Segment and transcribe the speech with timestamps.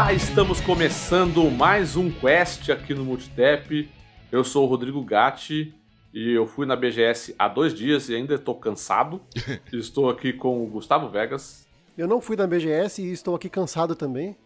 [0.00, 3.86] Olá, estamos começando mais um Quest aqui no Multitap.
[4.32, 5.74] Eu sou o Rodrigo Gatti
[6.14, 9.20] e eu fui na BGS há dois dias e ainda estou cansado.
[9.70, 11.68] estou aqui com o Gustavo Vegas.
[11.98, 14.38] Eu não fui na BGS e estou aqui cansado também.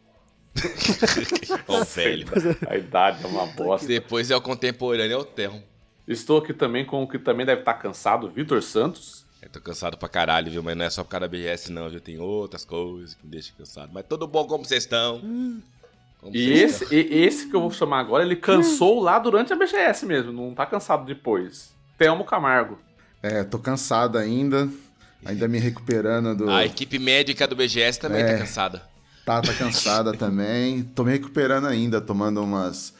[1.69, 2.27] Ó, velho.
[2.69, 3.87] A idade é uma bosta.
[3.87, 5.63] Depois é o contemporâneo, é o termo.
[6.07, 9.24] Estou aqui também com o que também deve estar cansado, Vitor Santos.
[9.45, 10.63] Eu tô cansado pra caralho, viu?
[10.63, 11.91] Mas não é só por causa da BGS, não.
[11.91, 13.91] Já tem outras coisas que me deixam cansado.
[13.93, 15.19] Mas tudo bom como vocês estão?
[16.21, 19.53] Como E vocês esse, e esse que eu vou chamar agora, ele cansou lá durante
[19.53, 21.73] a BGS mesmo, não tá cansado depois.
[21.99, 22.79] Telmo Camargo.
[23.23, 24.69] É, tô cansado ainda.
[25.25, 26.45] Ainda me recuperando do.
[26.47, 26.55] estão?
[26.55, 28.33] A equipe médica do BGS também É.
[28.33, 28.83] tá cansada.
[29.25, 30.83] Tá, tá cansada também.
[30.83, 32.95] Tô me recuperando ainda, tomando umas.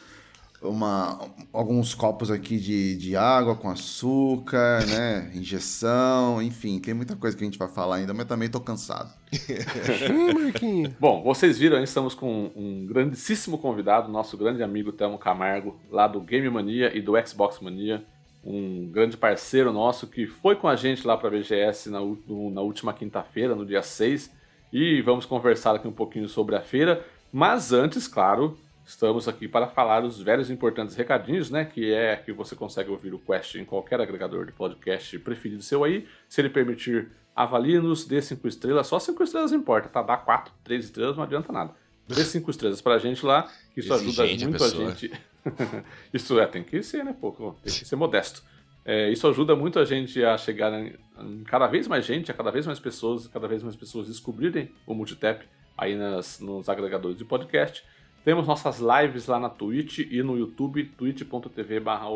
[0.65, 1.19] Uma,
[1.53, 5.31] alguns copos aqui de, de água com açúcar, né?
[5.35, 9.13] Injeção, enfim, tem muita coisa que a gente vai falar ainda, mas também tô cansado.
[10.99, 16.09] Bom, vocês viram, aí, estamos com um grandíssimo convidado, nosso grande amigo Telmo Camargo, lá
[16.09, 18.05] do Game Mania e do Xbox Mania.
[18.43, 22.61] Um grande parceiro nosso que foi com a gente lá para a BGS na, na
[22.61, 24.31] última quinta-feira, no dia 6.
[24.73, 27.05] E vamos conversar aqui um pouquinho sobre a feira.
[27.33, 31.65] Mas antes, claro, estamos aqui para falar os velhos e importantes recadinhos, né?
[31.65, 35.85] Que é que você consegue ouvir o Quest em qualquer agregador de podcast preferido seu
[35.85, 36.07] aí.
[36.29, 38.87] Se ele permitir, avalie-nos, dê 5 estrelas.
[38.87, 40.03] Só 5 estrelas importa, tá?
[40.03, 41.73] Dá 4, 3 estrelas, não adianta nada.
[42.07, 44.91] Dê 5 estrelas pra gente lá, que isso ajuda Exigente a muito a, pessoa.
[44.91, 45.13] gente.
[46.13, 47.33] isso é, tem que ser, né, pô?
[47.63, 48.43] Tem que ser modesto.
[48.85, 52.35] É, isso ajuda muito a gente a chegar em, em cada vez mais gente, a
[52.35, 57.17] cada vez mais pessoas, cada vez mais pessoas descobrirem o Multitap aí nas, nos agregadores
[57.17, 57.83] de podcast.
[58.25, 62.07] Temos nossas lives lá na Twitch e no YouTube, twitch.tv barra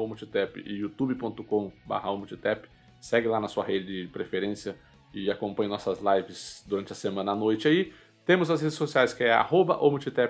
[0.64, 2.08] e youtube.com barra.
[2.98, 4.74] Segue lá na sua rede de preferência
[5.12, 7.92] e acompanhe nossas lives durante a semana à noite aí.
[8.24, 9.78] Temos as redes sociais que é arroba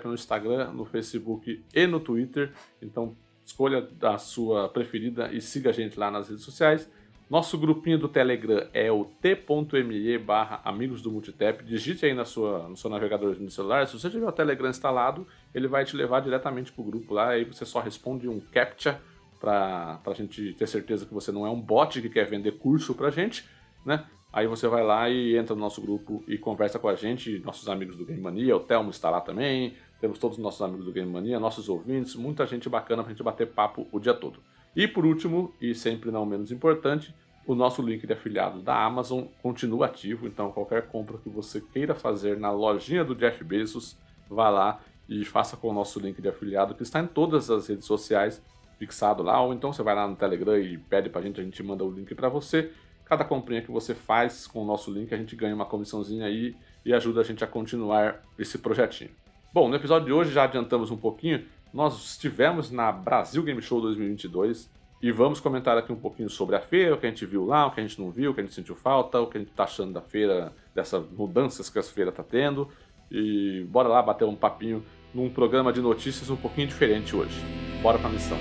[0.05, 2.53] no Instagram, no Facebook e no Twitter.
[2.83, 6.91] Então escolha a sua preferida e siga a gente lá nas redes sociais.
[7.29, 11.63] Nosso grupinho do Telegram é o t.me barra amigos do Multitap.
[11.63, 13.87] Digite aí na sua, no seu navegador no celular.
[13.87, 17.31] Se você tiver o Telegram instalado, ele vai te levar diretamente pro grupo lá.
[17.31, 18.99] Aí você só responde um CAPTCHA
[19.39, 22.95] para a gente ter certeza que você não é um bot que quer vender curso
[22.95, 23.45] pra gente,
[23.85, 24.07] né?
[24.33, 27.69] Aí você vai lá e entra no nosso grupo e conversa com a gente, nossos
[27.69, 30.93] amigos do Game Mania, o Telmo está lá também, temos todos os nossos amigos do
[30.93, 34.41] Game Mania, nossos ouvintes, muita gente bacana pra gente bater papo o dia todo.
[34.79, 37.13] E por último, e sempre não menos importante,
[37.45, 41.97] o nosso link de afiliado da Amazon continua ativo, então qualquer compra que você queira
[41.97, 43.97] fazer na lojinha do Jeff Bezos,
[44.31, 47.67] vá lá e faça com o nosso link de afiliado, que está em todas as
[47.67, 48.41] redes sociais,
[48.79, 51.61] fixado lá, ou então você vai lá no Telegram e pede pra gente, a gente
[51.61, 52.71] manda o link pra você.
[53.05, 56.55] Cada comprinha que você faz com o nosso link, a gente ganha uma comissãozinha aí
[56.85, 59.11] e ajuda a gente a continuar esse projetinho.
[59.53, 63.81] Bom, no episódio de hoje já adiantamos um pouquinho, nós estivemos na Brasil Game Show
[63.81, 64.71] 2022
[65.01, 67.67] e vamos comentar aqui um pouquinho sobre a feira, o que a gente viu lá,
[67.67, 69.41] o que a gente não viu, o que a gente sentiu falta, o que a
[69.41, 72.69] gente tá achando da feira, dessas mudanças que a feira tá tendo.
[73.11, 74.85] E bora lá bater um papinho
[75.15, 77.41] num programa de notícias um pouquinho diferente hoje.
[77.81, 78.39] Bora pra missão.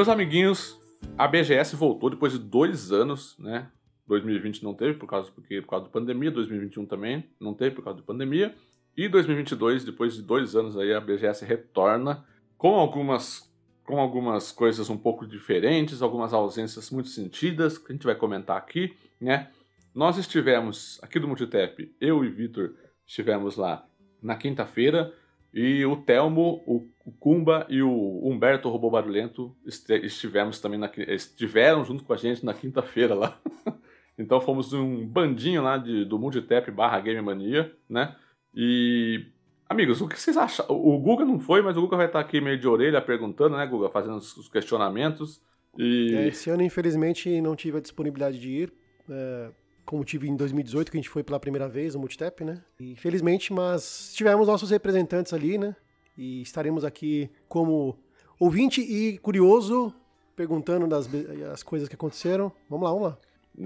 [0.00, 0.80] Meus amiguinhos,
[1.18, 3.68] a BGS voltou depois de dois anos, né?
[4.06, 7.84] 2020 não teve por causa, porque, por causa da pandemia, 2021 também não teve por
[7.84, 8.54] causa da pandemia.
[8.96, 12.24] E 2022, depois de dois anos aí, a BGS retorna
[12.56, 13.52] com algumas,
[13.84, 18.56] com algumas coisas um pouco diferentes, algumas ausências muito sentidas, que a gente vai comentar
[18.56, 19.50] aqui, né?
[19.94, 22.72] Nós estivemos aqui do Multitap, eu e Vitor
[23.06, 23.86] estivemos lá
[24.22, 25.12] na quinta-feira,
[25.52, 31.84] e o Telmo, o o Kumba e o Humberto Robô Barulhento estivemos também na, estiveram
[31.84, 33.38] junto com a gente na quinta-feira lá.
[34.16, 38.14] então fomos um bandinho lá de, do Multitap barra Game Mania, né?
[38.54, 39.26] E.
[39.68, 40.66] Amigos, o que vocês acham?
[40.68, 43.64] O Guga não foi, mas o Guga vai estar aqui meio de orelha perguntando, né,
[43.66, 43.88] Guga?
[43.88, 45.40] Fazendo os questionamentos.
[45.78, 46.12] E.
[46.14, 48.72] É, esse ano, infelizmente, não tive a disponibilidade de ir.
[49.08, 49.50] é,
[49.90, 52.62] como tive em 2018, que a gente foi pela primeira vez no Multitap, né?
[52.78, 55.74] Infelizmente, mas tivemos nossos representantes ali, né?
[56.16, 57.98] E estaremos aqui como
[58.38, 59.92] ouvinte e curioso,
[60.36, 61.10] perguntando das
[61.52, 62.52] as coisas que aconteceram.
[62.68, 63.18] Vamos lá, vamos lá.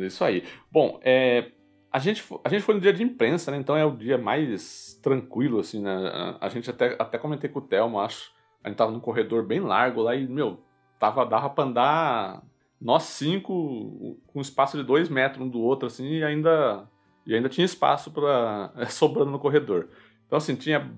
[0.06, 0.44] Isso aí.
[0.72, 1.50] Bom, é,
[1.92, 3.58] a, gente, a gente foi no dia de imprensa, né?
[3.58, 5.94] Então é o dia mais tranquilo, assim, né?
[5.94, 8.32] A, a gente até, até comentei com o Thelmo, acho.
[8.62, 10.58] A gente tava num corredor bem largo lá e, meu,
[10.98, 12.42] tava, dava pra andar
[12.80, 16.88] nós cinco, com espaço de dois metros um do outro, assim, e ainda,
[17.26, 19.88] e ainda tinha espaço para sobrando no corredor.
[20.26, 20.92] Então, assim, tinha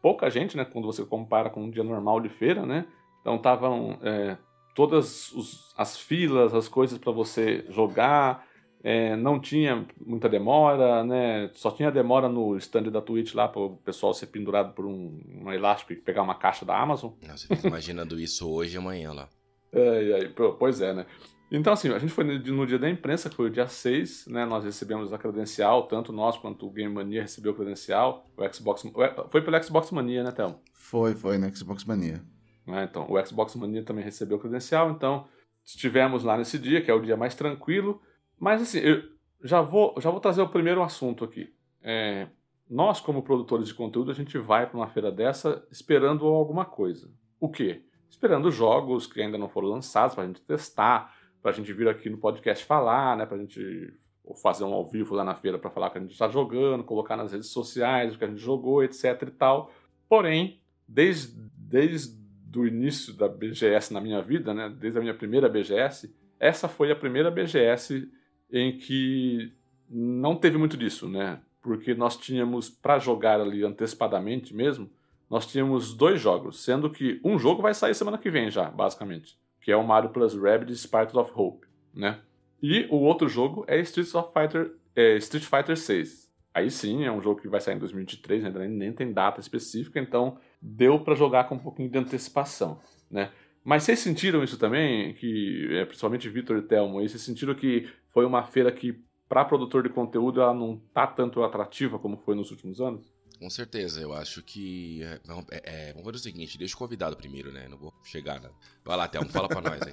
[0.00, 2.86] pouca gente, né, quando você compara com um dia normal de feira, né?
[3.20, 4.36] Então, estavam é,
[4.74, 8.44] todas os, as filas, as coisas para você jogar,
[8.82, 11.50] é, não tinha muita demora, né?
[11.54, 15.20] Só tinha demora no stand da Twitch lá para o pessoal ser pendurado por um,
[15.40, 17.12] um elástico e pegar uma caixa da Amazon.
[17.26, 19.28] Nossa, eu fico imaginando isso hoje e amanhã lá.
[19.72, 20.28] É,
[20.58, 21.06] pois é, né?
[21.50, 24.46] Então, assim, a gente foi no dia da imprensa, que foi o dia 6, né?
[24.46, 28.26] Nós recebemos a credencial, tanto nós quanto o Game Mania recebeu a credencial.
[28.36, 28.82] O Xbox.
[29.30, 30.58] Foi pelo Xbox Mania, né, Thelmo?
[30.72, 32.22] Foi, foi no Xbox Mania.
[32.66, 35.26] É, então, o Xbox Mania também recebeu a credencial, então
[35.64, 38.00] estivemos lá nesse dia, que é o dia mais tranquilo.
[38.38, 39.02] Mas assim, eu
[39.42, 41.52] já vou, já vou trazer o primeiro assunto aqui.
[41.82, 42.28] É,
[42.68, 47.10] nós, como produtores de conteúdo, a gente vai para uma feira dessa esperando alguma coisa.
[47.38, 47.84] O quê?
[48.12, 51.88] Esperando jogos que ainda não foram lançados para a gente testar, para a gente vir
[51.88, 53.98] aqui no podcast falar, né, para a gente
[54.40, 57.16] fazer um ao vivo lá na feira para falar que a gente está jogando, colocar
[57.16, 59.72] nas redes sociais o que a gente jogou, etc e tal.
[60.10, 62.14] Porém, desde, desde
[62.54, 66.92] o início da BGS na minha vida, né, desde a minha primeira BGS, essa foi
[66.92, 68.12] a primeira BGS
[68.52, 69.54] em que
[69.88, 71.40] não teve muito disso, né?
[71.62, 74.90] Porque nós tínhamos, para jogar ali antecipadamente mesmo,
[75.32, 79.38] nós tínhamos dois jogos, sendo que um jogo vai sair semana que vem já, basicamente,
[79.62, 82.20] que é o Mario Plus Rabbids Sparks of Hope, né?
[82.62, 86.30] E o outro jogo é Street, Fighter, é Street Fighter 6.
[86.52, 89.98] Aí sim, é um jogo que vai sair em 2023, ainda nem tem data específica,
[89.98, 92.78] então deu para jogar com um pouquinho de antecipação,
[93.10, 93.30] né?
[93.64, 97.88] Mas vocês sentiram isso também, que é, principalmente Vitor e Thelmo, aí, vocês sentiram que
[98.10, 102.34] foi uma feira que, para produtor de conteúdo, ela não tá tanto atrativa como foi
[102.34, 103.11] nos últimos anos?
[103.42, 105.02] Com certeza, eu acho que.
[105.02, 107.66] É, é, é, vamos fazer o seguinte, deixa o convidado primeiro, né?
[107.68, 108.40] Não vou chegar.
[108.40, 108.48] Né?
[108.84, 109.92] Vai lá, Thelmo, fala pra nós aí.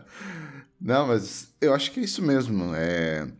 [0.80, 2.74] Não, mas eu acho que é isso mesmo.
[2.74, 3.30] É,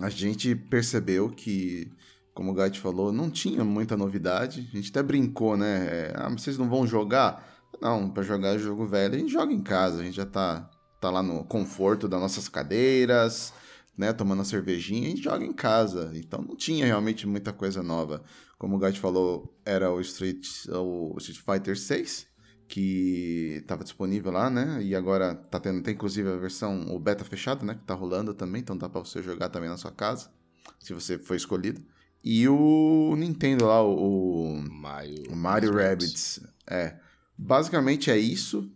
[0.00, 1.92] a gente percebeu que,
[2.32, 4.66] como o Gait falou, não tinha muita novidade.
[4.72, 5.86] A gente até brincou, né?
[5.86, 7.46] É, ah, vocês não vão jogar?
[7.82, 11.10] Não, para jogar jogo velho a gente joga em casa, a gente já tá, tá
[11.10, 13.52] lá no conforto das nossas cadeiras,
[14.00, 16.10] né, tomando a cervejinha, gente joga em casa.
[16.14, 18.24] Então não tinha realmente muita coisa nova.
[18.58, 22.26] Como o Gat falou, era o Street, o Street Fighter 6,
[22.66, 24.82] que estava disponível lá, né?
[24.82, 27.74] E agora tá tendo, tem inclusive a versão, o beta fechado, né?
[27.74, 30.30] Que tá rolando também, então dá para você jogar também na sua casa,
[30.78, 31.82] se você for escolhido.
[32.24, 36.96] E o Nintendo lá, o, Mario, o Mario Rabbids, é.
[37.36, 38.70] Basicamente é isso.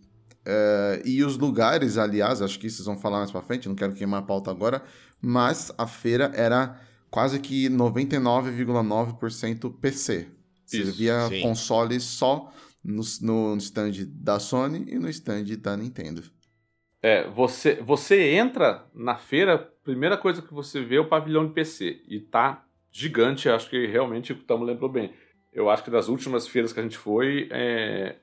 [0.47, 3.95] É, e os lugares, aliás, acho que vocês vão falar mais pra frente, não quero
[3.95, 4.83] queimar a pauta agora,
[5.21, 6.79] mas a feira era
[7.11, 10.29] quase que 99,9% PC.
[10.67, 12.51] Você via consoles só
[12.83, 16.23] no, no stand da Sony e no stand da Nintendo.
[17.03, 21.53] É, você, você entra na feira, primeira coisa que você vê é o pavilhão de
[21.53, 22.01] PC.
[22.09, 25.13] E tá gigante, acho que realmente o Tamo lembrou bem
[25.55, 28.17] eu acho que das últimas feiras que a gente foi, é,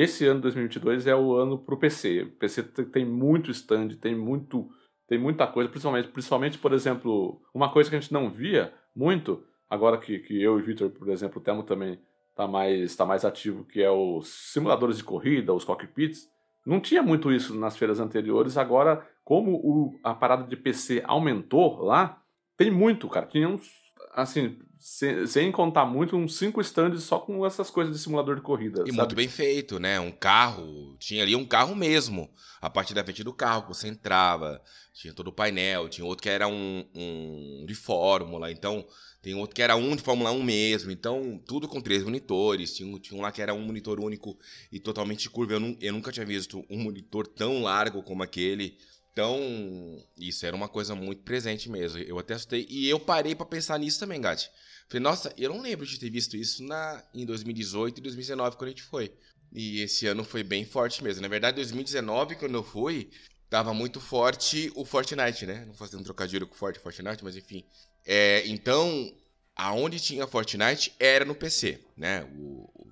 [0.00, 2.22] esse ano 2022 é o ano para o PC.
[2.22, 4.70] O PC tem muito stand, tem muito
[5.08, 9.42] tem muita coisa, principalmente, principalmente, por exemplo, uma coisa que a gente não via muito,
[9.68, 11.98] agora que, que eu e o Victor, por exemplo, o também
[12.30, 16.28] está mais, tá mais ativo, que é os simuladores de corrida, os cockpits.
[16.64, 21.80] Não tinha muito isso nas feiras anteriores, agora, como o, a parada de PC aumentou
[21.80, 22.22] lá,
[22.54, 23.24] tem muito, cara.
[23.24, 23.66] Tinha uns,
[24.12, 28.42] assim, sem, sem contar muito, uns cinco stands só com essas coisas de simulador de
[28.42, 28.82] corrida.
[28.82, 28.98] E sabe?
[28.98, 29.98] muito bem feito, né?
[29.98, 32.30] Um carro, tinha ali um carro mesmo.
[32.60, 34.60] A parte da frente do carro, que você entrava,
[34.92, 38.84] tinha todo o painel, tinha outro que era um, um de Fórmula, então
[39.20, 42.74] tem outro que era um de Fórmula 1 mesmo, então tudo com três monitores.
[42.74, 44.38] Tinha, tinha um lá que era um monitor único
[44.70, 45.52] e totalmente curvo.
[45.52, 48.78] Eu, eu nunca tinha visto um monitor tão largo como aquele.
[49.18, 51.98] Então, isso era uma coisa muito presente mesmo.
[51.98, 52.64] Eu até assustei.
[52.70, 54.48] E eu parei para pensar nisso também, Gatti.
[54.86, 58.68] Falei, nossa, eu não lembro de ter visto isso na, em 2018 e 2019, quando
[58.68, 59.12] a gente foi.
[59.52, 61.20] E esse ano foi bem forte mesmo.
[61.20, 63.10] Na verdade, 2019, quando eu fui,
[63.50, 65.64] tava muito forte o Fortnite, né?
[65.66, 67.64] Não fazendo trocadilho com Forte Fortnite, mas enfim.
[68.06, 69.12] É, então,
[69.56, 72.22] aonde tinha Fortnite era no PC, né?
[72.36, 72.88] O, o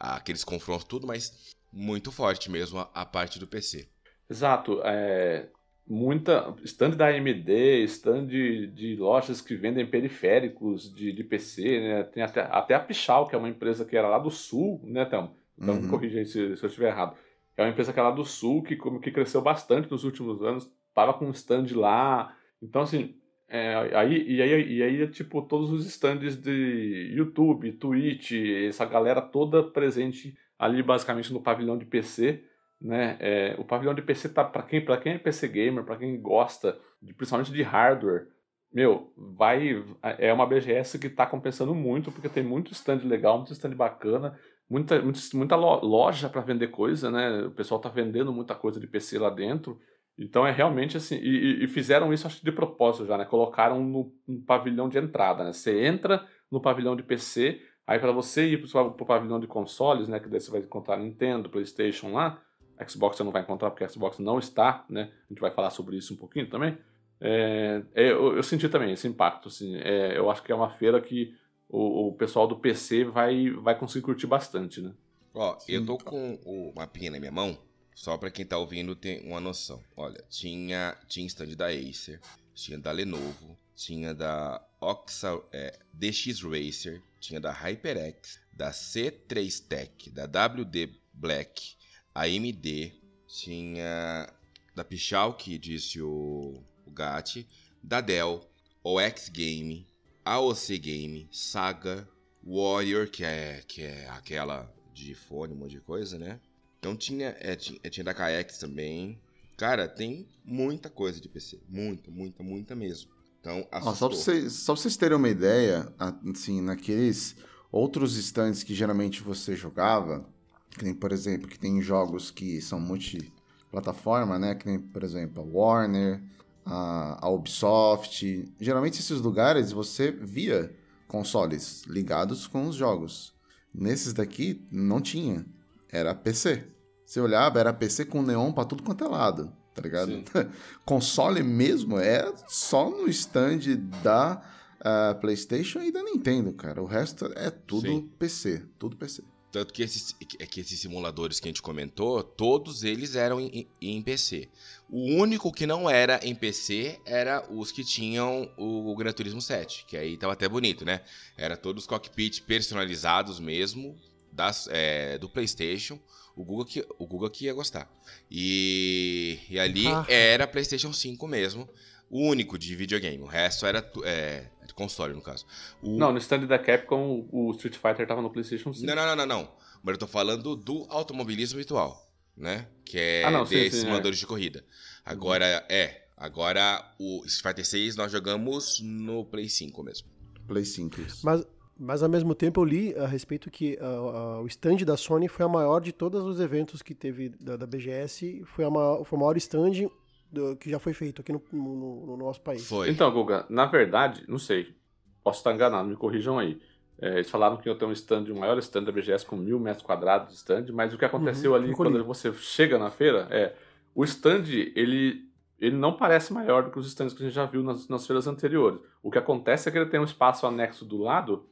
[0.00, 3.86] a, aqueles confrontos tudo, mas muito forte mesmo a, a parte do PC.
[4.32, 4.80] Exato.
[4.82, 5.46] É,
[5.86, 12.02] muita stand da AMD, stand de, de, lojas que vendem periféricos de, de PC, né?
[12.04, 15.04] Tem até, até a Pichal, que é uma empresa que era lá do sul, né,
[15.04, 15.34] Thelma?
[15.58, 15.88] Então uhum.
[15.88, 17.14] corrija aí se, se eu estiver errado.
[17.54, 20.70] É uma empresa que é lá do sul, que, que cresceu bastante nos últimos anos,
[20.94, 22.34] tava com um stand lá.
[22.62, 23.14] Então, assim,
[23.46, 28.32] é, aí, e, aí, e aí, tipo, todos os stands de YouTube, Twitch,
[28.66, 32.42] essa galera toda presente ali basicamente no pavilhão de PC
[32.82, 33.16] né?
[33.20, 36.20] É, o pavilhão de PC tá para quem, para quem é PC gamer, para quem
[36.20, 38.26] gosta, de, principalmente de hardware,
[38.72, 39.84] meu, vai
[40.18, 44.38] é uma BGS que está compensando muito porque tem muito stand legal, muito stand bacana,
[44.68, 45.00] muita
[45.34, 47.42] muita, loja para vender coisa, né?
[47.42, 49.78] O pessoal está vendendo muita coisa de PC lá dentro.
[50.18, 53.24] Então é realmente assim, e, e, fizeram isso acho de propósito já, né?
[53.24, 54.12] Colocaram no,
[54.46, 55.52] pavilhão de entrada, né?
[55.52, 60.08] Você entra no pavilhão de PC, aí para você ir para o pavilhão de consoles,
[60.08, 60.18] né?
[60.18, 62.40] Que daí você vai encontrar Nintendo, PlayStation lá,
[62.88, 65.12] Xbox você não vai encontrar porque Xbox não está, né?
[65.28, 66.76] A gente vai falar sobre isso um pouquinho também.
[67.20, 69.76] É, é, eu, eu, senti também esse impacto, assim.
[69.76, 71.32] É, eu acho que é uma feira que
[71.68, 74.92] o, o, pessoal do PC vai, vai conseguir curtir bastante, né?
[75.32, 75.72] Ó, Sim.
[75.72, 77.56] eu tô com o mapinha na minha mão,
[77.94, 79.80] só para quem tá ouvindo ter uma noção.
[79.96, 82.20] Olha, tinha, tinha stand da Acer,
[82.52, 90.10] tinha da Lenovo, tinha da Oxa, é, DX Racer, tinha da HyperX, da C3 Tech,
[90.10, 91.76] da WD Black,
[92.14, 92.92] AMD,
[93.26, 94.28] tinha
[94.74, 97.46] da Pichal, que disse o, o Gatti,
[97.82, 98.46] da Dell,
[98.84, 99.86] OX Game,
[100.24, 102.08] AOC Game, Saga,
[102.44, 106.40] Warrior, que é, que é aquela de fone, um monte de coisa, né?
[106.78, 109.18] Então tinha, é, tinha, é, tinha da KX também.
[109.56, 111.60] Cara, tem muita coisa de PC.
[111.68, 113.10] Muita, muita, muita mesmo.
[113.40, 113.94] Então, assustou.
[113.94, 115.92] só, pra vocês, só pra vocês terem uma ideia,
[116.32, 117.36] assim, naqueles
[117.70, 120.28] outros stands que geralmente você jogava,
[120.76, 124.54] que nem, por exemplo, que tem jogos que são multiplataforma, né?
[124.54, 126.22] Que nem, por exemplo, a Warner,
[126.64, 128.52] a, a Ubisoft.
[128.60, 130.74] Geralmente esses lugares você via
[131.06, 133.34] consoles ligados com os jogos.
[133.72, 135.44] Nesses daqui não tinha.
[135.90, 136.66] Era PC.
[137.04, 140.22] Você olhava, era PC com neon pra tudo quanto é lado, tá ligado?
[140.86, 144.42] Console mesmo é só no stand da
[144.80, 146.82] uh, PlayStation e da Nintendo, cara.
[146.82, 148.10] O resto é tudo Sim.
[148.18, 149.22] PC, tudo PC.
[149.52, 153.68] Tanto que esses, é que esses simuladores que a gente comentou, todos eles eram em,
[153.82, 154.48] em, PC.
[154.88, 159.42] O único que não era em PC era os que tinham o, o Gran Turismo
[159.42, 161.02] 7, que aí tava até bonito, né?
[161.36, 163.94] Era todos cockpit personalizados mesmo,
[164.32, 166.00] das, é, do PlayStation.
[166.34, 167.92] O Google, que, o Google que ia gostar.
[168.30, 170.06] E, e ali ah.
[170.08, 171.68] era PlayStation 5 mesmo,
[172.08, 173.22] o único de videogame.
[173.22, 175.44] O resto era é, de console, no caso.
[175.82, 175.96] O...
[175.96, 178.86] Não, no stand da Capcom, o Street Fighter tava no PlayStation 5.
[178.86, 179.48] Não, não, não, não, não.
[179.82, 182.66] Mas eu tô falando do automobilismo virtual, né?
[182.84, 184.20] Que é ah, não, de sim, simuladores é.
[184.20, 184.64] de corrida.
[185.04, 186.02] Agora, é.
[186.16, 190.08] Agora, o Street Fighter 6 nós jogamos no Play 5 mesmo.
[190.46, 191.26] Play 5, isso.
[191.26, 191.44] Mas,
[191.76, 195.26] mas ao mesmo tempo eu li a respeito que uh, uh, o stand da Sony
[195.26, 198.44] foi a maior de todos os eventos que teve da, da BGS.
[198.46, 199.88] Foi, a maior, foi o maior stand
[200.32, 202.66] do, que já foi feito aqui no, no, no, nosso país.
[202.66, 202.88] Foi.
[202.88, 204.74] Então, Guga, na verdade, não sei,
[205.22, 206.60] posso estar enganado, me corrijam aí.
[207.00, 209.36] É, eles falaram que eu tenho um stand, o um maior stand da BGS com
[209.36, 212.90] mil metros quadrados de stand, mas o que aconteceu uhum, ali quando você chega na
[212.90, 213.54] feira é
[213.94, 215.30] o stand ele
[215.62, 218.04] ele não parece maior do que os stands que a gente já viu nas, nas
[218.04, 218.80] feiras anteriores.
[219.00, 221.46] O que acontece é que ele tem um espaço anexo do lado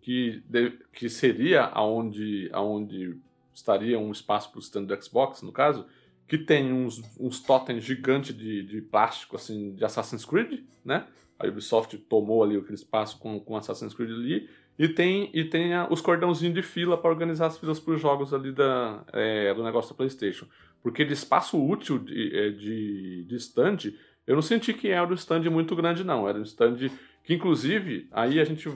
[0.00, 3.18] que, de, que seria aonde, aonde
[3.52, 5.84] estaria um espaço para o stand do Xbox, no caso,
[6.26, 11.06] que tem uns, uns totens gigantes de, de plástico, assim, de Assassin's Creed, né?
[11.38, 14.48] A Ubisoft tomou ali aquele espaço com, com Assassin's Creed ali.
[14.78, 18.00] E tem, e tem a, os cordãozinhos de fila para organizar as filas para os
[18.00, 20.46] jogos ali da, é, do negócio da PlayStation.
[20.82, 23.92] Porque de espaço útil de, é, de, de stand,
[24.26, 26.28] eu não senti que era um stand muito grande, não.
[26.28, 26.76] Era um stand
[27.24, 28.68] que, inclusive, aí a gente,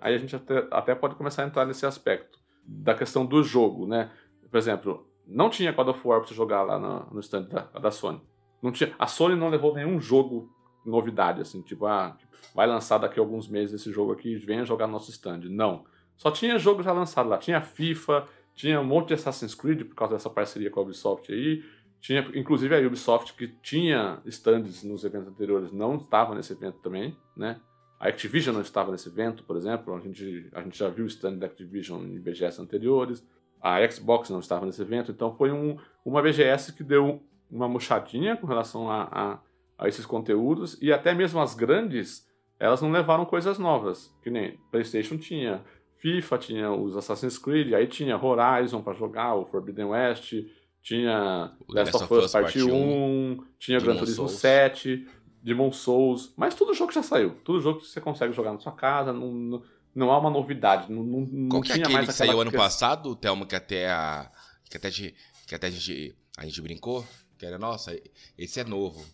[0.00, 3.86] aí a gente até, até pode começar a entrar nesse aspecto da questão do jogo,
[3.86, 4.10] né?
[4.50, 7.90] Por exemplo, não tinha God of War pra você jogar lá no, stand da, da
[7.90, 8.20] Sony.
[8.62, 10.50] Não tinha, a Sony não levou nenhum jogo
[10.84, 12.16] novidade, assim, tipo, ah,
[12.54, 15.40] vai lançar daqui a alguns meses esse jogo aqui, venha jogar no nosso stand.
[15.48, 15.84] Não.
[16.16, 17.38] Só tinha jogo já lançado lá.
[17.38, 21.32] Tinha FIFA, tinha um monte de Assassin's Creed por causa dessa parceria com a Ubisoft
[21.32, 21.64] aí.
[22.00, 27.16] Tinha, inclusive, a Ubisoft que tinha stands nos eventos anteriores não estava nesse evento também,
[27.36, 27.60] né?
[27.98, 29.94] A Activision não estava nesse evento, por exemplo.
[29.94, 33.26] A gente, a gente já viu o stand da Activision em BGS anteriores
[33.64, 38.36] a Xbox não estava nesse evento, então foi um, uma BGS que deu uma murchadinha
[38.36, 39.38] com relação a, a,
[39.78, 42.28] a, esses conteúdos, e até mesmo as grandes,
[42.60, 47.86] elas não levaram coisas novas, que nem PlayStation tinha FIFA, tinha os Assassin's Creed, aí
[47.86, 50.34] tinha Horizon para jogar, o Forbidden West,
[50.82, 54.40] tinha Last of Us Part 1, 1 tinha Demon Gran Turismo Souls.
[54.40, 55.08] 7,
[55.42, 58.72] Demon Souls, mas tudo jogo já saiu, tudo jogo que você consegue jogar na sua
[58.72, 59.62] casa, não,
[59.94, 60.92] não há uma novidade.
[60.92, 64.30] Não, não, Qual que é aquele que saiu ano passado, Thelma, que até a.
[64.68, 67.06] Que até, que até a, gente, a gente brincou?
[67.38, 67.96] Que era, nossa,
[68.36, 69.04] esse é novo.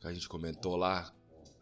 [0.00, 1.12] Que a gente comentou lá.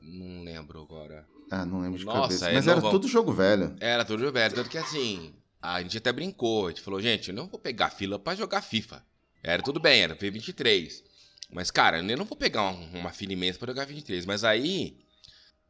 [0.01, 1.27] Não lembro agora.
[1.51, 2.51] Ah, não lembro de nossa, cabeça.
[2.51, 3.77] É Mas era tudo jogo velho.
[3.79, 4.55] Era tudo velho.
[4.55, 6.67] Tanto que assim, a gente até brincou.
[6.67, 9.05] A gente falou, gente, eu não vou pegar fila para jogar FIFA.
[9.43, 11.03] Era tudo bem, era V23.
[11.51, 14.25] Mas, cara, eu não vou pegar uma, uma fila imensa pra jogar 23.
[14.25, 14.97] Mas aí.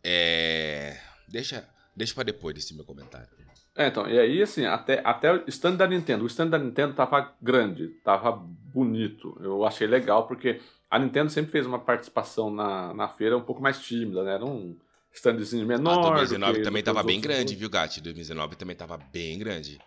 [0.05, 0.99] É.
[1.29, 3.29] Deixa, deixa pra depois desse meu comentário.
[3.75, 6.25] É, então, e aí, assim, até, até o stand da Nintendo.
[6.25, 9.37] O stand da Nintendo tava grande, tava bonito.
[9.41, 13.63] Eu achei legal, porque a Nintendo sempre fez uma participação na, na feira um pouco
[13.63, 14.35] mais tímida, né?
[14.35, 14.77] Era um
[15.13, 16.13] standzinho menor.
[16.13, 18.01] A 2019 também tava bem grande, viu, Gatti?
[18.03, 19.81] 2019 também tava bem grande.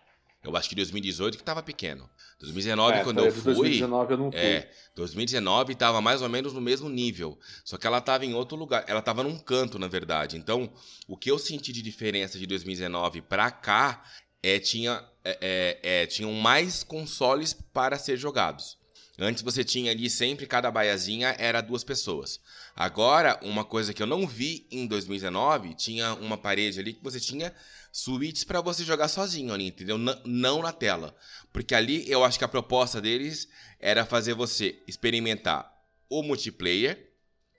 [0.46, 2.08] Eu acho que 2018 que tava pequeno.
[2.38, 3.42] 2019, é, quando eu fui.
[3.42, 4.40] 2019 eu não fui.
[4.40, 7.38] É, 2019 tava mais ou menos no mesmo nível.
[7.64, 8.84] Só que ela tava em outro lugar.
[8.86, 10.36] Ela tava num canto, na verdade.
[10.36, 10.72] Então,
[11.08, 14.04] o que eu senti de diferença de 2019 pra cá
[14.42, 18.78] é tinha é, é, é, tinham mais consoles para ser jogados.
[19.18, 22.38] Antes você tinha ali sempre cada baiazinha era duas pessoas.
[22.74, 27.18] Agora, uma coisa que eu não vi em 2019, tinha uma parede ali que você
[27.18, 27.54] tinha
[27.90, 29.96] suítes para você jogar sozinho ali, entendeu?
[29.96, 31.16] N não na tela.
[31.50, 33.48] Porque ali eu acho que a proposta deles
[33.80, 35.72] era fazer você experimentar
[36.10, 37.10] o multiplayer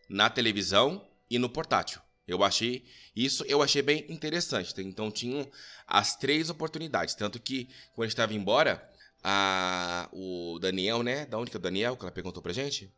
[0.07, 1.99] na televisão e no portátil.
[2.27, 2.85] Eu achei
[3.15, 4.73] isso, eu achei bem interessante.
[4.81, 5.49] Então tinham
[5.87, 8.87] as três oportunidades, tanto que quando a gente estava embora,
[9.23, 11.25] a, o Daniel, né?
[11.25, 12.91] Da onde que é o Daniel que ela perguntou pra gente?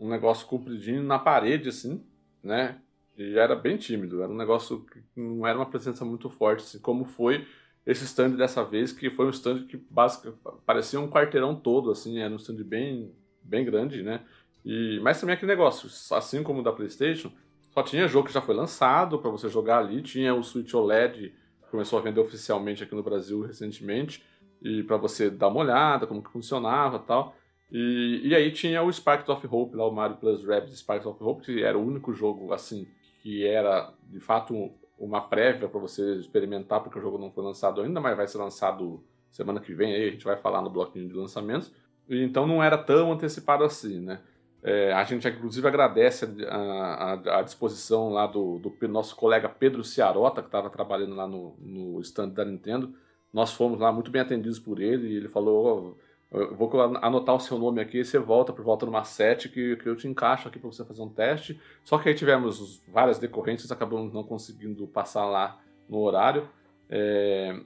[0.00, 2.02] um negócio compridinho na parede, assim,
[2.42, 2.80] né?
[3.14, 6.78] E era bem tímido, era um negócio que não era uma presença muito forte, assim,
[6.78, 7.46] como foi
[7.86, 12.18] esse stand dessa vez, que foi um stand que basicamente parecia um quarteirão todo, assim,
[12.18, 13.12] era um stand bem,
[13.42, 14.20] bem grande, né?
[14.64, 17.32] E, mas também aquele negócio, assim como o da PlayStation,
[17.72, 21.32] só tinha jogo que já foi lançado para você jogar ali, tinha o Switch OLED
[21.62, 24.22] que começou a vender oficialmente aqui no Brasil recentemente,
[24.60, 27.34] e para você dar uma olhada como que funcionava tal.
[27.72, 31.22] E, e aí tinha o Sparks of Hope, lá o Mario Plus Rabbids Sparks of
[31.22, 32.86] Hope, que era o único jogo assim
[33.22, 37.80] que era de fato uma prévia para você experimentar, porque o jogo não foi lançado
[37.80, 41.08] ainda, mas vai ser lançado semana que vem, aí a gente vai falar no bloquinho
[41.08, 41.72] de lançamentos.
[42.08, 44.20] Então não era tão antecipado assim, né?
[44.62, 49.82] É, a gente inclusive agradece a, a, a disposição lá do, do, nosso colega Pedro
[49.82, 52.94] Ciarota, que estava trabalhando lá no, no stand da Nintendo.
[53.32, 56.70] Nós fomos lá muito bem atendidos por ele e ele falou: oh, eu vou
[57.02, 60.06] anotar o seu nome aqui você volta por volta numa set que, que eu te
[60.06, 61.60] encaixo aqui para você fazer um teste.
[61.84, 66.48] Só que aí tivemos várias decorrências, acabamos não conseguindo passar lá no horário.
[66.88, 67.58] É,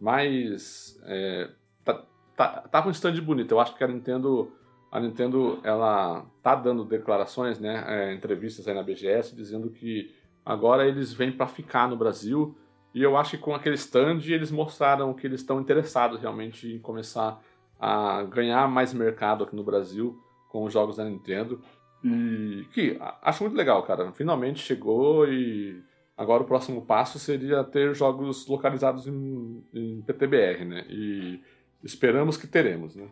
[0.00, 1.50] mas é,
[1.84, 2.04] tá,
[2.36, 3.52] tá, tava um stand bonito.
[3.52, 4.52] Eu acho que a Nintendo
[4.90, 10.86] a Nintendo ela tá dando declarações, né, é, entrevistas aí na BGS dizendo que agora
[10.86, 12.54] eles vêm para ficar no Brasil
[12.94, 16.78] e eu acho que com aquele stand eles mostraram que eles estão interessados realmente em
[16.78, 17.42] começar
[17.82, 20.16] a ganhar mais mercado aqui no Brasil
[20.48, 21.60] com os jogos da Nintendo
[22.04, 24.12] e que acho muito legal, cara.
[24.12, 25.82] Finalmente chegou e
[26.16, 30.86] agora o próximo passo seria ter jogos localizados em, em PTBR, né?
[30.88, 31.40] E
[31.82, 33.08] esperamos que teremos, né?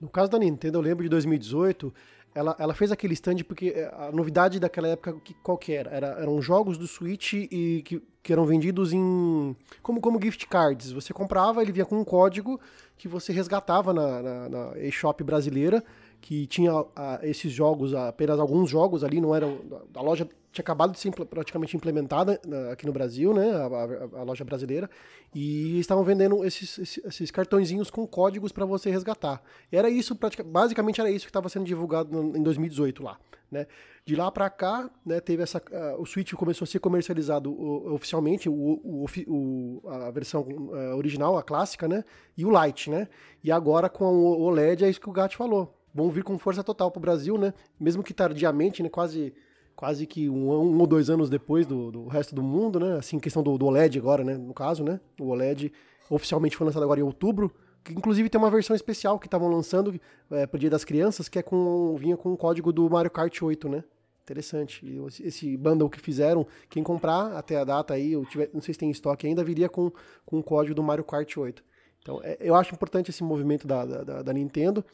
[0.00, 1.92] No caso da Nintendo, eu lembro de 2018,
[2.38, 5.90] ela, ela fez aquele stand porque eh, a novidade daquela época, que, qual que era?
[5.90, 6.06] era?
[6.20, 10.92] Eram jogos do Switch e que, que eram vendidos em como, como gift cards.
[10.92, 12.60] Você comprava, ele vinha com um código
[12.96, 15.82] que você resgatava na, na, na eShop brasileira,
[16.20, 19.60] que tinha a, esses jogos, apenas alguns jogos ali, não eram.
[19.94, 22.40] A loja tinha acabado de ser praticamente implementada
[22.72, 24.88] aqui no Brasil, né, a, a, a loja brasileira,
[25.34, 29.42] e estavam vendendo esses, esses, cartõezinhos com códigos para você resgatar.
[29.70, 33.18] Era isso, basicamente era isso que estava sendo divulgado em 2018 lá,
[33.50, 33.66] né.
[34.04, 37.92] De lá para cá, né, teve essa, uh, o Switch começou a ser comercializado uh,
[37.92, 42.02] oficialmente, o, o, o, a versão uh, original, a clássica, né,
[42.36, 43.06] e o Lite, né,
[43.44, 46.62] e agora com o OLED é isso que o Gat falou, vão vir com força
[46.62, 49.32] total para o Brasil, né, mesmo que tardiamente, né, quase
[49.78, 52.98] quase que um, um ou dois anos depois do, do resto do mundo, né?
[52.98, 54.36] Assim, questão do, do OLED agora, né?
[54.36, 54.98] No caso, né?
[55.20, 55.72] O OLED
[56.10, 57.48] oficialmente foi lançado agora em outubro.
[57.84, 60.00] Que inclusive tem uma versão especial que estavam lançando
[60.32, 63.40] é, pro Dia das Crianças, que é com vinha com o código do Mario Kart
[63.40, 63.84] 8, né?
[64.24, 64.84] Interessante.
[64.84, 68.74] E esse bundle que fizeram, quem comprar até a data aí, eu tiver, não sei
[68.74, 69.92] se tem estoque ainda, viria com,
[70.26, 71.62] com o código do Mario Kart 8.
[72.02, 74.84] Então, é, eu acho importante esse movimento da, da, da Nintendo,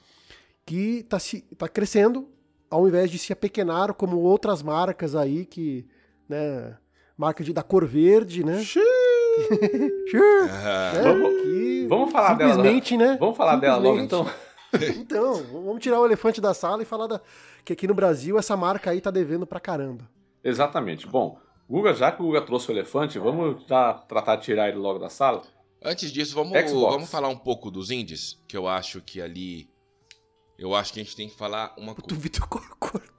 [0.64, 1.18] que está
[1.56, 2.28] tá crescendo,
[2.70, 5.86] ao invés de se apequenar como outras marcas aí que,
[6.28, 6.76] né,
[7.16, 8.62] marca de, da cor verde, né?
[10.14, 13.12] é, vamos, que vamos falar simplesmente, dela.
[13.12, 13.18] Né?
[13.18, 14.26] Vamos falar dela logo então.
[14.96, 17.20] Então, vamos tirar o elefante da sala e falar da,
[17.64, 20.10] que aqui no Brasil essa marca aí tá devendo pra caramba.
[20.42, 21.06] Exatamente.
[21.06, 21.38] Bom,
[21.70, 24.98] Guga, já que o Guga trouxe o elefante, vamos já tratar de tirar ele logo
[24.98, 25.42] da sala?
[25.82, 29.68] Antes disso, vamos, vamos falar um pouco dos indies, que eu acho que ali.
[30.58, 32.14] Eu acho que a gente tem que falar uma coisa.
[32.14, 32.48] O Vitor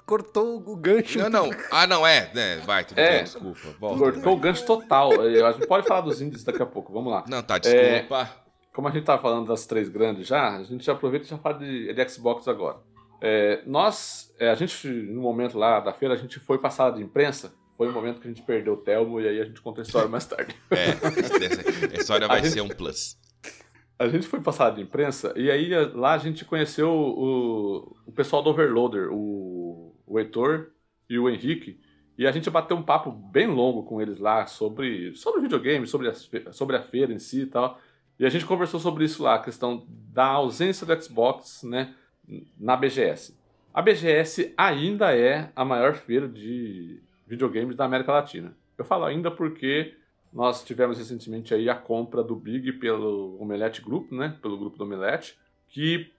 [0.06, 1.20] cortou o gancho.
[1.20, 1.50] Não, não.
[1.72, 2.32] Ah, não, é.
[2.34, 3.76] é vai, tudo é, bem, desculpa.
[3.80, 4.34] Volta, cortou vai.
[4.34, 5.12] o gancho total.
[5.22, 7.24] A gente pode falar dos indies daqui a pouco, vamos lá.
[7.28, 8.22] Não, tá, desculpa.
[8.22, 11.30] É, como a gente tá falando das três grandes já, a gente já aproveita e
[11.30, 12.78] já fala de, de Xbox agora.
[13.22, 17.04] É, nós, é, a gente, no momento lá da feira, a gente foi passada de
[17.04, 17.54] imprensa.
[17.78, 19.84] Foi o momento que a gente perdeu o Telmo e aí a gente conta a
[19.84, 20.56] história mais tarde.
[20.72, 20.92] É,
[21.96, 23.18] a história vai a ser gente, um plus.
[23.98, 28.44] A gente foi passada de imprensa e aí lá a gente conheceu o, o pessoal
[28.44, 30.72] do Overloader, o, o Heitor
[31.10, 31.80] e o Henrique.
[32.18, 36.14] E a gente bateu um papo bem longo com eles lá sobre, sobre videogame, sobre,
[36.52, 37.80] sobre a feira em si e tal.
[38.18, 41.94] E a gente conversou sobre isso lá, a questão da ausência do Xbox, né?
[42.58, 43.38] na BGS.
[43.74, 48.56] A BGS ainda é a maior feira de videogames da América Latina.
[48.78, 49.94] Eu falo ainda porque
[50.36, 54.38] nós tivemos recentemente aí a compra do Big pelo Omelete Group, né?
[54.42, 56.12] Pelo grupo do Omelete, que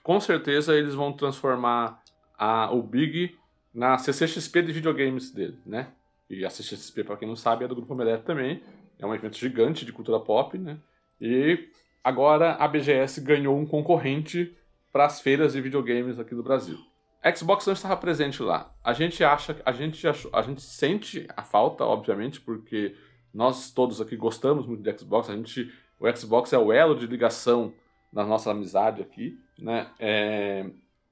[0.00, 2.00] com certeza eles vão transformar
[2.38, 3.36] a, o Big
[3.74, 5.88] na CCXP de videogames dele, né?
[6.30, 8.62] E a CCXP, para quem não sabe, é do grupo Omelete também.
[8.96, 10.78] É um evento gigante de cultura pop, né?
[11.20, 11.68] E
[12.02, 14.56] agora a BGS ganhou um concorrente
[14.92, 16.78] para as feiras de videogames aqui do Brasil.
[17.20, 18.72] A Xbox não estava presente lá.
[18.84, 22.94] A gente acha, a gente a gente sente a falta, obviamente, porque
[23.34, 25.28] nós todos aqui gostamos muito de Xbox.
[25.28, 27.74] A gente, o Xbox é o elo de ligação
[28.12, 29.90] da nossa amizade aqui, né?
[29.98, 30.66] É,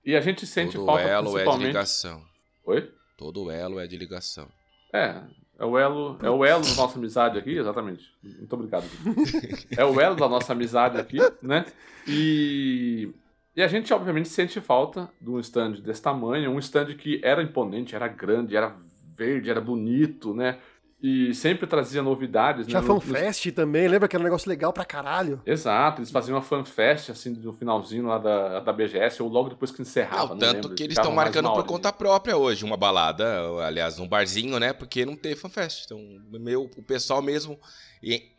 [0.04, 2.22] e a gente sente Todo falta elo é de ligação.
[2.64, 2.92] Oi?
[3.18, 4.48] Todo elo é de ligação.
[4.92, 5.20] É,
[5.58, 8.04] é o elo, é o elo da nossa amizade aqui, exatamente.
[8.22, 8.84] Muito obrigado.
[9.76, 11.66] é o elo da nossa amizade aqui, né?
[12.06, 13.12] E
[13.54, 17.42] e a gente, obviamente, sente falta de um stand desse tamanho, um stand que era
[17.42, 18.74] imponente, era grande, era
[19.14, 20.58] verde, era bonito, né?
[21.02, 22.66] E sempre trazia novidades.
[22.66, 22.86] Tinha né?
[22.86, 23.52] fanfest no...
[23.52, 25.42] também, lembra que era um negócio legal pra caralho?
[25.44, 29.72] Exato, eles faziam uma fanfest, assim, no finalzinho lá da, da BGS, ou logo depois
[29.72, 30.28] que encerrava.
[30.28, 33.24] Não, tanto lembro, que eles estão marcando por conta própria hoje, uma balada,
[33.66, 34.72] aliás, um barzinho, né?
[34.72, 35.86] Porque não teve fanfest.
[35.86, 35.98] Então,
[36.40, 37.58] meu, o pessoal mesmo,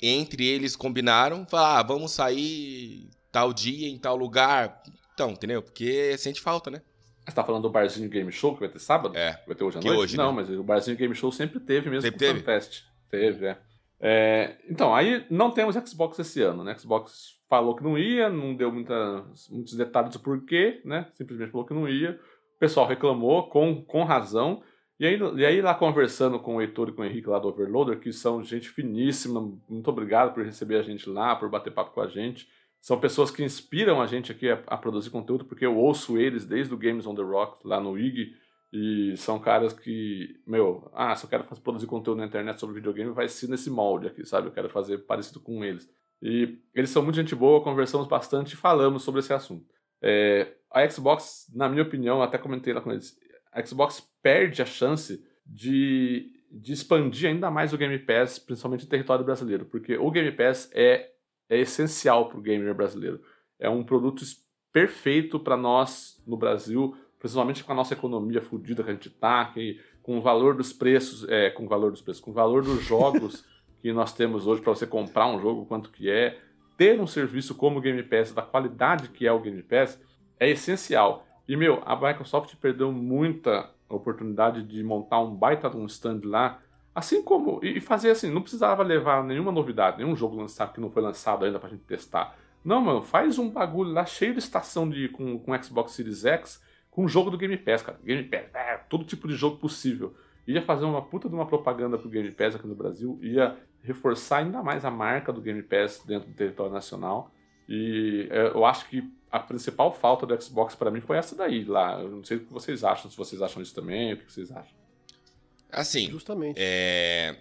[0.01, 4.81] entre eles combinaram, falaram, ah, vamos sair tal dia, em tal lugar
[5.13, 5.61] então, entendeu?
[5.61, 6.81] Porque sente falta, né?
[7.25, 9.17] Você tá falando do Barzinho Game Show que vai ter sábado?
[9.17, 9.41] É.
[9.47, 9.99] Vai ter hoje à noite?
[9.99, 10.41] Hoje, Não, né?
[10.41, 12.39] mas o Barzinho Game Show sempre teve mesmo sempre teve?
[12.41, 12.83] Fest.
[13.09, 13.57] Teve, é.
[14.01, 14.57] é.
[14.69, 16.77] Então, aí não temos Xbox esse ano, né?
[16.77, 21.07] Xbox falou que não ia, não deu muita, muitos detalhes do porquê, né?
[21.13, 22.19] Simplesmente falou que não ia.
[22.55, 24.61] O pessoal reclamou, com, com razão.
[24.99, 27.47] E aí, e aí, lá conversando com o Heitor e com o Henrique lá do
[27.47, 31.91] Overloader, que são gente finíssima, muito obrigado por receber a gente lá, por bater papo
[31.91, 32.47] com a gente.
[32.83, 36.45] São pessoas que inspiram a gente aqui a, a, produzir conteúdo, porque eu ouço eles
[36.45, 38.35] desde o Games on the Rock, lá no IG,
[38.73, 43.13] e são caras que, meu, ah, se eu quero produzir conteúdo na internet sobre videogame,
[43.13, 44.49] vai ser nesse molde aqui, sabe?
[44.49, 45.89] Eu quero fazer parecido com eles.
[46.21, 49.65] E eles são muito gente boa, conversamos bastante e falamos sobre esse assunto.
[50.01, 53.17] É, a Xbox, na minha opinião, até comentei lá com eles,
[53.53, 58.89] a Xbox perde a chance de, de expandir ainda mais o Game Pass, principalmente no
[58.89, 61.12] território brasileiro, porque o Game Pass é
[61.53, 63.21] é essencial para o gamer brasileiro.
[63.59, 64.23] É um produto
[64.71, 69.45] perfeito para nós no Brasil, principalmente com a nossa economia fodida que a gente está,
[69.45, 72.63] que, com o valor dos preços, é, com o valor dos preços, com o valor
[72.63, 73.45] dos jogos
[73.81, 76.39] que nós temos hoje para você comprar um jogo, quanto que é,
[76.77, 80.01] ter um serviço como o Game Pass, da qualidade que é o Game Pass,
[80.39, 81.25] é essencial.
[81.47, 86.62] E, meu, a Microsoft perdeu muita oportunidade de montar um baita um stand lá
[86.95, 87.59] Assim como.
[87.63, 91.45] E fazer assim, não precisava levar nenhuma novidade, nenhum jogo lançado que não foi lançado
[91.45, 92.35] ainda pra gente testar.
[92.63, 96.61] Não, mano, faz um bagulho lá cheio de estação de, com, com Xbox Series X
[96.93, 97.99] com jogo do Game Pass, cara.
[98.03, 100.13] Game Pass, é, todo tipo de jogo possível.
[100.45, 104.37] Ia fazer uma puta de uma propaganda pro Game Pass aqui no Brasil, ia reforçar
[104.37, 107.31] ainda mais a marca do Game Pass dentro do território nacional.
[107.67, 111.63] E é, eu acho que a principal falta do Xbox para mim foi essa daí
[111.63, 111.99] lá.
[111.99, 114.51] Eu não sei o que vocês acham, se vocês acham isso também, o que vocês
[114.51, 114.82] acham.
[115.73, 116.57] Assim, Justamente.
[116.57, 117.35] é...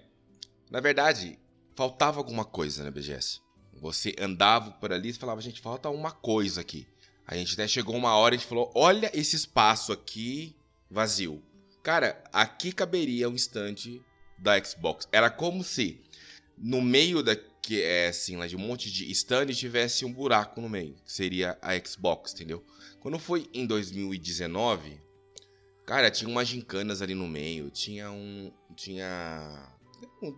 [0.70, 1.38] na verdade,
[1.74, 3.40] faltava alguma coisa na BGS.
[3.74, 6.86] Você andava por ali e falava, gente, falta uma coisa aqui.
[7.26, 10.54] A gente até chegou uma hora e a gente falou, olha esse espaço aqui
[10.90, 11.42] vazio.
[11.82, 14.00] Cara, aqui caberia um stand
[14.38, 15.08] da Xbox.
[15.10, 16.00] Era como se
[16.56, 20.60] no meio da que é assim, lá de um monte de stand tivesse um buraco
[20.60, 22.64] no meio, que seria a Xbox, entendeu?
[22.98, 25.00] Quando foi em 2019,
[25.92, 29.68] cara, tinha umas gincanas ali no meio, tinha um tinha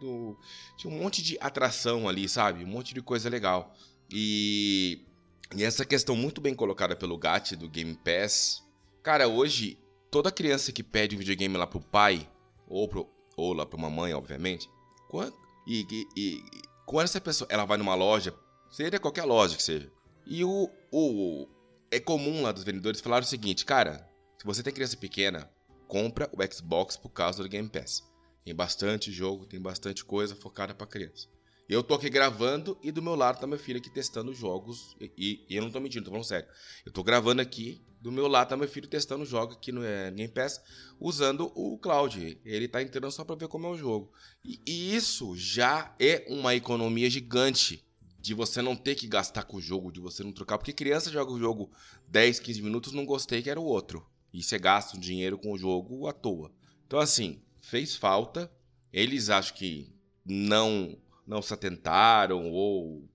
[0.00, 0.36] do,
[0.76, 2.64] tinha um monte de atração ali, sabe?
[2.64, 3.72] Um monte de coisa legal.
[4.10, 5.06] E,
[5.54, 8.64] e essa questão muito bem colocada pelo Gat do Game Pass.
[9.00, 9.78] Cara, hoje
[10.10, 12.28] toda criança que pede um videogame lá pro pai
[12.66, 14.68] ou pro ou lá pra mamãe, obviamente,
[15.08, 15.36] quando,
[15.68, 16.44] e, e, e
[16.84, 18.34] quando essa pessoa ela vai numa loja,
[18.72, 19.88] seja qualquer loja que seja,
[20.26, 21.46] e o, o
[21.92, 24.08] é comum lá dos vendedores falar o seguinte, cara,
[24.44, 25.50] se você tem criança pequena,
[25.88, 28.04] compra o Xbox por causa do Game Pass.
[28.44, 31.28] Tem bastante jogo, tem bastante coisa focada para criança.
[31.66, 34.94] Eu tô aqui gravando e do meu lado tá meu filho aqui testando jogos.
[35.00, 36.46] E, e, eu não tô mentindo, tô falando sério.
[36.84, 40.10] Eu tô gravando aqui, do meu lado tá meu filho testando jogos aqui no é,
[40.10, 40.60] Game Pass,
[41.00, 42.38] usando o cloud.
[42.44, 44.12] Ele tá entrando só pra ver como é o jogo.
[44.44, 47.82] E, e isso já é uma economia gigante.
[48.18, 50.56] De você não ter que gastar com o jogo, de você não trocar.
[50.56, 51.70] Porque criança joga o jogo
[52.08, 54.06] 10, 15 minutos, não gostei, que era o outro.
[54.34, 56.50] E você gasta o dinheiro com o jogo à toa.
[56.84, 58.50] Então, assim, fez falta.
[58.92, 59.88] Eles acho que
[60.26, 63.08] não não se atentaram ou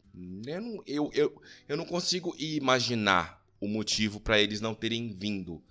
[0.48, 5.62] eu não, eu, eu, eu não consigo imaginar o motivo para eles não terem vindo.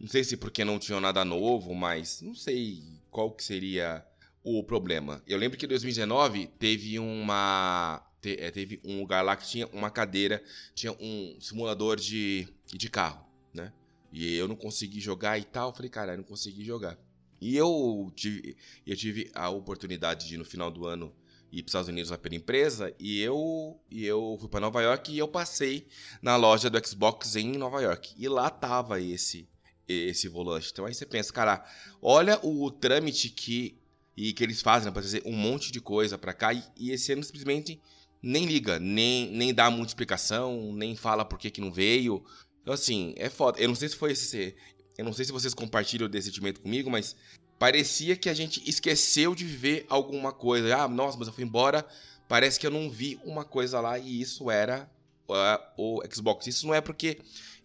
[0.00, 4.04] Não sei se porque não tinham nada novo, mas não sei qual que seria
[4.42, 5.22] o problema.
[5.26, 10.42] Eu lembro que em 2019 teve uma teve um lugar lá que tinha uma cadeira,
[10.74, 13.70] tinha um simulador de, de carro, né?
[14.14, 15.70] E eu não consegui jogar e tal.
[15.70, 16.96] Eu falei, cara, eu não consegui jogar.
[17.40, 21.12] E eu tive, eu tive a oportunidade de, no final do ano,
[21.50, 22.94] ir para os Estados Unidos pela empresa.
[22.96, 25.88] E eu, e eu fui para Nova York e eu passei
[26.22, 28.14] na loja do Xbox em Nova York.
[28.16, 29.48] E lá tava esse
[29.86, 30.70] esse volante.
[30.72, 31.62] Então aí você pensa, cara,
[32.00, 33.76] olha o trâmite que,
[34.16, 36.54] e que eles fazem né, para trazer um monte de coisa para cá.
[36.54, 37.80] E, e esse ano simplesmente
[38.22, 42.24] nem liga, nem, nem dá muita explicação, nem fala por que, que não veio.
[42.64, 43.60] Então, assim, é foda.
[43.60, 44.56] Eu não sei se foi esse.
[44.96, 47.14] Eu não sei se vocês compartilham desse sentimento comigo, mas
[47.58, 50.74] parecia que a gente esqueceu de viver alguma coisa.
[50.74, 51.86] Ah, nossa, mas eu fui embora,
[52.26, 54.90] parece que eu não vi uma coisa lá e isso era
[55.28, 56.46] uh, o Xbox.
[56.46, 57.18] Isso não é porque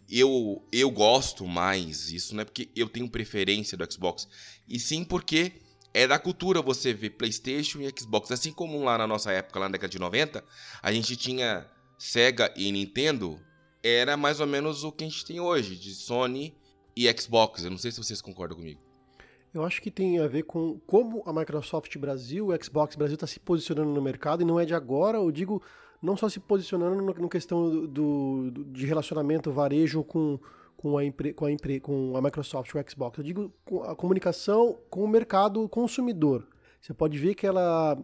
[0.09, 4.27] eu, eu gosto mais, isso não é porque eu tenho preferência do Xbox,
[4.67, 5.53] e sim porque
[5.93, 8.31] é da cultura você ver PlayStation e Xbox.
[8.31, 10.43] Assim como lá na nossa época, lá na década de 90,
[10.81, 13.39] a gente tinha Sega e Nintendo,
[13.83, 16.55] era mais ou menos o que a gente tem hoje, de Sony
[16.95, 17.63] e Xbox.
[17.63, 18.79] Eu não sei se vocês concordam comigo.
[19.53, 23.25] Eu acho que tem a ver com como a Microsoft Brasil, o Xbox Brasil está
[23.25, 25.61] se posicionando no mercado e não é de agora, eu digo,
[26.01, 30.39] não só se posicionando no, questão do, do, de relacionamento varejo com,
[30.77, 31.01] com, a,
[31.35, 33.51] com, a, com a Microsoft, o Xbox, eu digo
[33.85, 36.47] a comunicação com o mercado consumidor.
[36.79, 37.97] Você pode ver que ela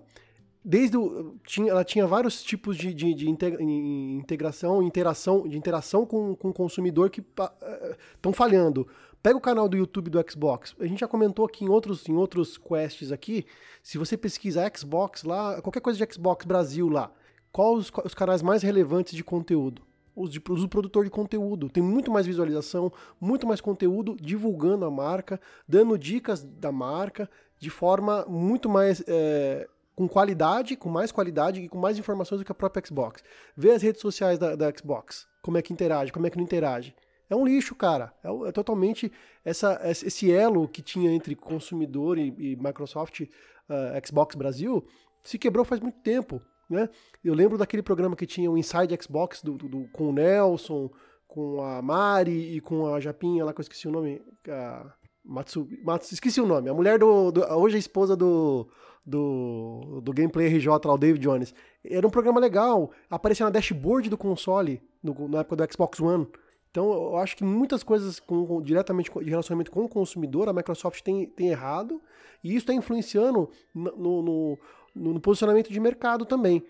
[0.65, 6.35] desde o, tinha, ela tinha vários tipos de, de, de integração, interação, de interação com,
[6.35, 8.87] com o consumidor que estão uh, falhando.
[9.21, 10.75] Pega o canal do YouTube do Xbox.
[10.79, 13.45] A gente já comentou aqui em outros, em outros quests aqui.
[13.83, 17.11] Se você pesquisar Xbox lá, qualquer coisa de Xbox Brasil lá,
[17.51, 19.83] quais os, os canais mais relevantes de conteúdo?
[20.15, 21.69] Os, de, os do produtor de conteúdo.
[21.69, 27.69] Tem muito mais visualização, muito mais conteúdo divulgando a marca, dando dicas da marca de
[27.69, 29.03] forma muito mais.
[29.07, 33.23] É, com qualidade, com mais qualidade e com mais informações do que a própria Xbox.
[33.55, 36.43] Vê as redes sociais da, da Xbox, como é que interage, como é que não
[36.43, 36.93] interage.
[37.29, 38.13] É um lixo, cara.
[38.23, 39.11] É, é totalmente
[39.43, 44.85] essa, esse elo que tinha entre consumidor e, e Microsoft, uh, Xbox Brasil,
[45.23, 46.41] se quebrou faz muito tempo.
[46.69, 46.89] Né?
[47.23, 50.91] Eu lembro daquele programa que tinha o Inside Xbox do, do, do com o Nelson,
[51.27, 54.21] com a Mari e com a Japinha lá que eu esqueci o nome.
[54.47, 54.93] A
[55.25, 56.69] Matsu, Matsu, esqueci o nome.
[56.69, 57.31] A mulher do.
[57.31, 58.67] do hoje é a esposa do,
[59.05, 61.53] do, do Gameplay RJ lá, o David Jones.
[61.83, 62.91] Era um programa legal.
[63.09, 66.27] Aparecia na dashboard do console, no, na época do Xbox One.
[66.75, 70.53] Então, eu acho que muitas coisas com, com, diretamente de relacionamento com o consumidor, a
[70.53, 72.01] Microsoft tem, tem errado,
[72.43, 74.59] e isso está influenciando no, no,
[74.93, 76.61] no, posicionamento de mercado também.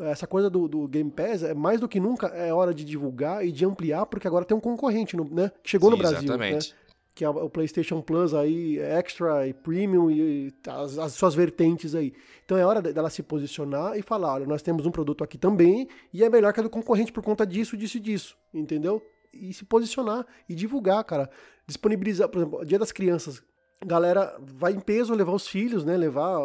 [0.00, 3.46] Essa coisa do, do, Game Pass, é mais do que nunca, é hora de divulgar
[3.46, 6.18] e de ampliar, porque agora tem um concorrente no, né, chegou Sim, no Brasil.
[6.18, 6.24] Né?
[6.24, 6.72] Exatamente.
[6.72, 6.81] Né?
[7.14, 12.14] Que é o PlayStation Plus aí, Extra e Premium e as, as, suas vertentes aí.
[12.44, 15.88] Então é hora dela se posicionar e falar: olha, nós temos um produto aqui também
[16.12, 18.36] e é melhor que a do concorrente por conta disso, disso e disso.
[18.54, 19.02] Entendeu?
[19.32, 21.30] e se posicionar e divulgar, cara.
[21.66, 23.42] Disponibilizar, por exemplo, Dia das Crianças.
[23.84, 25.96] galera vai em peso levar os filhos, né?
[25.96, 26.38] Levar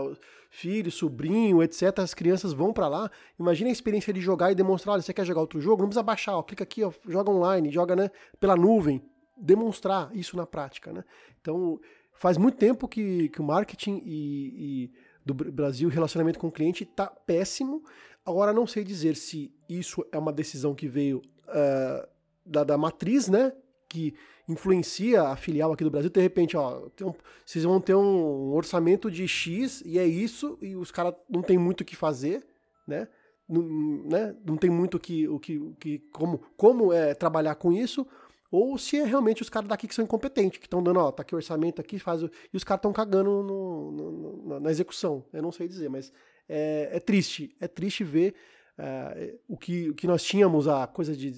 [0.50, 2.00] filho, sobrinho, etc.
[2.00, 3.12] As crianças vão para lá.
[3.40, 5.82] Imagina a experiência de jogar e demonstrar, olha, você quer jogar outro jogo?
[5.82, 9.02] Não precisa baixar, ó, clica aqui, ó, joga online, joga né, pela nuvem.
[9.38, 11.04] Demonstrar isso na prática, né?
[11.42, 11.80] Então,
[12.14, 14.92] faz muito tempo que, que o marketing e, e
[15.26, 17.84] do Brasil, relacionamento com o cliente, está péssimo.
[18.26, 22.08] Agora, não sei dizer se isso é uma decisão que veio uh,
[22.46, 23.54] da, da matriz, né?
[23.88, 24.16] Que
[24.48, 27.14] influencia a filial aqui do Brasil, de repente, ó, um,
[27.46, 31.58] vocês vão ter um orçamento de X e é isso, e os caras não tem
[31.58, 32.46] muito o que fazer,
[32.88, 33.08] né?
[33.48, 33.62] Não,
[34.06, 34.36] né?
[34.46, 38.06] não tem muito que, o que, que como, como é trabalhar com isso,
[38.52, 41.22] ou se é realmente os caras daqui que são incompetentes, que estão dando, ó, tá
[41.22, 45.26] aqui o orçamento aqui, faz o, e os caras estão cagando no, no, na execução.
[45.34, 46.12] Eu não sei dizer, mas
[46.48, 47.56] é, é triste.
[47.60, 48.36] É triste ver
[48.80, 51.34] uh, o, que, o que nós tínhamos a coisa de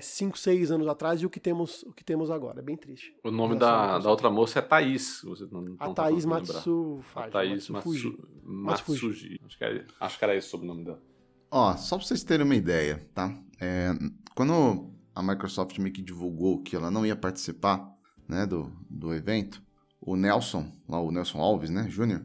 [0.00, 2.58] 5, 6 anos atrás e o que temos, o que temos agora.
[2.58, 3.14] É bem triste.
[3.24, 5.22] O nome da, da outra moça é Thaís.
[5.24, 9.40] Você não, não a tá Thaís Matsu A Thaís Matsu, Matsuji.
[9.46, 11.02] Acho que, era, acho que era esse o sobrenome dela.
[11.50, 13.34] Ó, só pra vocês terem uma ideia, tá?
[13.60, 13.92] É,
[14.34, 17.90] quando a Microsoft meio que divulgou que ela não ia participar
[18.28, 19.62] né, do, do evento,
[20.00, 22.22] o Nelson, lá o Nelson Alves, né, Júnior,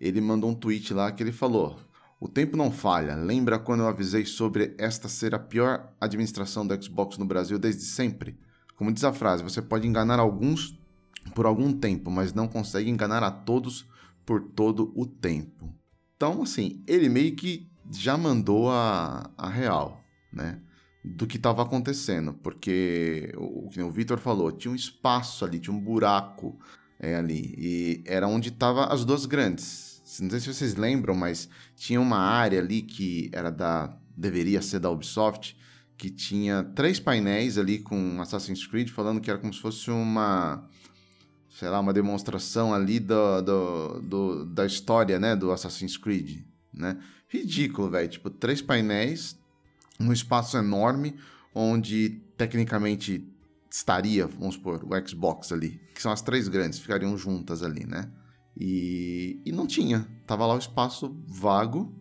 [0.00, 1.78] ele mandou um tweet lá que ele falou:
[2.22, 3.14] o tempo não falha.
[3.14, 7.82] Lembra quando eu avisei sobre esta ser a pior administração do Xbox no Brasil desde
[7.82, 8.38] sempre?
[8.76, 10.78] Como diz a frase, você pode enganar alguns
[11.34, 13.86] por algum tempo, mas não consegue enganar a todos
[14.24, 15.74] por todo o tempo.
[16.16, 20.00] Então, assim, ele meio que já mandou a, a real,
[20.32, 20.60] né?
[21.04, 25.74] Do que estava acontecendo, porque o que o Vitor falou, tinha um espaço ali, tinha
[25.74, 26.56] um buraco
[27.00, 31.48] é, ali, e era onde estavam as duas grandes, não sei se vocês lembram, mas
[31.76, 33.96] tinha uma área ali que era da.
[34.16, 35.56] deveria ser da Ubisoft,
[35.96, 40.68] que tinha três painéis ali com Assassin's Creed, falando que era como se fosse uma.
[41.48, 46.98] sei lá, uma demonstração ali do, do, do da história, né, do Assassin's Creed, né?
[47.28, 48.08] Ridículo, velho.
[48.08, 49.38] Tipo, três painéis,
[50.00, 51.16] um espaço enorme,
[51.54, 53.28] onde tecnicamente
[53.70, 58.10] estaria, vamos supor, o Xbox ali, que são as três grandes, ficariam juntas ali, né?
[58.56, 60.06] E, e não tinha.
[60.26, 61.94] Tava lá o espaço vago.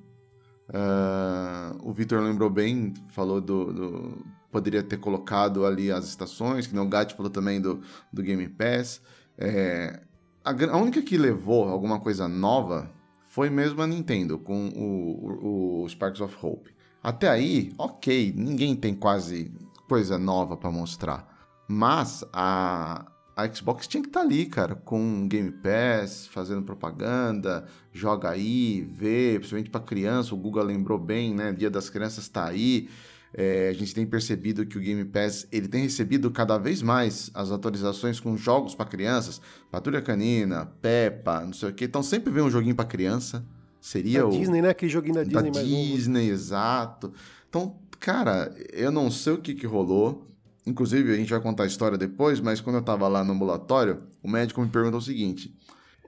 [0.69, 6.75] Uh, o Victor lembrou bem, falou do, do, Poderia ter colocado ali as estações, que
[6.75, 9.01] não o Gatti falou também do, do Game Pass.
[9.37, 10.01] É,
[10.43, 12.91] a, a, única que levou alguma coisa nova
[13.29, 16.69] foi mesmo a Nintendo, com o, o, o Sparks of Hope.
[17.03, 19.51] Até aí, ok, ninguém tem quase
[19.87, 21.27] coisa nova para mostrar.
[21.67, 27.65] Mas a, a Xbox tinha que estar tá ali, cara, com Game Pass, fazendo propaganda,
[27.91, 31.51] joga aí, vê, principalmente para criança, o Google lembrou bem, né?
[31.51, 32.87] Dia das Crianças está aí.
[33.33, 37.31] É, a gente tem percebido que o Game Pass ele tem recebido cada vez mais
[37.33, 41.85] as atualizações com jogos para crianças, Patrulha Canina, Peppa, não sei o que.
[41.85, 43.45] Então sempre vem um joguinho para criança.
[43.81, 44.69] Seria da o Disney, né?
[44.69, 47.11] Aquele joguinho da Disney, da Disney, exato.
[47.49, 50.27] Então, cara, eu não sei o que que rolou.
[50.65, 54.03] Inclusive, a gente vai contar a história depois, mas quando eu tava lá no ambulatório,
[54.21, 55.57] o médico me perguntou o seguinte: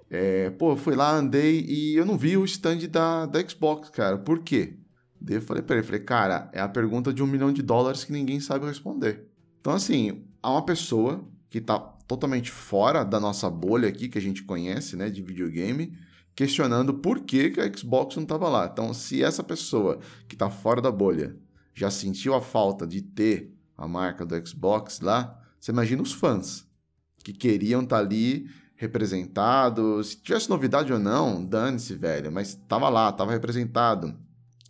[0.09, 3.89] é, pô, eu fui lá, andei e eu não vi o stand da, da Xbox,
[3.89, 4.19] cara.
[4.19, 4.77] Por quê?
[5.19, 8.03] Daí eu falei pra ele, falei, cara, é a pergunta de um milhão de dólares
[8.03, 9.25] que ninguém sabe responder.
[9.59, 14.21] Então, assim, há uma pessoa que tá totalmente fora da nossa bolha aqui, que a
[14.21, 15.97] gente conhece, né, de videogame,
[16.35, 18.69] questionando por que, que a Xbox não tava lá.
[18.71, 21.35] Então, se essa pessoa que tá fora da bolha
[21.73, 26.67] já sentiu a falta de ter a marca do Xbox lá, você imagina os fãs
[27.23, 30.09] que queriam estar tá ali representados.
[30.09, 34.15] Se tivesse novidade ou não, dane-se, velho, mas tava lá, tava representado.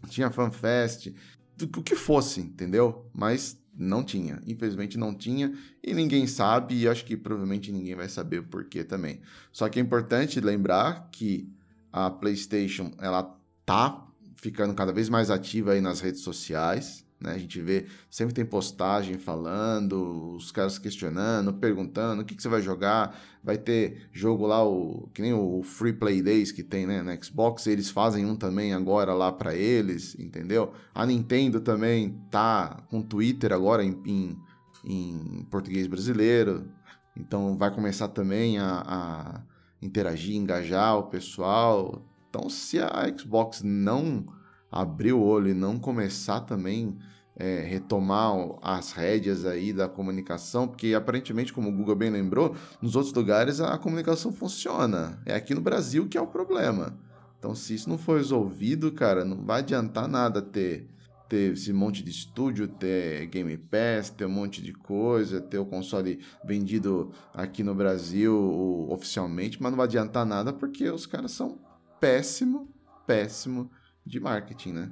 [0.10, 1.14] Tinha fanfest,
[1.62, 3.10] o que fosse, entendeu?
[3.14, 5.52] Mas não tinha, infelizmente não tinha
[5.84, 9.22] e ninguém sabe e acho que provavelmente ninguém vai saber o porquê também.
[9.52, 11.52] Só que é importante lembrar que
[11.94, 17.06] a PlayStation ela tá ficando cada vez mais ativa aí nas redes sociais.
[17.22, 17.32] Né?
[17.34, 22.50] A gente vê, sempre tem postagem falando, os caras questionando, perguntando o que, que você
[22.50, 23.18] vai jogar.
[23.44, 27.16] Vai ter jogo lá, o, que nem o Free Play Days que tem né, na
[27.22, 30.74] Xbox, eles fazem um também agora lá para eles, entendeu?
[30.94, 34.38] A Nintendo também tá com Twitter agora em, em,
[34.84, 36.68] em português brasileiro,
[37.16, 39.53] então vai começar também a, a
[39.84, 42.02] interagir, engajar o pessoal.
[42.30, 44.26] Então, se a Xbox não
[44.72, 46.98] abrir o olho e não começar também
[47.36, 52.96] é, retomar as rédeas aí da comunicação, porque aparentemente, como o Google bem lembrou, nos
[52.96, 55.22] outros lugares a comunicação funciona.
[55.26, 56.98] É aqui no Brasil que é o problema.
[57.38, 60.88] Então, se isso não for resolvido, cara, não vai adiantar nada ter,
[61.34, 65.66] ter esse monte de estúdio, ter Game Pass, ter um monte de coisa, ter o
[65.66, 71.58] console vendido aqui no Brasil oficialmente, mas não vai adiantar nada porque os caras são
[72.00, 72.72] péssimo,
[73.08, 73.72] péssimo
[74.06, 74.92] de marketing, né?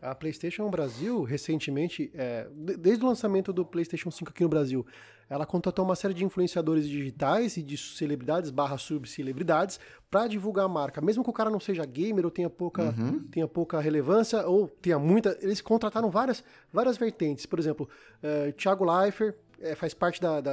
[0.00, 2.48] A PlayStation Brasil, recentemente, é,
[2.78, 4.86] desde o lançamento do PlayStation 5 aqui no Brasil,
[5.28, 9.78] ela contratou uma série de influenciadores digitais e de celebridades barra subcelebridades
[10.10, 11.00] para divulgar a marca.
[11.00, 13.20] Mesmo que o cara não seja gamer ou tenha pouca, uhum.
[13.30, 15.36] tenha pouca relevância ou tenha muita...
[15.42, 17.44] Eles contrataram várias, várias vertentes.
[17.44, 17.88] Por exemplo,
[18.22, 20.52] uh, Thiago Leifert, é, faz parte da, da,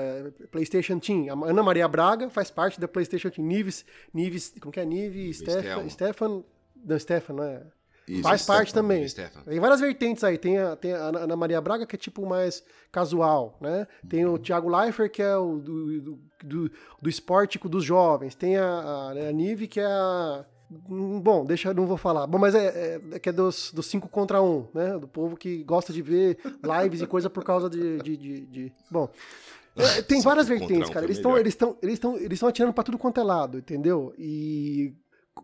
[0.51, 1.27] PlayStation Team.
[1.29, 3.47] A Ana Maria Braga faz parte da PlayStation Team.
[3.47, 4.85] Nives, Nives como que é?
[4.85, 6.43] Nives, Stefan, Stefan,
[6.83, 7.63] não, Stefan, não é?
[8.07, 9.07] Isso, Faz Stefan, parte também.
[9.07, 9.41] Stefan.
[9.41, 10.37] Tem várias vertentes aí.
[10.37, 13.87] Tem a, tem a Ana Maria Braga, que é tipo mais casual, né?
[14.07, 18.35] Tem o Thiago Leifert, que é o do, do, do, do esportico dos jovens.
[18.35, 20.45] Tem a, a, a Nive, que é a.
[20.89, 22.27] Hum, bom, deixa, não vou falar.
[22.27, 24.99] Bom, mas é, é, é que é dos, dos cinco contra um, né?
[24.99, 27.97] Do povo que gosta de ver lives e coisa por causa de.
[27.97, 28.73] de, de, de...
[28.89, 29.09] Bom.
[29.75, 31.05] É, tem várias vertentes, cara.
[31.05, 34.13] Eles estão eles estão eles estão eles estão atirando para tudo quanto é lado, entendeu?
[34.15, 34.93] E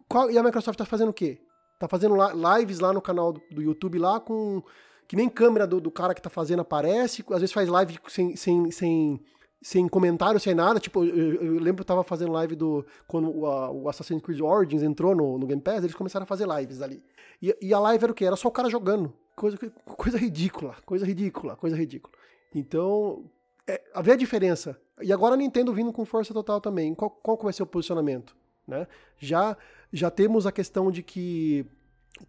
[0.08, 1.40] qual, e a Microsoft tá fazendo o quê?
[1.82, 4.62] Tá fazendo lives lá no canal do, YouTube lá com.
[5.08, 7.26] Que nem câmera do, do, cara que tá fazendo aparece.
[7.32, 9.20] Às vezes faz live sem, sem, sem,
[9.60, 10.80] sem comentário, sem nada.
[10.80, 12.86] Tipo, eu, eu lembro que eu tava fazendo live do.
[13.08, 16.28] Quando o, a, o Assassin's Creed Origins entrou no, no Game Pass, eles começaram a
[16.28, 17.04] fazer lives ali.
[17.42, 18.26] E, e a live era o quê?
[18.26, 19.12] Era só o cara jogando.
[19.36, 19.58] Coisa,
[19.98, 22.14] coisa ridícula, coisa ridícula, coisa ridícula.
[22.54, 23.26] Então,
[23.68, 24.80] é, havia diferença.
[25.02, 26.94] E agora a Nintendo vindo com força total também.
[26.94, 28.36] Qual, qual vai ser o posicionamento?
[28.68, 28.88] Né?
[29.18, 29.58] Já,
[29.92, 31.66] já temos a questão de que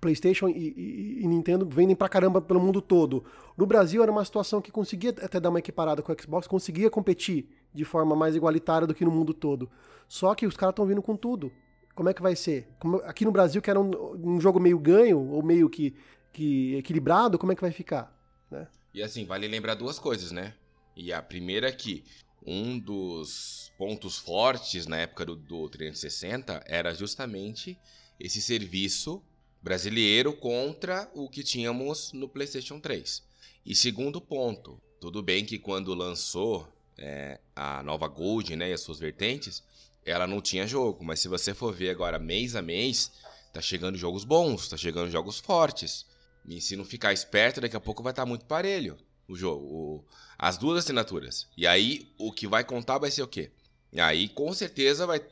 [0.00, 3.24] PlayStation e, e, e, Nintendo vendem pra caramba pelo mundo todo.
[3.56, 6.90] No Brasil era uma situação que conseguia até dar uma equiparada com o Xbox, conseguia
[6.90, 9.70] competir de forma mais igualitária do que no mundo todo.
[10.08, 11.52] Só que os caras estão vindo com tudo.
[11.94, 12.68] Como é que vai ser?
[12.78, 15.94] Como, aqui no Brasil, que era um, um, jogo meio ganho, ou meio que,
[16.32, 18.16] que equilibrado, como é que vai ficar?
[18.50, 18.66] Né?
[18.94, 20.54] E assim, vale lembrar duas coisas, né?
[20.96, 22.04] E a primeira é que
[22.46, 27.78] um dos pontos fortes na época do, do 360 era justamente
[28.18, 29.22] esse serviço
[29.62, 33.22] brasileiro contra o que tínhamos no PlayStation 3.
[33.64, 36.68] E segundo ponto, tudo bem que quando lançou
[36.98, 39.62] é, a nova Gold né, e as suas vertentes,
[40.04, 43.12] ela não tinha jogo, mas se você for ver agora mês a mês,
[43.52, 46.06] tá chegando jogos bons, tá chegando jogos fortes.
[46.44, 48.98] E se não ficar esperto, daqui a pouco vai estar tá muito parelho
[49.28, 50.04] o jogo, o,
[50.38, 51.48] as duas assinaturas.
[51.56, 53.50] E aí o que vai contar vai ser o quê?
[53.92, 55.22] E aí com certeza vai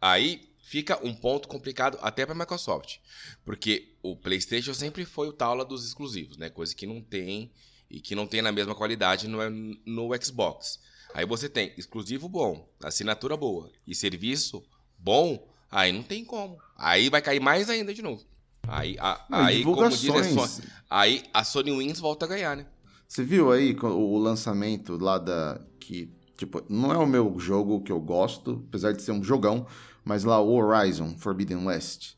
[0.00, 2.96] aí fica um ponto complicado até para a Microsoft,
[3.44, 6.48] porque o PlayStation sempre foi o taula dos exclusivos, né?
[6.50, 7.52] Coisa que não tem
[7.90, 9.38] e que não tem na mesma qualidade no,
[9.86, 10.80] no Xbox.
[11.12, 14.64] Aí você tem exclusivo bom, assinatura boa e serviço
[14.98, 16.58] bom, aí não tem como.
[16.76, 18.24] Aí vai cair mais ainda de novo.
[18.66, 22.66] Aí, a, aí como diz a Sony, aí a Sony Wins volta a ganhar, né?
[23.14, 27.92] Você viu aí o lançamento lá da que tipo, não é o meu jogo que
[27.92, 29.68] eu gosto, apesar de ser um jogão,
[30.04, 32.14] mas lá o Horizon Forbidden West.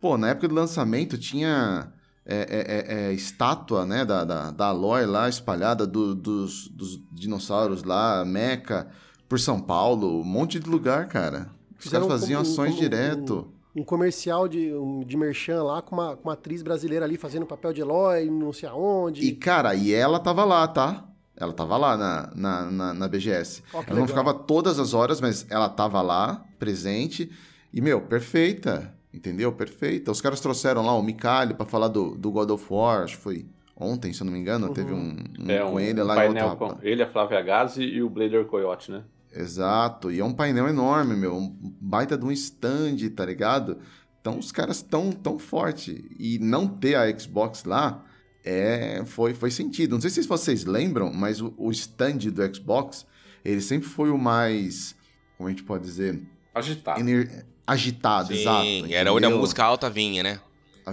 [0.00, 1.92] Pô, na época do lançamento tinha
[2.24, 6.98] é, é, é, é estátua né, da, da, da Aloy lá espalhada do, dos, dos
[7.12, 8.86] dinossauros lá, Mecha,
[9.28, 11.50] por São Paulo, um monte de lugar, cara.
[11.78, 13.52] Os caras faziam ações como, direto.
[13.74, 17.16] Um, um, comercial de, um, de merchan lá com uma, com uma atriz brasileira ali
[17.16, 19.22] fazendo papel de Eloy, não sei aonde.
[19.22, 21.04] E, cara, e ela tava lá, tá?
[21.36, 23.62] Ela tava lá na, na, na, na BGS.
[23.72, 23.98] Oh, ela legal.
[23.98, 27.30] não ficava todas as horas, mas ela tava lá, presente.
[27.72, 28.94] E, meu, perfeita.
[29.12, 29.52] Entendeu?
[29.52, 30.10] Perfeita.
[30.10, 33.22] Os caras trouxeram lá o Micali para falar do, do God of War, acho que
[33.22, 33.46] foi
[33.76, 34.68] ontem, se eu não me engano.
[34.68, 34.72] Uhum.
[34.72, 38.02] Teve um, um, é, um com ele lá painel com ele, a Flávia Gazi e
[38.02, 39.02] o Blader Coyote, né?
[39.34, 40.10] Exato.
[40.10, 41.34] E é um painel enorme, meu.
[41.36, 43.78] Um baita de um stand, tá ligado?
[44.20, 46.04] Então os caras tão, tão forte.
[46.18, 48.04] E não ter a Xbox lá
[48.44, 49.92] é, foi, foi sentido.
[49.92, 53.06] Não sei se vocês lembram, mas o, o stand do Xbox,
[53.44, 54.94] ele sempre foi o mais,
[55.36, 56.20] como a gente pode dizer?
[56.54, 57.00] Agitado.
[57.00, 57.46] Ener...
[57.66, 58.92] Agitado, Sim, exato.
[58.92, 60.40] Era onde a música alta vinha, né?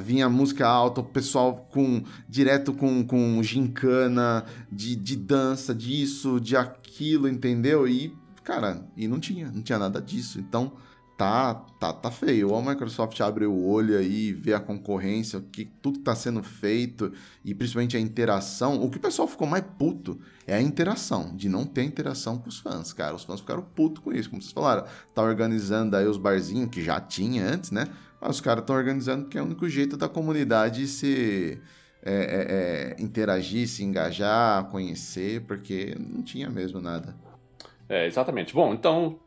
[0.02, 6.56] Vinha música alta, o pessoal com direto com, com gincana, de, de dança, disso, de
[6.56, 7.88] aquilo, entendeu?
[7.88, 8.16] E,
[8.50, 10.39] cara, e não tinha, não tinha nada disso.
[10.39, 10.74] Então,
[11.16, 12.50] tá, tá, tá feio.
[12.50, 16.41] Ou a Microsoft abre o olho aí, vê a concorrência, o que tudo tá sendo
[16.41, 17.14] feito
[17.45, 18.82] e principalmente a interação.
[18.82, 22.50] O que o pessoal ficou mais puto é a interação, de não ter interação com
[22.50, 23.14] os fãs, cara.
[23.16, 24.84] Os fãs ficaram putos com isso, como vocês falaram.
[25.14, 27.86] Tá organizando aí os barzinhos, que já tinha antes, né?
[28.20, 31.62] Mas os caras estão organizando porque é o único jeito da comunidade se
[32.02, 37.28] é, é, é, interagir, se engajar, conhecer, porque não tinha mesmo nada.
[37.90, 38.54] É, exatamente.
[38.54, 39.20] Bom, então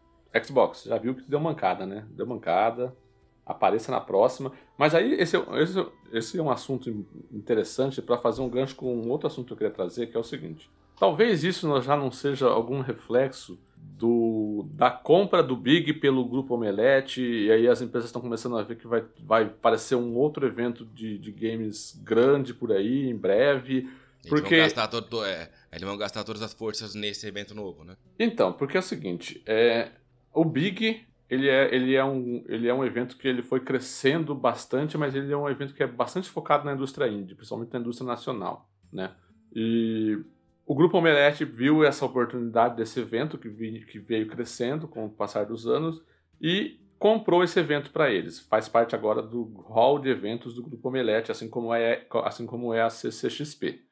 [0.43, 2.07] Xbox, já viu que deu mancada, né?
[2.11, 2.97] Deu mancada.
[3.45, 4.53] apareça na próxima.
[4.79, 6.89] Mas aí esse, esse, esse é um assunto
[7.31, 10.21] interessante para fazer um gancho com um outro assunto que eu queria trazer, que é
[10.21, 10.71] o seguinte.
[10.99, 17.21] Talvez isso já não seja algum reflexo do, da compra do Big pelo grupo Omelete,
[17.21, 20.85] e aí as empresas estão começando a ver que vai, vai parecer um outro evento
[20.85, 23.89] de, de games grande por aí, em breve.
[24.29, 24.55] Porque...
[24.55, 27.97] Eles vão, gastar todo, é, eles vão gastar todas as forças nesse evento novo, né?
[28.18, 29.91] Então, porque é o seguinte, é,
[30.33, 34.35] o Big ele é, ele, é um, ele é um evento que ele foi crescendo
[34.35, 37.81] bastante, mas ele é um evento que é bastante focado na indústria indie, principalmente na
[37.81, 39.12] indústria nacional, né?
[39.55, 40.18] E
[40.66, 45.11] o Grupo Omelete viu essa oportunidade desse evento que, vi, que veio crescendo com o
[45.11, 46.03] passar dos anos
[46.39, 48.39] e comprou esse evento para eles.
[48.41, 52.75] Faz parte agora do hall de eventos do Grupo Omelete, assim como é, assim como
[52.75, 53.83] é a CCXP.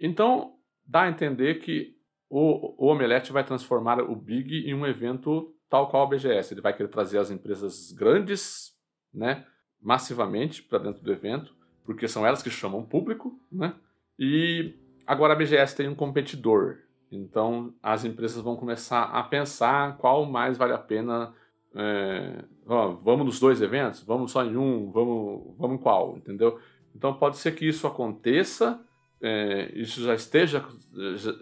[0.00, 0.54] Então,
[0.86, 1.94] dá a entender que
[2.28, 6.54] o, o Omelete vai transformar o Big em um evento tal qual a BGS.
[6.54, 8.72] Ele vai querer trazer as empresas grandes,
[9.12, 9.44] né,
[9.80, 13.74] massivamente para dentro do evento, porque são elas que chamam público, né?
[14.18, 14.74] E
[15.06, 16.78] agora a BGS tem um competidor.
[17.10, 21.34] Então as empresas vão começar a pensar qual mais vale a pena.
[21.74, 24.02] É, vamos nos dois eventos?
[24.02, 24.90] Vamos só em um?
[24.90, 26.16] Vamos, vamos qual?
[26.16, 26.60] Entendeu?
[26.94, 28.80] Então pode ser que isso aconteça,
[29.22, 30.64] é, isso já esteja,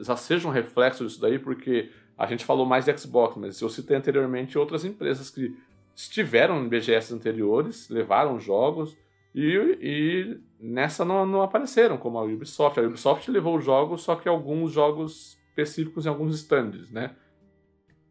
[0.00, 3.68] já seja um reflexo disso daí, porque a gente falou mais de Xbox, mas eu
[3.68, 5.56] citei anteriormente outras empresas que
[5.94, 8.96] estiveram em BGS anteriores, levaram jogos
[9.34, 12.78] e, e nessa não, não, apareceram, como a Ubisoft.
[12.78, 17.14] A Ubisoft levou jogos, só que alguns jogos específicos em alguns stands, né?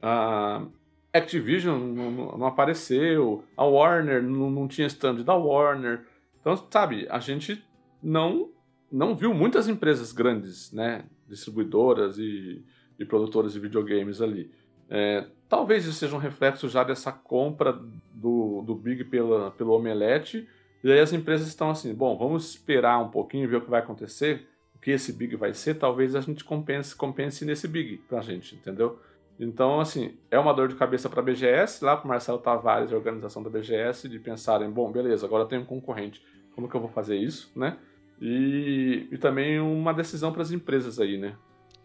[0.01, 0.65] A
[1.13, 6.05] Activision não, não, apareceu, a Warner não, não tinha stand da Warner.
[6.39, 7.63] Então, sabe, a gente
[8.01, 8.49] não,
[8.91, 11.05] não viu muitas empresas grandes, né?
[11.27, 12.63] Distribuidoras e
[12.99, 14.51] e produtores de videogames ali.
[14.89, 17.77] É, talvez isso seja um reflexo já dessa compra
[18.13, 20.47] do, do Big pela, pelo Omelete,
[20.83, 23.81] e aí as empresas estão assim, bom, vamos esperar um pouquinho ver o que vai
[23.81, 28.21] acontecer, o que esse Big vai ser, talvez a gente compense, compense nesse Big pra
[28.21, 28.99] gente, entendeu?
[29.39, 32.93] Então, assim, é uma dor de cabeça para a BGS, lá para Marcelo Tavares e
[32.93, 36.23] a organização da BGS, de pensarem, bom, beleza, agora tem um concorrente,
[36.55, 37.77] como que eu vou fazer isso, né?
[38.19, 41.37] E, e também uma decisão para as empresas aí, né?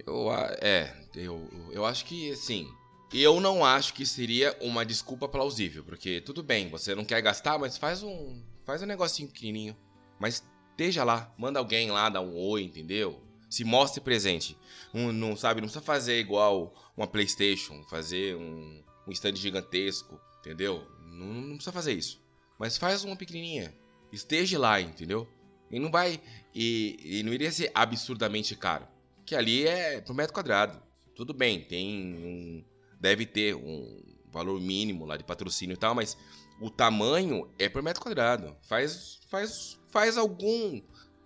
[0.06, 2.68] Eu, é, eu, eu acho que, assim,
[3.12, 7.58] eu não acho que seria uma desculpa plausível, porque tudo bem, você não quer gastar,
[7.58, 9.76] mas faz um, faz um negocinho pequenininho.
[10.18, 13.22] Mas esteja lá, manda alguém lá dar um oi, entendeu?
[13.50, 14.56] Se mostre presente.
[14.94, 20.86] Um, não sabe, não precisa fazer igual uma PlayStation, fazer um, um stand gigantesco, entendeu?
[21.10, 22.22] Não, não precisa fazer isso.
[22.58, 23.74] Mas faz uma pequenininha.
[24.10, 25.28] Esteja lá, entendeu?
[25.72, 26.20] E não vai
[26.54, 28.86] e, e não iria ser absurdamente caro
[29.24, 30.80] que ali é por metro quadrado.
[31.14, 32.64] Tudo bem, tem um.
[33.00, 36.16] Deve ter um valor mínimo lá de patrocínio e tal, mas
[36.60, 38.56] o tamanho é por metro quadrado.
[38.62, 40.80] Faz, faz, faz algum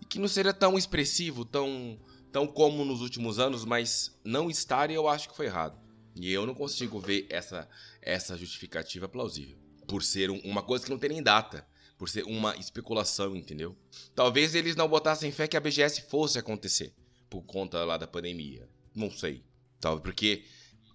[0.08, 1.98] que não seja tão expressivo, tão,
[2.32, 5.78] tão como nos últimos anos, mas não estar eu acho que foi errado.
[6.14, 7.68] E eu não consigo ver essa,
[8.00, 9.58] essa justificativa plausível.
[9.86, 11.66] Por ser um, uma coisa que não tem nem data.
[11.98, 13.74] Por ser uma especulação, entendeu?
[14.14, 16.92] Talvez eles não botassem fé que a BGS fosse acontecer
[17.30, 18.68] por conta lá da pandemia.
[18.94, 19.42] Não sei.
[19.80, 20.44] Talvez porque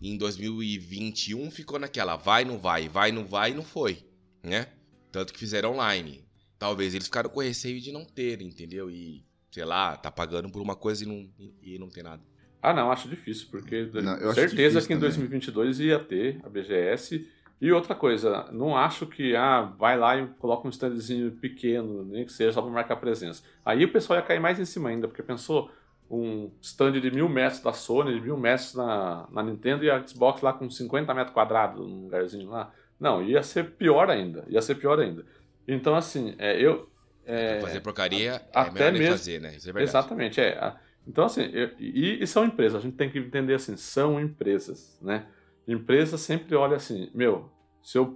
[0.01, 4.03] em 2021 ficou naquela vai, não vai, vai, não vai e não foi,
[4.43, 4.67] né?
[5.11, 6.23] Tanto que fizeram online.
[6.57, 8.89] Talvez eles ficaram com receio de não ter, entendeu?
[8.89, 11.29] E, sei lá, tá pagando por uma coisa e não,
[11.61, 12.23] e não tem nada.
[12.61, 15.09] Ah, não, acho difícil, porque não, certeza que em também.
[15.09, 17.27] 2022 ia ter a BGS.
[17.61, 22.25] E outra coisa, não acho que ah, vai lá e coloca um standzinho pequeno, nem
[22.25, 23.43] que seja só para marcar presença.
[23.63, 25.69] Aí o pessoal ia cair mais em cima ainda, porque pensou,
[26.09, 30.05] um stand de mil metros da Sony, de mil metros na, na Nintendo e a
[30.05, 32.73] Xbox lá com 50 metros quadrados, num lugarzinho lá.
[32.99, 34.43] Não, ia ser pior ainda.
[34.47, 35.23] Ia ser pior ainda.
[35.67, 36.89] Então, assim, é, eu.
[37.25, 39.55] É, fazer porcaria a, é até mesmo, fazer, né?
[39.55, 39.89] Isso é verdade.
[39.89, 40.73] Exatamente, é.
[41.07, 44.97] Então, assim, eu, e, e, são empresas, a gente tem que entender assim, são empresas,
[45.01, 45.25] né?
[45.67, 47.49] Empresa sempre olha assim, meu,
[47.81, 48.07] se eu.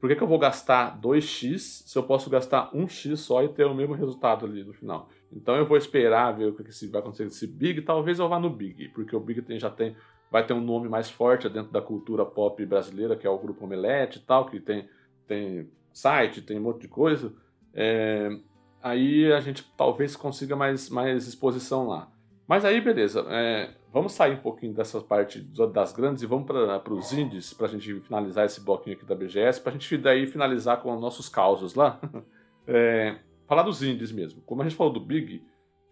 [0.00, 3.64] Por que, que eu vou gastar 2x se eu posso gastar 1x só e ter
[3.64, 5.08] o mesmo resultado ali no final?
[5.32, 7.82] Então eu vou esperar ver o que vai acontecer com esse Big.
[7.82, 9.96] Talvez eu vá no Big, porque o Big tem, já tem,
[10.30, 13.64] vai ter um nome mais forte dentro da cultura pop brasileira, que é o Grupo
[13.64, 14.88] Omelete e tal, que tem,
[15.28, 17.32] tem site, tem um monte de coisa.
[17.72, 18.28] É,
[18.82, 22.10] aí a gente talvez consiga mais, mais exposição lá.
[22.46, 23.24] Mas aí, beleza.
[23.28, 25.40] É, vamos sair um pouquinho dessa parte
[25.72, 29.14] das grandes e vamos para os indies, para a gente finalizar esse bloquinho aqui da
[29.14, 32.00] BGS, para a gente daí finalizar com os nossos causos lá.
[32.66, 33.16] é,
[33.46, 34.42] falar dos indies mesmo.
[34.42, 35.44] Como a gente falou do Big,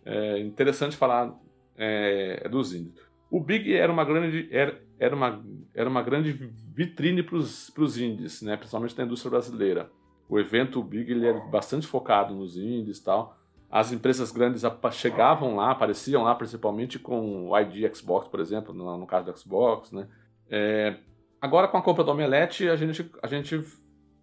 [0.05, 1.34] é interessante falar
[1.76, 2.94] é, dos indies.
[3.30, 8.42] O Big era uma grande, era, era uma, era uma grande vitrine para os indies,
[8.42, 8.57] né?
[8.57, 9.90] principalmente na indústria brasileira.
[10.28, 13.39] O evento Big ele é bastante focado nos indies e tal.
[13.71, 14.62] As empresas grandes
[14.93, 19.39] chegavam lá, apareciam lá principalmente com o ID Xbox, por exemplo, no, no caso do
[19.39, 19.93] Xbox.
[19.93, 20.09] Né?
[20.51, 20.97] É,
[21.41, 23.64] agora com a compra do Omelete, a gente, a gente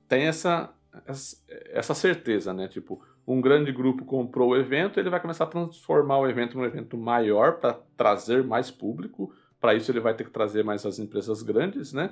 [0.08, 0.74] tem essa,
[1.72, 2.68] essa certeza, né?
[2.68, 6.66] Tipo, um grande grupo comprou o evento, ele vai começar a transformar o evento num
[6.66, 9.34] evento maior para trazer mais público.
[9.60, 12.12] Para isso, ele vai ter que trazer mais as empresas grandes, né?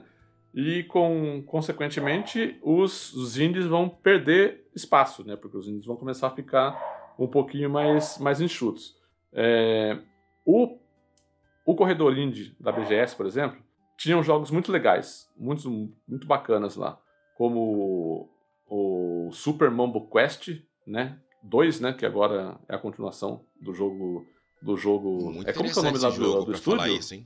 [0.53, 5.35] E, com, consequentemente, os, os indies vão perder espaço, né?
[5.35, 8.95] Porque os indies vão começar a ficar um pouquinho mais, mais enxutos.
[9.33, 9.97] É,
[10.45, 10.77] o,
[11.65, 13.57] o corredor indie da BGS, por exemplo,
[13.97, 15.69] tinham jogos muito legais, muito,
[16.07, 16.99] muito bacanas lá,
[17.37, 18.29] como
[18.67, 21.19] o Super Mambo Quest, né?
[21.43, 21.93] 2, né?
[21.93, 24.25] Que agora é a continuação do jogo.
[24.61, 25.31] Do jogo.
[25.31, 26.87] Muito é como que é o nome do, do estúdio?
[26.87, 27.23] Isso, hein?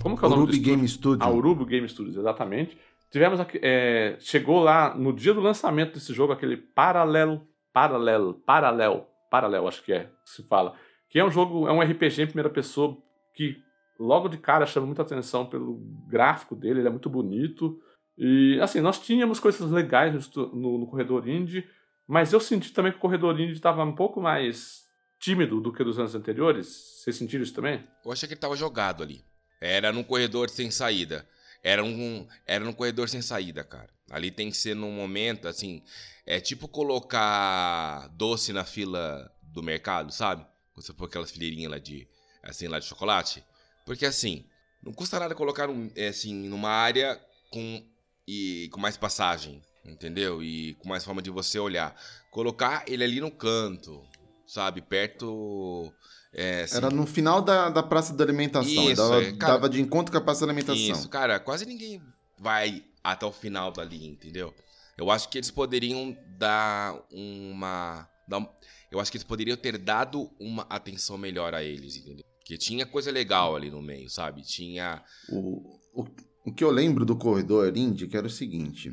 [0.00, 1.26] Como que é o nome Urubi do Game Studio.
[1.26, 2.78] Ah, Urubi Game Studios, exatamente.
[3.10, 9.06] Tivemos aqui, é, chegou lá no dia do lançamento desse jogo aquele paralelo, paralelo, paralelo,
[9.30, 10.74] paralelo, acho que é, se fala,
[11.08, 12.96] que é um jogo, é um RPG em primeira pessoa
[13.34, 13.62] que
[13.98, 17.80] logo de cara chama muita atenção pelo gráfico dele, ele é muito bonito.
[18.16, 21.68] E assim, nós tínhamos coisas legais no, no corredor indie,
[22.06, 24.86] mas eu senti também que o corredor indie estava um pouco mais
[25.18, 26.66] tímido do que dos anos anteriores.
[26.66, 27.84] Vocês sentiram isso também?
[28.04, 29.24] Eu achei que ele estava jogado ali.
[29.60, 31.26] Era num corredor sem saída.
[31.62, 33.90] Era um, era num corredor sem saída, cara.
[34.10, 35.82] Ali tem que ser num momento, assim.
[36.24, 40.46] É tipo colocar doce na fila do mercado, sabe?
[40.74, 42.08] Você pôr aquelas fileirinhas lá de,
[42.42, 43.44] assim, lá de chocolate.
[43.84, 44.44] Porque assim,
[44.82, 47.82] não custa nada colocar um, é, assim, numa área com,
[48.26, 50.42] e, com mais passagem entendeu?
[50.42, 51.94] E com mais forma de você olhar.
[52.30, 54.04] Colocar ele ali no canto,
[54.46, 54.82] sabe?
[54.82, 55.92] Perto.
[56.32, 56.76] É, assim...
[56.76, 58.70] Era no final da, da praça da alimentação.
[58.70, 60.76] Isso, dava, é, cara, dava de encontro com a praça da alimentação.
[60.76, 62.02] Isso, cara, quase ninguém
[62.38, 64.54] vai até o final dali, entendeu?
[64.96, 68.08] Eu acho que eles poderiam dar uma.
[68.26, 68.46] Dar,
[68.90, 72.24] eu acho que eles poderiam ter dado uma atenção melhor a eles, entendeu?
[72.38, 74.42] Porque tinha coisa legal ali no meio, sabe?
[74.42, 75.02] Tinha.
[75.30, 76.04] O, o,
[76.46, 78.92] o que eu lembro do corredor indie que era o seguinte: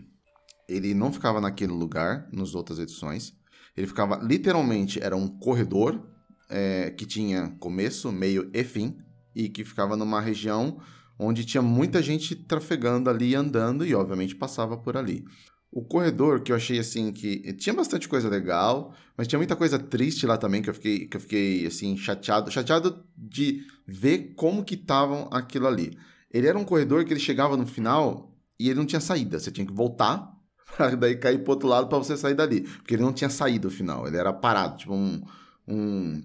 [0.67, 3.33] ele não ficava naquele lugar nas outras edições.
[3.75, 6.14] Ele ficava literalmente era um corredor
[6.49, 8.97] é, que tinha começo, meio e fim
[9.35, 10.79] e que ficava numa região
[11.17, 15.25] onde tinha muita gente trafegando ali, andando e obviamente passava por ali.
[15.71, 19.77] O corredor que eu achei assim que tinha bastante coisa legal, mas tinha muita coisa
[19.77, 24.63] triste lá também que eu fiquei que eu fiquei assim chateado, chateado de ver como
[24.63, 25.97] que estavam aquilo ali.
[26.31, 29.51] Ele era um corredor que ele chegava no final e ele não tinha saída, você
[29.51, 30.31] tinha que voltar
[30.77, 32.61] pra daí cair pro outro lado para você sair dali.
[32.61, 35.21] Porque ele não tinha saído no final, ele era parado, tipo um,
[35.67, 36.23] um,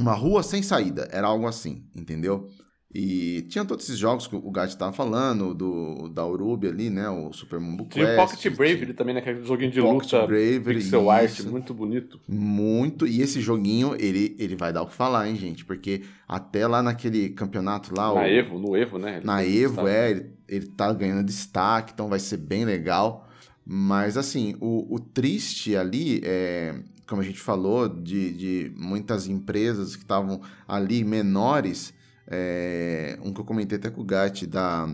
[0.00, 2.48] uma rua sem saída, era algo assim, entendeu?
[2.92, 7.08] E tinha todos esses jogos que o Gat tava falando, do, da Urubi ali, né?
[7.08, 8.04] O Super Mumbo Quest.
[8.04, 8.94] Tinha o Pocket Bravery tinha...
[8.94, 9.20] também, né?
[9.20, 12.20] Aquele joguinho de Pocket luta, Bravery, pixel art, muito bonito.
[12.26, 15.64] Muito, e esse joguinho, ele, ele vai dar o que falar, hein, gente?
[15.64, 18.12] Porque até lá naquele campeonato lá...
[18.12, 18.24] Na o...
[18.24, 19.18] Evo, no Evo, né?
[19.18, 23.28] Ele na Evo, é, ele, ele tá ganhando destaque, então vai ser bem legal.
[23.64, 26.74] Mas, assim, o, o triste ali é,
[27.10, 31.92] como a gente falou, de, de muitas empresas que estavam ali menores,
[32.26, 34.88] é, um que eu comentei até com o Gat, da,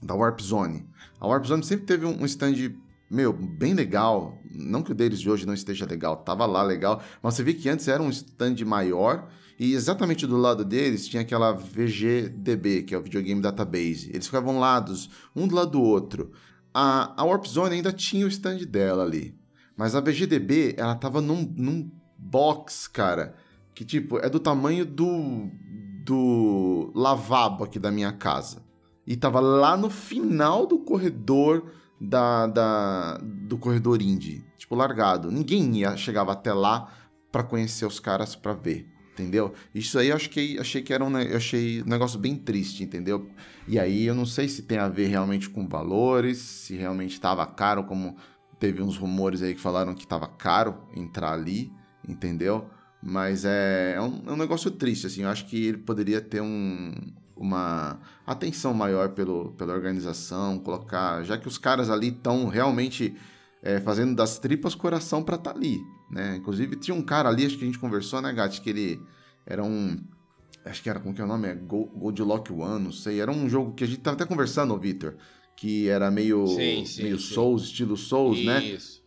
[0.00, 0.88] da Warp Zone.
[1.18, 2.54] A Warp Zone sempre teve um stand,
[3.10, 4.38] meu, bem legal.
[4.48, 7.52] Não que o deles de hoje não esteja legal, tava lá legal, mas você vê
[7.52, 9.28] que antes era um stand maior
[9.58, 14.08] e exatamente do lado deles tinha aquela VGDB, que é o Videogame Database.
[14.14, 16.30] Eles ficavam lados, um do lado do outro
[16.72, 19.34] a, a Warp Zone ainda tinha o stand dela ali.
[19.76, 23.34] Mas a VGDB, ela tava num, num box, cara,
[23.74, 25.48] que tipo, é do tamanho do,
[26.04, 28.62] do lavabo aqui da minha casa.
[29.06, 35.30] E tava lá no final do corredor da, da do corredor indie, tipo, largado.
[35.30, 36.92] Ninguém ia, chegava até lá
[37.32, 38.90] para conhecer os caras para ver
[39.20, 39.52] entendeu?
[39.74, 43.28] Isso aí eu acho que achei que era um, achei um negócio bem triste, entendeu?
[43.68, 47.44] E aí eu não sei se tem a ver realmente com valores, se realmente estava
[47.46, 48.16] caro, como
[48.60, 51.72] teve uns rumores aí que falaram que estava caro entrar ali,
[52.06, 52.68] entendeu?
[53.02, 56.42] Mas é, é, um, é um negócio triste, assim, eu acho que ele poderia ter
[56.42, 56.92] um,
[57.34, 63.16] uma atenção maior pelo, pela organização, colocar, já que os caras ali estão realmente
[63.62, 65.80] é, fazendo das tripas coração para estar tá ali,
[66.10, 66.36] né?
[66.36, 69.00] Inclusive tinha um cara ali, acho que a gente conversou, né, Gatti, que ele
[69.46, 69.98] era um
[70.66, 73.48] acho que era como que é o nome, é Goldlock One, não sei, era um
[73.48, 75.16] jogo que a gente tava até conversando, Victor,
[75.60, 77.34] que era meio sim, sim, meio sim.
[77.34, 78.64] Souls, estilo Souls, né?
[78.64, 79.04] Isso.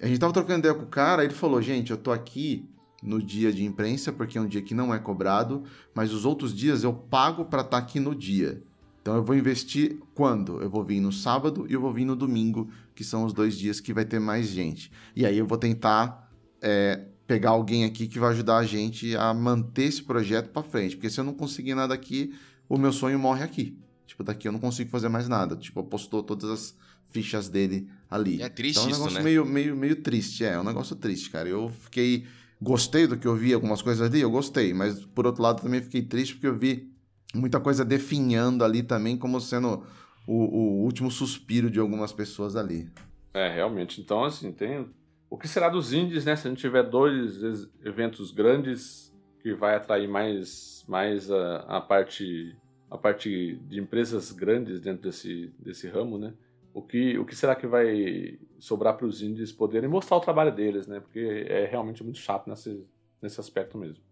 [0.00, 2.64] A gente tava trocando ideia com o cara, ele falou: "Gente, eu tô aqui
[3.02, 6.54] no dia de imprensa porque é um dia que não é cobrado, mas os outros
[6.54, 8.62] dias eu pago para estar tá aqui no dia".
[9.02, 10.62] Então eu vou investir quando?
[10.62, 13.58] Eu vou vir no sábado e eu vou vir no domingo, que são os dois
[13.58, 14.92] dias que vai ter mais gente.
[15.16, 16.30] E aí eu vou tentar
[16.62, 20.94] é, pegar alguém aqui que vai ajudar a gente a manter esse projeto para frente.
[20.94, 22.32] Porque se eu não conseguir nada aqui,
[22.68, 23.76] o meu sonho morre aqui.
[24.14, 25.56] Tipo, daqui eu não consigo fazer mais nada.
[25.56, 26.76] Tipo, apostou todas as
[27.10, 28.40] fichas dele ali.
[28.40, 29.24] É triste então, é um isso, negócio né?
[29.24, 30.44] meio, meio, meio triste.
[30.44, 31.48] É, é um negócio triste, cara.
[31.48, 32.24] Eu fiquei...
[32.62, 34.72] Gostei do que eu vi, algumas coisas ali, eu gostei.
[34.72, 36.94] Mas, por outro lado, também fiquei triste porque eu vi
[37.34, 39.84] muita coisa definhando ali também como sendo
[40.26, 42.88] o, o último suspiro de algumas pessoas ali.
[43.34, 44.00] É, realmente.
[44.00, 44.88] Então, assim, tem.
[45.28, 46.36] O que será dos indies, né?
[46.36, 49.12] Se a gente tiver dois eventos grandes
[49.42, 52.56] que vai atrair mais, mais a, a parte
[52.90, 56.32] a parte de empresas grandes dentro desse, desse ramo, né?
[56.72, 60.52] O que, o que será que vai sobrar para os indies poderem mostrar o trabalho
[60.52, 61.00] deles, né?
[61.00, 62.84] Porque é realmente muito chato nesse,
[63.22, 64.02] nesse aspecto mesmo.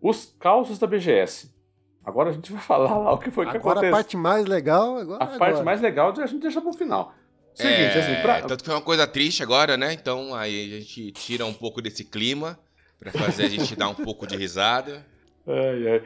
[0.00, 1.52] Os causos da BGS.
[2.04, 3.90] Agora a gente vai falar lá o que foi que Agora a aconteceu.
[3.92, 4.98] parte mais legal.
[4.98, 5.64] Agora, A parte agora.
[5.64, 7.14] mais legal a gente deixa pro final.
[7.54, 8.42] Seguinte, É, assim, pra...
[8.42, 9.92] Tanto que foi uma coisa triste agora, né?
[9.94, 12.58] Então aí a gente tira um pouco desse clima
[12.98, 15.06] pra fazer a gente dar um pouco de risada.
[15.46, 16.02] Ai, ai.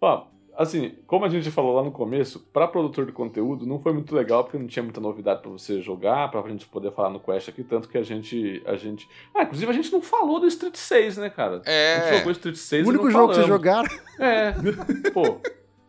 [0.00, 3.92] Ó, assim, como a gente falou lá no começo, pra produtor de conteúdo não foi
[3.92, 7.20] muito legal porque não tinha muita novidade pra você jogar, pra gente poder falar no
[7.20, 9.08] Quest aqui, tanto que a gente, a gente...
[9.34, 11.54] Ah, inclusive a gente não falou do Street 6, né, cara?
[11.54, 12.18] A gente É.
[12.18, 13.66] jogou Street 6 O único e não jogo que vocês falamos.
[13.66, 13.88] jogaram.
[14.18, 15.40] É, pô.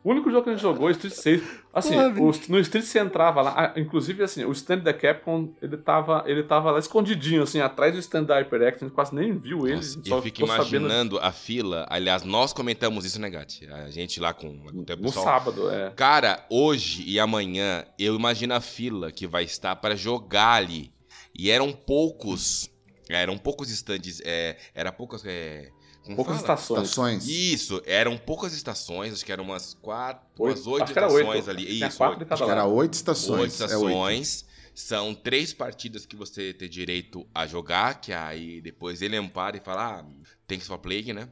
[0.05, 1.41] O único jogo que a gente jogou, Street 6.
[1.73, 3.73] Assim, o- no Street você entrava lá.
[3.75, 7.97] Inclusive, assim, o stand da Capcom, ele tava, ele tava lá escondidinho, assim, atrás do
[7.99, 9.73] stand da HyperX, a gente quase nem viu ele.
[9.73, 11.87] a Nossa, gente eu só fico ficou sabendo imaginando a fila.
[11.89, 13.67] Aliás, nós comentamos isso, né, Gatti?
[13.67, 15.89] A gente lá com, com o no sábado, é.
[15.95, 20.93] Cara, hoje e amanhã, eu imagino a fila que vai estar para jogar ali.
[21.37, 22.69] E eram poucos.
[23.09, 24.21] Eram poucos estandes.
[24.23, 25.23] É, era poucas.
[25.25, 25.69] É,
[26.05, 26.53] como Poucas fala?
[26.53, 26.83] estações.
[26.89, 27.27] Estações.
[27.27, 30.55] Isso, eram poucas estações, acho que eram umas quatro, Oito.
[30.57, 31.49] umas oito estações oito.
[31.49, 31.79] ali.
[31.85, 32.19] Isso, quatro oito.
[32.19, 33.59] de cada Acho que era oito estações.
[33.61, 33.87] Oito É oito.
[33.89, 34.45] estações.
[34.73, 39.61] São três partidas que você tem direito a jogar, que aí depois ele ampara e
[39.61, 40.05] fala, ah,
[40.45, 41.29] tem que só plague, né?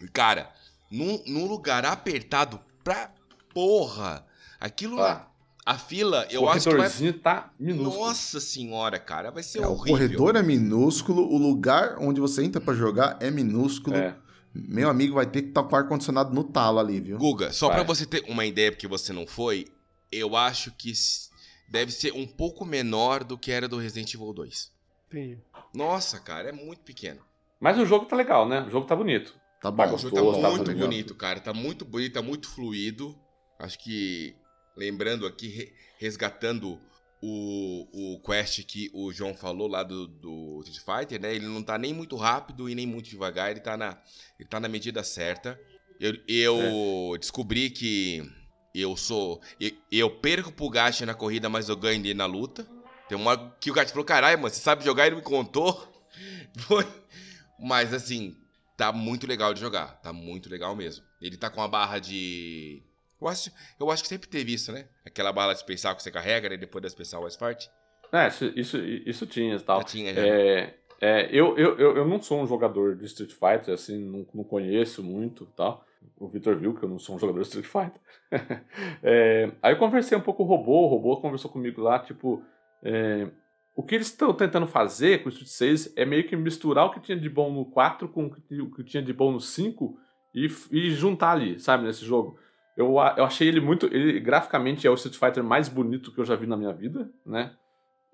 [0.00, 0.52] E, cara,
[0.90, 3.12] num, num lugar apertado pra
[3.54, 4.26] porra,
[4.58, 5.29] aquilo lá, Ah,
[5.70, 6.76] a fila, eu o acho que vai...
[6.78, 8.06] corredorzinho tá minúsculo.
[8.06, 9.92] Nossa senhora, cara, vai ser É, o horrível.
[9.92, 13.96] corredor é minúsculo, o lugar onde você entra pra jogar é minúsculo.
[13.96, 14.16] É.
[14.52, 17.18] Meu amigo vai ter que estar com o ar-condicionado no talo ali, viu?
[17.18, 17.76] Guga, só Vai.
[17.76, 19.66] pra você ter uma ideia, porque você não foi,
[20.10, 20.92] eu acho que
[21.68, 24.72] deve ser um pouco menor do que era do Resident Evil 2.
[25.08, 25.38] Entendi.
[25.72, 27.20] Nossa, cara, é muito pequeno.
[27.60, 28.62] Mas o jogo tá legal, né?
[28.66, 29.32] O jogo tá bonito.
[29.62, 29.94] Tá Tá bom.
[29.94, 30.88] O jogo tá Gostoso, tá muito legal.
[30.88, 31.38] bonito, cara.
[31.38, 33.14] Tá muito bonito, tá muito fluido.
[33.58, 34.34] Acho que,
[34.76, 36.80] lembrando aqui, re- resgatando
[37.22, 41.34] o, o quest que o João falou lá do, do Street Fighter, né?
[41.34, 44.00] Ele não tá nem muito rápido e nem muito devagar, ele tá na,
[44.38, 45.60] ele tá na medida certa.
[45.98, 48.22] Eu, eu descobri que
[48.74, 49.42] eu sou.
[49.60, 52.66] Eu, eu perco pro Gacha na corrida, mas eu ganho dele na luta.
[53.08, 55.86] Tem uma que o Gacha falou: caralho, mano, você sabe jogar e não me contou?
[56.60, 56.86] Foi.
[57.58, 58.34] Mas assim,
[58.78, 60.00] tá muito legal de jogar.
[60.00, 61.04] Tá muito legal mesmo.
[61.20, 62.82] Ele tá com a barra de.
[63.20, 64.88] Eu acho, eu acho que sempre teve isso, né?
[65.04, 66.56] Aquela bala especial que você carrega, né?
[66.56, 67.70] Depois da especial mais forte.
[68.12, 69.78] É, isso, isso, isso tinha e tal.
[69.80, 70.26] Já tinha, já.
[70.26, 74.44] É, é, eu, eu, eu, não sou um jogador de Street Fighter, assim, não, não
[74.44, 75.84] conheço muito e tal.
[76.18, 78.00] O Victor viu que eu não sou um jogador de Street Fighter.
[79.02, 82.42] É, aí eu conversei um pouco com o robô, o robô conversou comigo lá, tipo.
[82.82, 83.28] é,
[83.74, 86.90] o que eles estão tentando fazer com o Street 6 é meio que misturar o
[86.90, 89.40] que tinha de bom no 4 com o que, o que tinha de bom no
[89.40, 89.96] 5
[90.34, 92.38] e, e juntar ali, sabe, nesse jogo.
[92.80, 93.86] Eu, eu achei ele muito.
[93.86, 97.10] Ele graficamente é o Street Fighter mais bonito que eu já vi na minha vida,
[97.26, 97.52] né?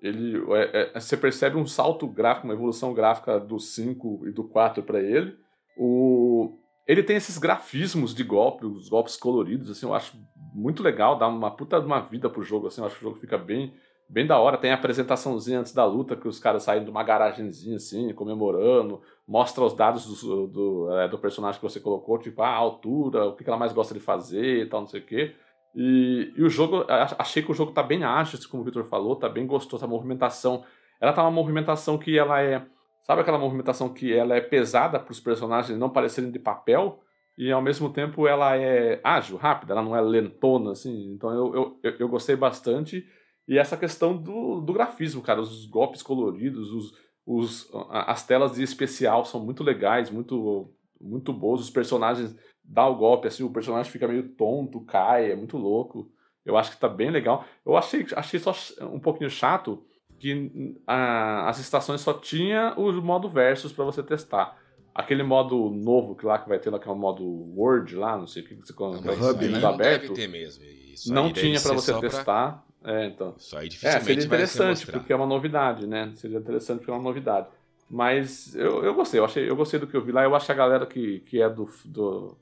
[0.01, 4.43] Ele, é- é- você percebe um salto gráfico, uma evolução gráfica do 5 e do
[4.43, 5.35] 4 para ele.
[5.77, 6.57] O,
[6.87, 10.17] ele tem esses grafismos de golpe, os golpes coloridos, assim, eu acho
[10.53, 13.09] muito legal, dá uma puta de uma vida pro jogo, assim, eu acho que o
[13.09, 13.73] jogo fica bem,
[14.09, 14.57] bem da hora.
[14.57, 19.01] Tem a apresentaçãozinha antes da luta, que os caras saem de uma garagenzinha, assim, comemorando,
[19.27, 23.25] mostra os dados do, do, é, do personagem que você colocou, tipo, ah, a altura,
[23.25, 25.35] o que ela mais gosta de fazer e tal, não sei o quê.
[25.75, 29.15] E, e o jogo, achei que o jogo tá bem ágil, como o Victor falou,
[29.15, 30.63] tá bem gostoso, a movimentação.
[30.99, 32.65] Ela tá uma movimentação que ela é.
[33.03, 37.01] Sabe aquela movimentação que ela é pesada para os personagens não parecerem de papel?
[37.37, 41.11] E ao mesmo tempo ela é ágil, rápida, ela não é lentona, assim.
[41.13, 43.05] Então eu, eu, eu gostei bastante.
[43.47, 46.93] E essa questão do, do grafismo, cara, os golpes coloridos, os,
[47.27, 50.69] os, a- as telas de especial são muito legais, muito,
[50.99, 51.59] muito boas.
[51.61, 56.09] Os personagens dá o golpe, assim, o personagem fica meio tonto, cai, é muito louco.
[56.45, 57.43] Eu acho que tá bem legal.
[57.65, 58.53] Eu achei, achei só
[58.83, 59.83] um pouquinho chato
[60.17, 64.57] que ah, as estações só tinha o modo versus para você testar.
[64.95, 67.23] aquele modo novo que lá que vai ter lá, que é o modo
[67.55, 68.73] Word lá, não sei o que você
[69.05, 69.59] mas Hub, aí né?
[69.59, 70.01] não aberto.
[70.01, 70.63] deve ter mesmo.
[70.63, 72.65] Isso não tinha pra ser você testar.
[72.87, 73.35] É, então.
[73.37, 74.93] Isso aí É, dificilmente seria vai ser interessante, mostrar.
[74.93, 76.13] porque é uma novidade, né?
[76.15, 77.47] Seria interessante porque é uma novidade.
[77.89, 80.23] Mas eu, eu gostei, eu, achei, eu gostei do que eu vi lá.
[80.23, 82.37] Eu acho que a galera que, que é do, do,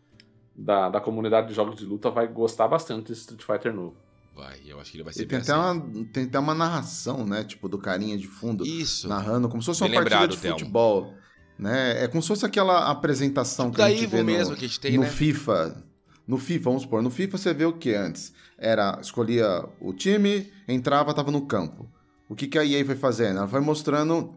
[0.56, 3.96] da, da comunidade de jogos de luta vai gostar bastante desse Street Fighter novo.
[4.36, 5.80] Vai, eu acho que ele vai ser E tem bem até, assim.
[5.80, 7.44] uma, tem até uma narração, né?
[7.44, 9.08] Tipo, do carinha de fundo Isso.
[9.08, 10.60] narrando, como se fosse Bem uma partida lembrado, de Thelmo.
[10.60, 11.14] futebol.
[11.58, 12.04] Né?
[12.04, 14.68] É como se fosse aquela apresentação que da a gente vê no, mesmo que a
[14.68, 15.10] gente tem, no né?
[15.10, 15.84] FIFA.
[16.28, 18.34] No FIFA, vamos supor, no FIFA você vê o que antes?
[18.58, 21.88] Era, escolhia o time, entrava, tava no campo.
[22.28, 23.38] O que, que a EA foi fazendo?
[23.38, 24.34] Ela foi mostrando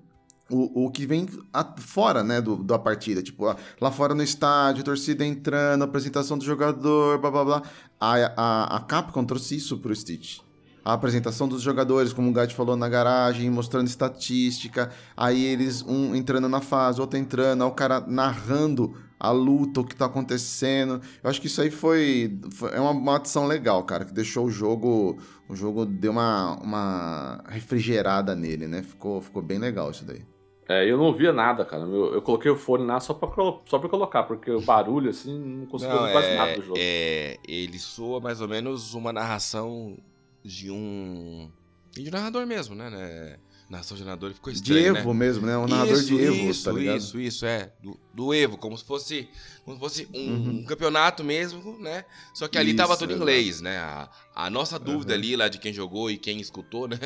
[0.50, 3.22] o, o que vem a- fora, né, do, da partida.
[3.22, 7.62] Tipo, ó, lá fora no estádio, torcida entrando, apresentação do jogador, blá blá blá.
[7.98, 10.40] A, a, a Capcom trouxe isso pro Stitch.
[10.84, 14.90] A apresentação dos jogadores, como o Gatti falou, na garagem, mostrando estatística.
[15.16, 19.84] Aí eles, um entrando na fase, outro entrando, aí o cara narrando a luta, o
[19.84, 21.00] que tá acontecendo.
[21.22, 24.46] Eu acho que isso aí foi, foi é uma, uma adição legal, cara, que deixou
[24.46, 28.82] o jogo, o jogo deu uma, uma refrigerada nele, né?
[28.82, 30.22] Ficou, ficou bem legal isso daí.
[30.68, 31.84] É, eu não ouvia nada, cara.
[31.84, 33.28] Eu, eu coloquei o fone lá só pra,
[33.64, 36.62] só pra colocar, porque o barulho, assim, não conseguia Não, ouvir quase é, nada do
[36.62, 36.78] jogo.
[36.78, 39.96] é, ele soa mais ou menos uma narração
[40.44, 41.50] de um.
[41.92, 42.90] de um narrador mesmo, né?
[42.90, 43.36] né?
[43.68, 45.18] Narração de narrador ficou De estranho, Evo né?
[45.26, 45.58] mesmo, né?
[45.58, 46.96] Um narrador isso, de Evo, isso, tá ligado?
[46.98, 47.70] Isso, isso, é.
[47.82, 49.28] Do, do Evo, como se fosse,
[49.64, 50.50] como se fosse um, Uhum.
[50.60, 52.04] um campeonato mesmo, né?
[52.32, 53.76] Só que ali tava Isso, tudo em inglês, né?
[53.78, 55.18] A, a nossa dúvida Uhum.
[55.18, 56.98] ali, lá de quem jogou e quem escutou, né?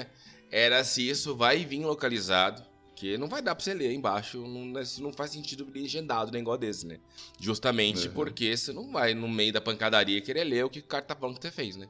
[0.52, 2.62] Era se isso vai vir localizado.
[2.94, 6.40] Que não vai dar pra você ler embaixo, não, isso não faz sentido legendado nem
[6.42, 6.98] igual desse, né?
[7.40, 8.14] Justamente Uhum.
[8.14, 11.16] porque você não vai no meio da pancadaria querer ler o que o cara tá
[11.16, 11.88] falando que você fez, né?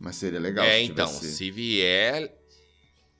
[0.00, 2.34] Mas seria legal é, se então, se vier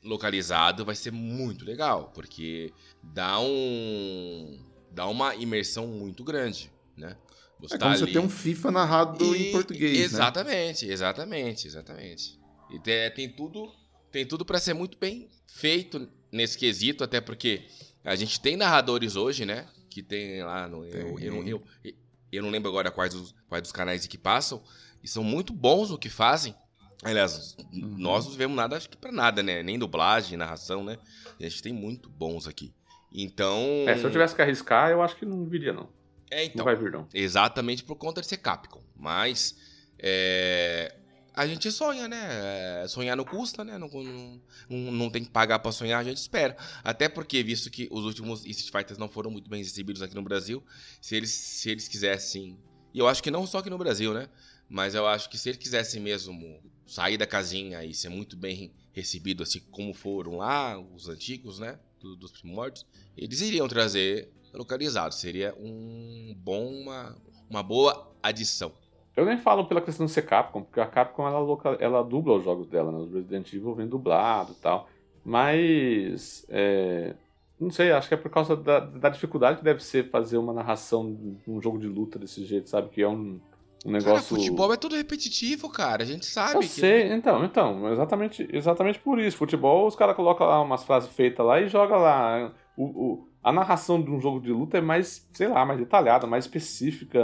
[0.09, 4.59] localizado, vai ser muito legal, porque dá um
[4.91, 7.17] dá uma imersão muito grande, né?
[7.61, 10.05] Você É tá como você ali- ter um FIFA narrado E- em português, né?
[10.05, 12.39] Exatamente, exatamente, exatamente.
[12.71, 13.73] E tem, tem tudo
[14.11, 17.67] tem tudo para ser muito bem feito nesse quesito, até porque
[18.05, 19.69] a gente tem narradores hoje, né?
[19.91, 21.95] Que tem lá no eu, eu, eu, eu,
[22.33, 24.63] eu não lembro agora quais os, quais dos canais que passam
[25.03, 26.55] e são muito bons no que fazem.
[27.03, 27.95] Aliás, Uhum.
[27.99, 29.63] nós não vemos nada, acho que pra nada, né?
[29.63, 30.99] Nem dublagem, narração, né?
[31.39, 32.75] A gente tem muito bons aqui.
[33.13, 33.61] Então.
[33.87, 35.89] É, se eu tivesse que arriscar, eu acho que não viria, não.
[36.31, 36.59] É, então.
[36.59, 37.09] Não vai vir, não.
[37.15, 38.83] Exatamente por conta de ser Capcom.
[38.97, 39.57] Mas.
[39.99, 40.95] é,
[41.35, 42.83] A gente sonha, né?
[42.83, 43.79] É, Sonhar não custa, né?
[43.79, 46.57] Não, não, não- tem que pagar pra sonhar, a gente espera.
[46.83, 50.23] Até porque, visto que os últimos Street Fighters não foram muito bem recebidos aqui no
[50.23, 50.65] Brasil,
[51.01, 52.59] se eles, se eles quisessem.
[52.93, 54.29] E eu acho que não só aqui no Brasil, né?
[54.69, 58.73] Mas eu acho que se eles quisessem mesmo sair da casinha e ser muito bem
[58.93, 61.79] recebido, assim como foram lá, os antigos, né?
[62.01, 62.87] do- dos primórdios,
[63.17, 65.13] eles iriam trazer localizado.
[65.15, 67.17] Seria um bom, uma,
[67.51, 68.71] uma boa adição.
[69.17, 72.37] Eu nem falo pela questão de ser Capcom, porque a Capcom ela, loca- ela dubla
[72.37, 72.99] os jogos dela, né?
[72.99, 74.89] Os Resident Evil vem dublado e tal.
[75.25, 76.47] Mas.
[76.49, 77.15] é,
[77.59, 80.53] Não sei, acho que é por causa da, da dificuldade que deve ser fazer uma
[80.53, 82.91] narração de um jogo de luta desse jeito, sabe?
[82.91, 83.41] Que é um,
[83.87, 84.37] um Cara, negócio.
[84.37, 86.03] futebol é tudo repetitivo, cara.
[86.03, 86.67] A gente sabe Eu que.
[86.69, 89.37] sei, então, então, exatamente, exatamente por isso.
[89.37, 92.53] Futebol, os caras colocam lá umas frases feitas lá e joga lá.
[92.77, 96.27] O, o- a narração de um jogo de luta é mais, sei lá, mais detalhada,
[96.27, 97.21] mais específica.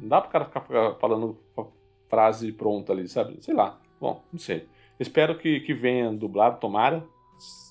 [0.00, 0.60] Não dá pro cara ficar
[1.00, 1.66] falando fa-
[2.08, 3.36] frase pronta ali, sabe?
[3.40, 3.78] Sei lá.
[4.00, 4.68] Bom, não sei.
[5.00, 7.02] Espero que, que venha dublado, tomara.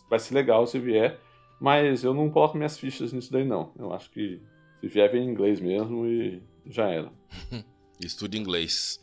[0.10, 1.20] Vai ser legal se vier.
[1.60, 3.72] Mas eu não coloco minhas fichas nisso daí, não.
[3.78, 4.42] Eu acho que
[4.82, 7.12] se vier, vem em inglês mesmo e já era.
[8.00, 9.00] Estude inglês.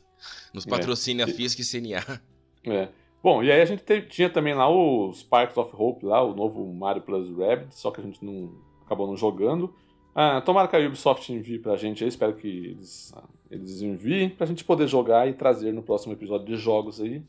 [0.55, 0.71] Nos É.
[0.71, 2.21] patrocine a FISC e CNA.
[2.65, 2.89] É.
[3.23, 6.35] Bom, e aí a gente te- tinha também lá o Sparks of Hope, lá, o
[6.35, 8.53] novo Mario Plus Rabbids, só que a gente não
[8.85, 9.73] acabou não jogando.
[10.15, 14.29] Ah, tomara que a Ubisoft envie pra gente aí, espero que eles, ah, eles enviem
[14.29, 17.23] pra gente poder jogar e trazer no próximo episódio de jogos aí.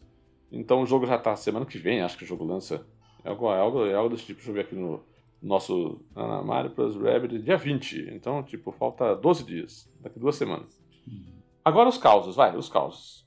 [0.51, 2.86] Então o jogo já tá semana que vem, acho que o jogo lança.
[3.24, 4.99] É algo, é algo, é algo desse tipo, deixa eu ver aqui no
[5.41, 8.09] nosso ah, Mario Plus Rabbids, dia 20.
[8.11, 10.82] Então, tipo, falta 12 dias, daqui duas semanas.
[11.66, 13.26] Agora os causos, vai, os causos.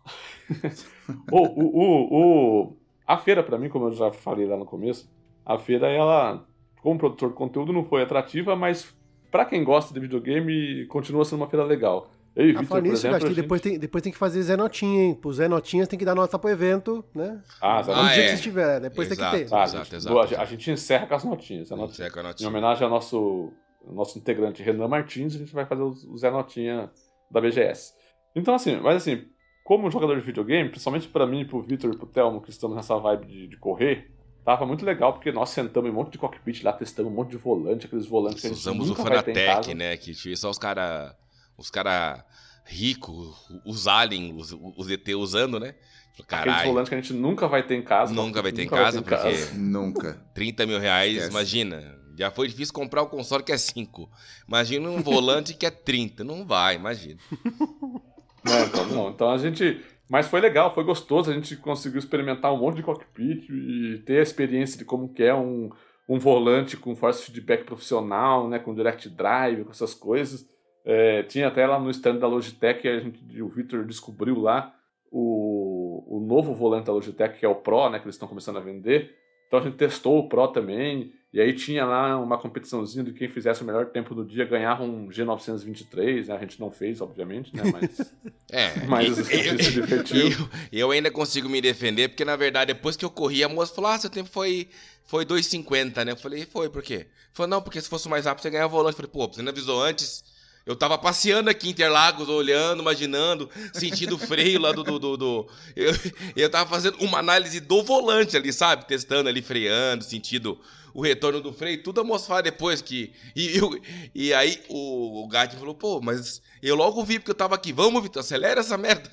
[1.32, 2.20] o, o, o,
[2.64, 2.76] o-
[3.06, 5.08] a feira, pra mim, como eu já falei lá no começo,
[5.44, 6.44] a feira, ela,
[6.82, 8.94] como produtor de conteúdo, não foi atrativa, mas
[9.30, 12.10] pra quem gosta de videogame, continua sendo uma feira legal.
[12.34, 13.16] Eu e Ah, Victor, por nisso, exemplo.
[13.16, 15.14] acho que a gente- depois tem, depois tem que fazer Zé Notinha, hein?
[15.14, 17.40] Pro Zé Notinhas tem que dar nota pro evento, né?
[17.62, 18.14] Ah, Zé Ah, No Notinha.
[18.14, 18.24] dia é.
[18.24, 19.36] que você estiver, depois tem Exato.
[19.36, 19.48] que ter.
[19.50, 20.42] Tá, Exato, gente, exato, boa, exato.
[20.42, 21.72] A gente encerra com as notinhas.
[21.72, 22.08] a notinha.
[22.08, 22.46] Zé Canotinho.
[22.46, 23.52] Em homenagem ao nosso,
[23.90, 26.90] nosso integrante Renan Martins, a gente vai fazer o Zé Notinha
[27.30, 27.94] da BGS.
[28.36, 29.24] Então, assim, mas assim,
[29.64, 32.96] como jogador de videogame, principalmente pra mim, pro Victor e pro Thelmo, que estamos nessa
[32.98, 34.12] vibe de, de correr,
[34.44, 37.30] tava muito legal, porque nós sentamos em um monte de cockpit lá, testamos um monte
[37.30, 39.74] de volante, aqueles volantes que a gente Usamos o nunca vai ter em Fanatec, casa.
[39.74, 39.96] né?
[39.96, 41.14] Que tinha só os caras.
[41.58, 42.22] Os caras
[42.66, 43.34] ricos,
[43.64, 45.74] os aliens, os, os ET usando, né?
[46.12, 48.12] Aqueles Caralho, volantes que a gente nunca vai ter em casa.
[48.12, 50.14] nunca vai ter em nunca casa, porque Nunca.
[50.34, 51.30] 30 mil reais, Esquece.
[51.30, 51.98] imagina.
[52.18, 54.10] Já foi difícil comprar o console que é 5.
[54.48, 56.24] Imagina um volante que é 30.
[56.24, 57.18] Não vai, imagina.
[58.46, 59.10] Não, então, não.
[59.10, 59.80] Então a gente.
[60.08, 61.30] Mas foi legal, foi gostoso.
[61.30, 65.22] A gente conseguiu experimentar um monte de cockpit e ter a experiência de como que
[65.22, 65.70] é um,
[66.08, 68.58] um volante com force feedback profissional, né?
[68.58, 70.48] Com direct drive, com essas coisas.
[70.84, 74.72] É, tinha até lá no stand da Logitech, a gente, o Victor descobriu lá
[75.10, 77.98] o, o novo volante da Logitech, que é o Pro, né?
[77.98, 79.12] Que eles estão começando a vender.
[79.48, 81.12] Então a gente testou o Pro também.
[81.32, 84.82] E aí tinha lá uma competiçãozinha de quem fizesse o melhor tempo do dia ganhava
[84.84, 86.34] um G923, né?
[86.36, 87.62] A gente não fez, obviamente, né?
[87.70, 88.12] Mas,
[88.50, 90.28] É, mas e- gente se divertiu.
[90.30, 93.74] eu, eu ainda consigo me defender, porque na verdade, depois que eu corri, a moça
[93.74, 94.68] falou: Ah, seu tempo foi,
[95.04, 96.12] foi 2,50, né?
[96.12, 97.06] Eu falei: Foi, por quê?
[97.32, 98.92] Falou: Não, porque se fosse mais rápido você ganhava volante.
[98.94, 100.24] Eu falei: Pô, você não avisou antes?
[100.66, 104.82] Eu tava passeando aqui em Interlagos, olhando, imaginando, sentindo o freio lá do.
[104.82, 105.46] do, do- do-
[105.76, 105.92] Eu,
[106.34, 108.84] eu tava fazendo uma análise do volante ali, sabe?
[108.84, 110.58] Testando ali, freando, sentindo
[110.92, 113.12] o retorno do freio, tudo a fala depois que.
[113.36, 113.80] E, eu-
[114.12, 117.72] e aí o, o Gato falou, pô, mas eu logo vi porque eu tava aqui,
[117.72, 119.08] vamos, Vitor, acelera essa merda.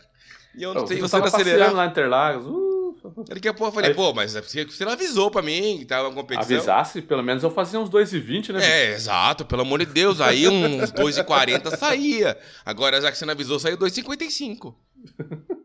[0.55, 1.73] E eu não Eu sei, tava você não passeando acelerar.
[1.75, 2.45] lá em Interlagos.
[2.47, 2.72] Uh,
[3.27, 5.85] Daqui a pouco eu falei, Aí- pô, mas é você não avisou pra mim que
[5.85, 6.57] tava uma competição.
[6.57, 8.63] avisasse, pelo menos eu fazia uns 2,20, né?
[8.63, 12.37] É, exato, pelo amor de Deus, aí uns 2,40 saía.
[12.65, 14.73] Agora, já que você não avisou, saiu 2,55.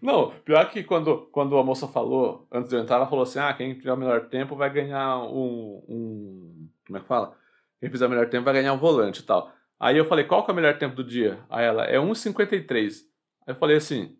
[0.00, 3.38] Não, pior que quando, quando a moça falou, antes de eu entrar, ela falou assim:
[3.38, 5.82] ah, quem tiver o melhor tempo vai ganhar um.
[5.88, 7.34] um como é que fala?
[7.80, 9.50] Quem fizer o melhor tempo vai ganhar um volante e tal.
[9.80, 11.40] Aí eu falei: qual que é o melhor tempo do dia?
[11.48, 12.92] Aí ela: é 1,53.
[13.46, 14.14] Aí eu falei assim: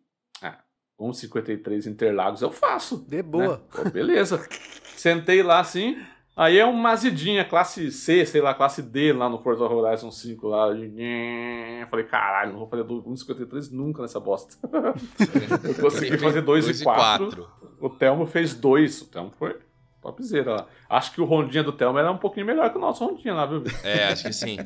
[1.00, 3.04] 1,53 Interlagos eu faço.
[3.08, 3.56] De boa.
[3.56, 3.60] né?
[3.70, 4.44] Pô, beleza.
[4.96, 5.96] Sentei lá assim.
[6.36, 10.48] Aí é uma azidinha, classe C, sei lá, classe D lá no Forza Horizon 5
[10.48, 10.66] lá.
[10.68, 14.56] Eu falei, caralho, não vou fazer 1,53 nunca nessa bosta.
[15.62, 17.48] eu consegui fazer 2 e 4.
[17.80, 19.02] O Telmo fez 2.
[19.02, 19.56] O Telmo foi
[20.12, 20.66] topzera lá.
[20.88, 23.46] Acho que o Rondinha do Telmo era um pouquinho melhor que o nosso Rondinha lá,
[23.46, 23.64] viu?
[23.82, 24.58] É, acho que sim.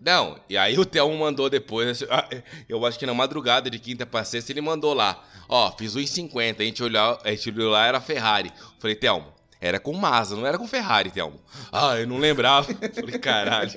[0.00, 2.28] Não, e aí o Thelmo mandou depois, ah,
[2.68, 6.60] eu acho que na madrugada de quinta pra sexta, ele mandou lá, ó, fiz 1,50,
[6.60, 8.52] a gente olhou, a gente olhou lá, era Ferrari.
[8.78, 11.40] Falei, Thelmo, era com Mazda, não era com Ferrari, Thelmo.
[11.72, 12.68] Ah, eu não lembrava.
[12.94, 13.70] Falei, caralho.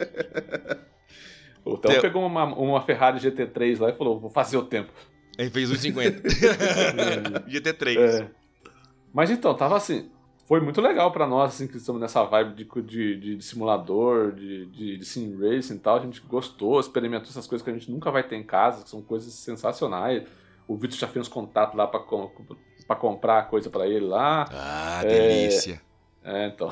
[1.64, 4.92] O Telmo Tel- pegou uma, uma Ferrari GT3 lá e falou, vou fazer o tempo.
[5.40, 6.22] Aí fez 1,50.
[7.48, 7.98] GT3.
[8.00, 8.28] É.
[9.14, 10.10] Mas então, tava assim.
[10.48, 14.66] Foi muito legal pra nós, assim, que estamos nessa vibe de, de, de- simulador, de,
[14.68, 15.98] de, de sim racing e tal.
[15.98, 18.90] A gente gostou, experimentou essas coisas que a gente nunca vai ter em casa, que
[18.90, 20.24] são coisas sensacionais.
[20.66, 24.46] O Vitor já fez uns contatos lá pra comprar coisa pra ele lá.
[24.52, 25.08] Ah, É.
[25.08, 25.82] delícia.
[26.24, 26.72] É, então.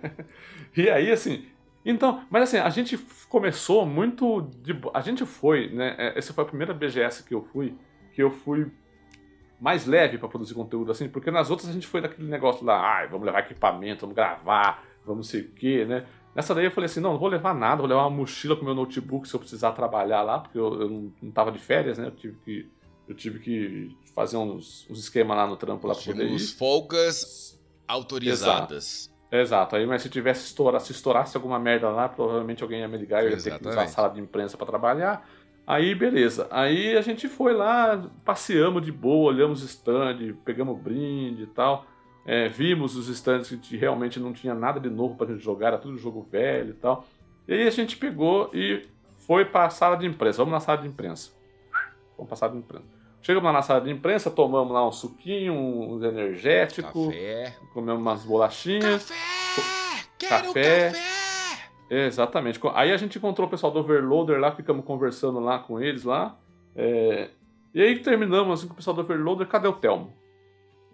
[0.76, 1.46] e aí, assim.
[1.84, 2.98] Então, mas assim, a gente
[3.28, 4.42] começou muito.
[4.62, 5.94] De, a gente foi, né?
[5.98, 7.74] é, Essa foi a primeira BGS que eu fui,
[8.12, 8.66] que eu fui
[9.60, 12.98] mais leve pra produzir conteúdo, assim, porque nas outras a gente foi daquele negócio lá,
[12.98, 16.06] ai, vamos levar equipamento, vamos gravar, vamos sei o quê, né?
[16.34, 18.64] Nessa daí eu falei assim, não, não vou levar nada, vou levar uma mochila com
[18.64, 21.96] meu notebook se eu precisar trabalhar lá, porque eu, eu não, não tava de férias,
[21.96, 22.08] né?
[22.08, 22.70] Eu tive que,
[23.08, 26.38] eu tive que fazer uns, uns esquemas lá no trampo lá pra poder ir.
[26.38, 29.10] folgas autorizadas.
[29.30, 32.96] Exato, aí mas se tivesse estoura, se estourasse alguma merda lá, provavelmente alguém ia me
[32.96, 33.92] ligar e eu ia ter que usar a Exatamente.
[33.92, 35.26] sala de imprensa pra trabalhar.
[35.66, 36.46] Aí beleza.
[36.50, 41.84] Aí a gente foi lá, passeamos de boa, olhamos stand, pegamos brinde e tal.
[42.24, 45.78] É, vimos os stands que realmente não tinha nada de novo pra gente jogar, era
[45.78, 47.04] tudo jogo velho e tal.
[47.48, 48.86] E aí a gente pegou e
[49.26, 50.38] foi pra sala de imprensa.
[50.38, 51.30] Vamos na sala de imprensa.
[52.16, 52.84] Vamos pra sala de imprensa.
[53.22, 57.56] Chegamos lá na sala de imprensa, tomamos lá um suquinho, uns energéticos, Café.
[57.74, 59.10] comemos umas bolachinhas.
[59.10, 60.04] Café!
[60.18, 60.90] Quero Café.
[60.90, 61.25] café!
[61.90, 62.60] Exatamente.
[62.74, 66.36] Aí a gente encontrou o pessoal do Overloader lá, ficamos conversando lá com eles lá.
[66.74, 67.30] É,
[67.74, 70.12] E aí terminamos assim com o pessoal do Overloader, cadê o Telmo?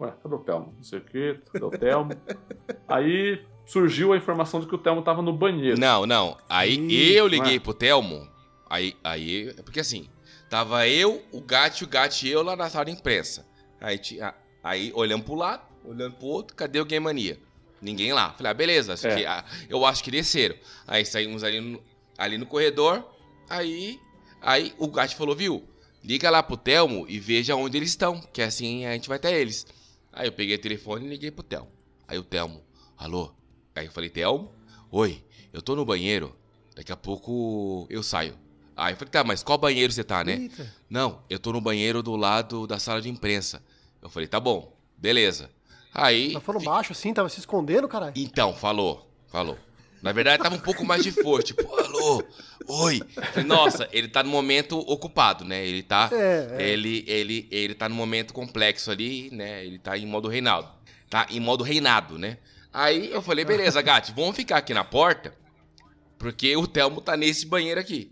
[0.00, 0.74] Ué, cadê o Telmo?
[0.76, 2.12] Não sei o que, cadê o Telmo?
[2.88, 5.78] aí surgiu a informação de que o Telmo tava no banheiro.
[5.78, 6.36] Não, não.
[6.48, 8.28] Aí eu liguei pro Telmo.
[8.68, 10.08] Aí, aí, porque assim,
[10.50, 13.46] tava eu, o Gatti, o Gatti e eu lá na sala de imprensa.
[13.80, 14.00] Aí,
[14.62, 17.38] aí olhando pro lado, olhando pro outro, cadê o Game Mania?
[17.82, 18.32] Ninguém lá.
[18.32, 19.16] Falei, ah, beleza, acho É.
[19.16, 20.54] que, ah, eu acho que desceram.
[20.86, 21.82] Aí saímos ali no,
[22.16, 23.04] ali no corredor.
[23.50, 24.00] Aí,
[24.40, 25.64] aí o Gatti falou, viu?
[26.04, 29.38] Liga lá pro Telmo e veja onde eles estão, que assim a gente vai até
[29.38, 29.66] eles.
[30.12, 31.68] Aí eu peguei o telefone e liguei pro Telmo.
[32.06, 32.62] Aí o Telmo,
[32.96, 33.32] alô?
[33.74, 34.52] Aí eu falei, Telmo?
[34.90, 35.22] Oi,
[35.52, 36.36] eu tô no banheiro,
[36.76, 38.36] daqui a pouco eu saio.
[38.76, 40.34] Aí eu falei, tá, mas qual banheiro você tá, né?
[40.42, 40.74] Eita.
[40.88, 43.62] Não, eu tô no banheiro do lado da sala de imprensa.
[44.00, 45.50] Eu falei, tá bom, beleza.
[45.94, 46.32] Aí.
[46.32, 48.12] Mas falou baixo assim, tava se escondendo, caralho.
[48.16, 49.58] Então, falou, falou.
[50.02, 52.24] Na verdade, tava um pouco mais de força, tipo, alô,
[52.66, 53.00] oi.
[53.32, 55.64] Falei, Nossa, ele tá no momento ocupado, né?
[55.64, 56.10] Ele tá.
[56.12, 56.70] É, é.
[56.70, 59.64] Ele, ele, ele tá no momento complexo ali, né?
[59.64, 60.68] Ele tá em modo reinado.
[61.08, 62.38] Tá em modo reinado, né?
[62.72, 65.32] Aí eu falei, beleza, Gatti, vamos ficar aqui na porta,
[66.18, 68.10] porque o Telmo tá nesse banheiro aqui.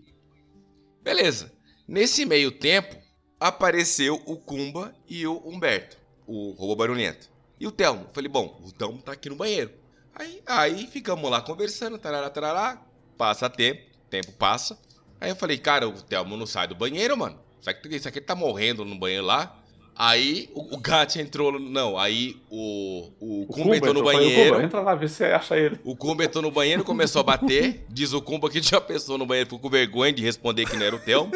[1.02, 1.50] Beleza.
[1.88, 2.94] Nesse meio tempo,
[3.40, 7.29] apareceu o Kumba e o Humberto, o robô barulhento.
[7.60, 8.06] E o Telmo.
[8.14, 9.70] Falei, bom, o Telmo tá aqui no banheiro.
[10.14, 12.82] Aí, aí ficamos lá conversando, tarará, tarará.
[13.18, 14.78] Passa tempo, tempo passa.
[15.20, 17.38] Aí eu falei, cara, o Telmo não sai do banheiro, mano.
[17.60, 19.60] Será que isso aqui tá morrendo no banheiro lá?
[19.94, 21.60] Aí o, o gato entrou.
[21.60, 24.52] Não, aí o, o, Kumba entrou no falei, banheiro.
[24.52, 25.78] Kumba, entra lá, vê se você acha ele.
[25.84, 27.84] O Kumba entrou no banheiro, começou a bater.
[27.90, 30.86] Diz o Kumba que tinha pessoa no banheiro, ficou com vergonha de responder que não
[30.86, 31.32] era o Telmo.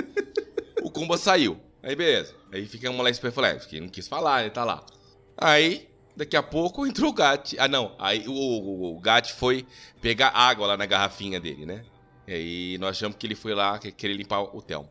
[0.83, 1.59] O Kumba saiu.
[1.83, 2.35] Aí beleza.
[2.51, 3.35] Aí ficamos lá esperando.
[3.35, 4.83] Falei, é, porque não quis falar, ele tá lá.
[5.37, 5.87] Aí,
[6.17, 7.57] daqui a pouco entrou o Gat.
[7.59, 7.95] Ah, não.
[7.99, 9.67] Aí o, o, o Gat foi
[10.01, 11.85] pegar água lá na garrafinha dele, né?
[12.27, 14.89] E aí nós achamos que ele foi lá que- querer limpar o Telmo.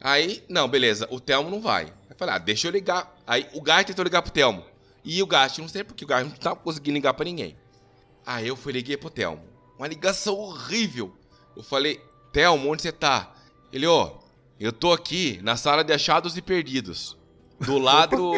[0.00, 1.84] Aí, não, beleza, o Telmo não vai.
[2.08, 3.14] Aí falei, ah, deixa eu ligar.
[3.26, 4.64] Aí o Gat tentou ligar pro Telmo.
[5.04, 7.56] E o Gat, não sei porque o Gat não tava conseguindo ligar pra ninguém.
[8.24, 9.42] Aí eu fui liguei pro Telmo.
[9.78, 11.14] Uma ligação horrível.
[11.56, 12.00] Eu falei,
[12.32, 13.34] Telmo, onde você tá?
[13.72, 14.18] Ele, ó,
[14.58, 17.16] eu tô aqui na sala de achados e perdidos.
[17.60, 18.16] Do lado.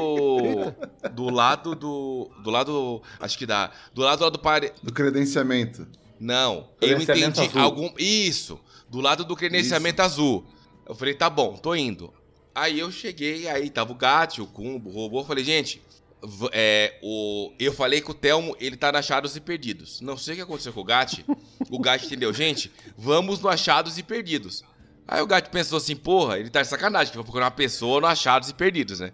[1.13, 2.31] do lado do.
[2.43, 3.03] Do lado.
[3.19, 3.71] Acho que dá.
[3.95, 4.73] Do lado lá do pare.
[4.83, 5.87] Do credenciamento.
[6.19, 7.25] Não, eu entendi.
[7.25, 7.61] azul.
[7.61, 7.93] Algum.
[7.99, 8.61] Isso!
[8.89, 10.47] Do lado do credenciamento azul.
[10.87, 12.13] Eu falei, tá bom, tô indo.
[12.55, 15.21] Aí eu cheguei, aí tava o Gat, o Kumbo, o robô.
[15.21, 15.83] Eu falei, gente,
[16.53, 17.53] é, o...
[17.59, 20.01] eu falei que o Telmo, ele tá no Achados e Perdidos.
[20.01, 21.25] Não sei o que aconteceu com o Gat.
[21.71, 24.63] O Gat entendeu, gente, vamos no Achados e Perdidos.
[25.09, 28.01] Aí o Gat pensou assim, porra, ele tá de sacanagem, que vai procurar uma pessoa
[28.01, 29.13] no Achados e Perdidos, né?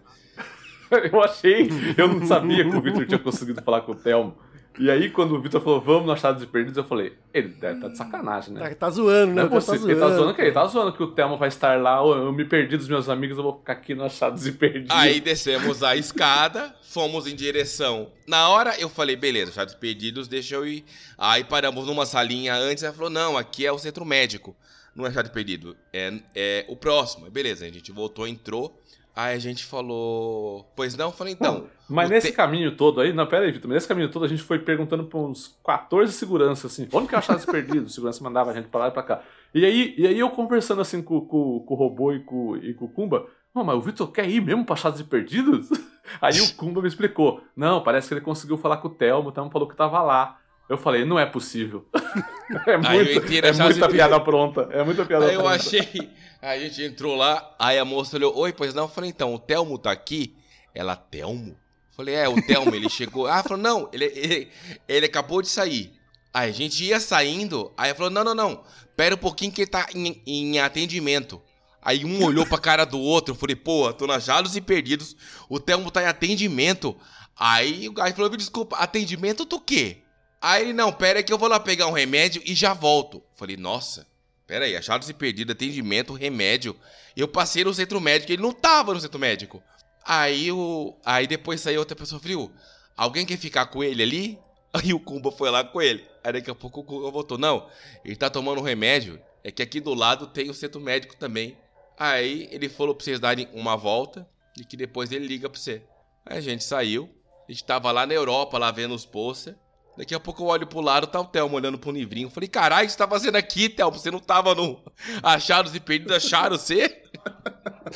[1.12, 4.36] Eu achei, eu não sabia que o Victor tinha conseguido falar com o Telmo.
[4.78, 7.74] E aí, quando o Victor falou, vamos no Achados e Perdidos, eu falei, ele deve
[7.78, 8.61] estar de sacanagem, né?
[8.68, 9.43] Tá, tá zoando, né?
[9.43, 9.91] Não é tá possível.
[9.91, 12.32] Ele tá zoando que ele tá zoando que o Telmo vai estar lá, "Ô, eu
[12.32, 14.91] me perdi dos meus amigos, eu vou ficar aqui no Achados e Perdidos.
[14.91, 18.12] Aí descemos a escada, fomos em direção.
[18.24, 20.84] Na hora eu falei, beleza, achados perdidos, deixa eu ir.
[21.18, 24.55] Aí paramos numa salinha antes, ela falou, não, aqui é o centro médico.
[24.95, 27.28] Não é achado perdido, é, é o próximo.
[27.28, 28.80] Beleza, a gente voltou, entrou.
[29.20, 31.06] Aí a gente falou, pois não?
[31.06, 31.66] Eu falei, então.
[31.88, 34.28] Mas nesse te- caminho todo aí, não, pera aí, Vitor, mas nesse caminho todo a
[34.28, 37.90] gente foi perguntando pra uns 14 seguranças, assim, onde que é Achados e Perdidos?
[37.90, 39.22] O segurança mandava a gente pra lá e pra cá.
[39.52, 42.72] E aí, e aí eu conversando assim com, com, com o robô e com, e
[42.74, 45.68] com o Kumba, não, mas o Vitor quer ir mesmo pra Achados e Perdidos?
[46.22, 49.32] Aí o Kumba me explicou, não, parece que ele conseguiu falar com o Telmo, o
[49.32, 50.38] Telmo falou que tava lá.
[50.68, 51.86] Eu falei, não é possível.
[52.66, 55.56] é eu muito, é muita piada pronta, é muita piada Aí eu pronta.
[55.56, 56.10] achei.
[56.41, 58.84] A gente entrou lá, aí a moça olhou, oi, pois não?
[58.84, 60.36] Eu falei, então, o Telmo tá aqui?
[60.72, 61.51] Ela, Telmo?
[61.51, 61.57] Eu
[61.97, 63.26] Falei, é, o Telmo, ele chegou.
[63.26, 64.49] Ah, falou, não, ele, ele,
[64.86, 65.93] ele acabou de sair.
[66.32, 68.64] Aí a gente ia saindo, aí ela falou, não, não, não,
[68.97, 71.43] pera um pouquinho que ele tá em, em atendimento.
[71.82, 75.16] Aí um olhou pra cara do outro, eu falei, pô, tô na Jalos e Perdidos,
[75.49, 76.97] o Telmo tá em atendimento.
[77.36, 80.03] Aí o cara falou, desculpa, atendimento do quê?
[80.41, 83.16] Aí ele, não, pera que eu vou lá pegar um remédio e já volto.
[83.16, 84.07] Eu Falei, nossa,
[84.49, 86.74] pera aí, achados e perdido, atendimento, remédio.
[87.14, 89.62] Eu passei no centro médico, ele não tava no centro médico.
[90.05, 90.96] Aí o.
[91.05, 92.51] Aí depois saiu outra pessoa, falou,
[92.96, 94.38] alguém quer ficar com ele ali?
[94.72, 96.05] Aí o Kumba foi lá com ele.
[96.24, 97.68] Aí daqui a pouco o Kumba voltou, não,
[98.05, 101.57] ele tá tomando um remédio, é que aqui do lado tem o centro médico também.
[101.99, 104.26] Aí ele falou pra vocês darem uma volta
[104.57, 105.83] e que depois ele liga pra você.
[106.25, 107.11] Aí a gente saiu,
[107.46, 109.57] a gente tava lá na Europa, lá vendo os posters.
[109.99, 112.30] Daqui a pouco eu olho pro lado, tá o Thelmo olhando pro livrinho.
[112.30, 113.99] Falei, caralho, o que você tá fazendo aqui, Thelmo?
[113.99, 114.80] Você não tava no
[115.25, 117.03] Achados e Perdidos, acharam você?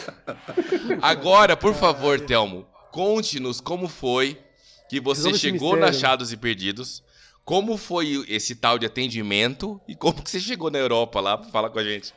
[1.01, 4.37] Agora, por favor, Thelmo, conte-nos como foi
[4.89, 5.97] que você Resolve chegou no mistério.
[5.97, 7.05] Achados e Perdidos,
[7.45, 11.51] como foi esse tal de atendimento e como que você chegou na Europa lá pra
[11.51, 12.13] falar com a gente.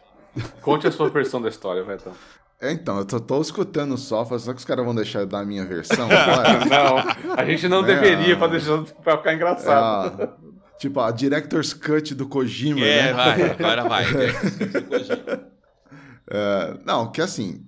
[0.64, 2.12] Conte a sua versão da história, vai então.
[2.62, 5.40] É, então, eu tô, tô escutando só, será que os caras vão deixar eu dar
[5.40, 6.66] a minha versão agora?
[6.66, 7.88] Não, a gente não Não.
[7.88, 10.22] deveria pra, deixar, pra ficar engraçado.
[10.24, 10.30] Ah,
[10.80, 13.14] tipo, a Director's Cut do Kojima, É, né?
[13.14, 14.06] vai, agora vai.
[16.30, 17.66] É, não, que assim,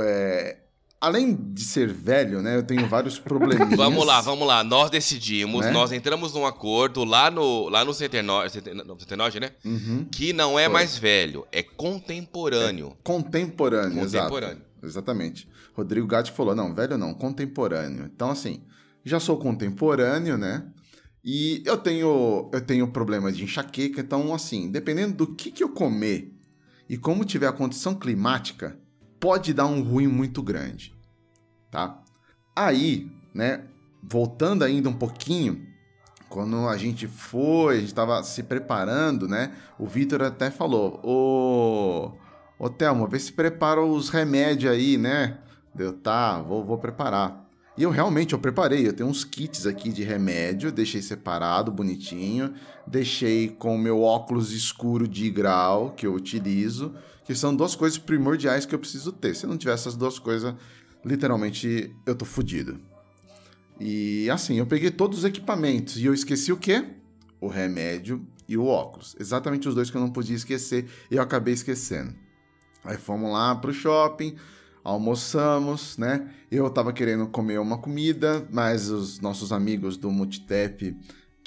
[0.00, 0.58] é,
[1.00, 3.70] além de ser velho, né, eu tenho vários probleminhas.
[3.76, 4.64] Vamos lá, vamos lá.
[4.64, 5.70] Nós decidimos, Né?
[5.70, 9.50] nós entramos num acordo lá no, lá no Centenor, Centen- não, Centenord, né?
[9.64, 10.04] Uhum.
[10.10, 10.72] Que não é Foi.
[10.72, 12.96] mais velho, é contemporâneo.
[13.04, 14.56] Contemporâneo, Contemporâneo.
[14.56, 14.68] exato.
[14.82, 15.48] Exatamente.
[15.74, 18.10] Rodrigo Gatti falou, não, velho não, contemporâneo.
[18.12, 18.62] Então, assim,
[19.04, 20.66] já sou contemporâneo, né?
[21.24, 25.68] E eu tenho, eu tenho problema de enxaqueca, então, assim, dependendo do que, que eu
[25.68, 26.32] comer
[26.88, 28.78] e como tiver a condição climática,
[29.20, 30.94] pode dar um ruim muito grande,
[31.70, 32.02] tá?
[32.54, 33.64] Aí, né,
[34.02, 35.66] voltando ainda um pouquinho,
[36.28, 39.52] quando a gente foi, a gente tava se preparando, né?
[39.78, 42.12] O Vitor até falou: Ô,
[42.58, 45.38] ô Thelma, vê se prepara os remédios aí, né?
[45.74, 47.47] Deu, tá, vou, vou preparar.
[47.78, 52.52] E eu realmente eu preparei, eu tenho uns kits aqui de remédio, deixei separado, bonitinho,
[52.84, 56.92] deixei com o meu óculos escuro de grau que eu utilizo,
[57.24, 59.36] que são duas coisas primordiais que eu preciso ter.
[59.36, 60.56] Se não tiver essas duas coisas,
[61.04, 62.80] literalmente eu tô fudido.
[63.78, 66.84] E assim, eu peguei todos os equipamentos e eu esqueci o quê?
[67.40, 69.14] O remédio e o óculos.
[69.20, 72.12] Exatamente os dois que eu não podia esquecer e eu acabei esquecendo.
[72.84, 74.34] Aí fomos lá pro shopping,
[74.82, 76.28] almoçamos, né?
[76.50, 80.96] Eu tava querendo comer uma comida, mas os nossos amigos do Multitep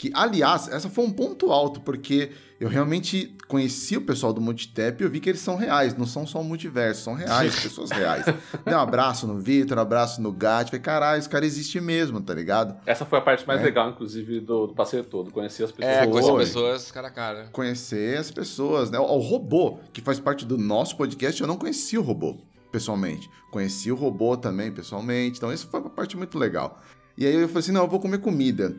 [0.02, 5.00] que, aliás, essa foi um ponto alto, porque eu realmente conheci o pessoal do Multitep
[5.00, 7.92] e eu vi que eles são reais, não são só um multiverso, são reais, pessoas
[7.92, 8.26] reais.
[8.66, 12.20] Dei um abraço no Vitor, um abraço no Gat, falei, caralho, esse cara existe mesmo,
[12.20, 12.76] tá ligado?
[12.84, 13.64] Essa foi a parte mais é.
[13.64, 15.96] legal, inclusive, do, do, passeio todo, conhecer as pessoas.
[15.96, 17.50] É, conhecer as pessoas cara a cara.
[17.52, 18.98] Conhecer as pessoas, né?
[18.98, 22.40] O, o robô, que faz parte do nosso podcast, eu não conhecia o robô
[22.72, 23.30] pessoalmente.
[23.52, 26.82] Conheci o robô também pessoalmente, então isso foi uma parte muito legal.
[27.18, 28.76] E aí eu falei assim, não, eu vou comer comida.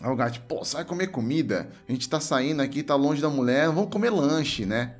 [0.00, 1.70] Aí o gato, pô, sai comer comida?
[1.88, 4.96] A gente tá saindo aqui, tá longe da mulher, vamos comer lanche, né?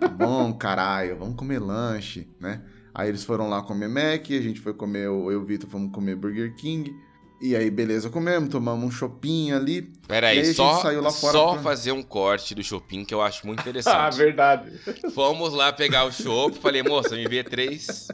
[0.00, 2.62] tá bom, caralho, vamos comer lanche, né?
[2.94, 5.92] Aí eles foram lá comer Mac, a gente foi comer, eu e o Vitor fomos
[5.92, 6.92] comer Burger King.
[7.40, 9.82] E aí, beleza, comemos, tomamos um shopping ali.
[10.06, 11.62] Peraí, só, só pra...
[11.62, 13.96] fazer um corte do shopping que eu acho muito interessante.
[13.96, 14.70] ah, verdade.
[15.14, 18.08] Fomos lá pegar o chopp, falei, moça, me vê três,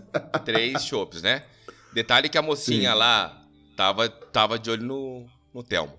[0.44, 1.42] três chopps, né?
[1.92, 2.98] Detalhe que a mocinha Sim.
[2.98, 3.42] lá
[3.76, 5.94] tava, tava de olho no, no Telmo.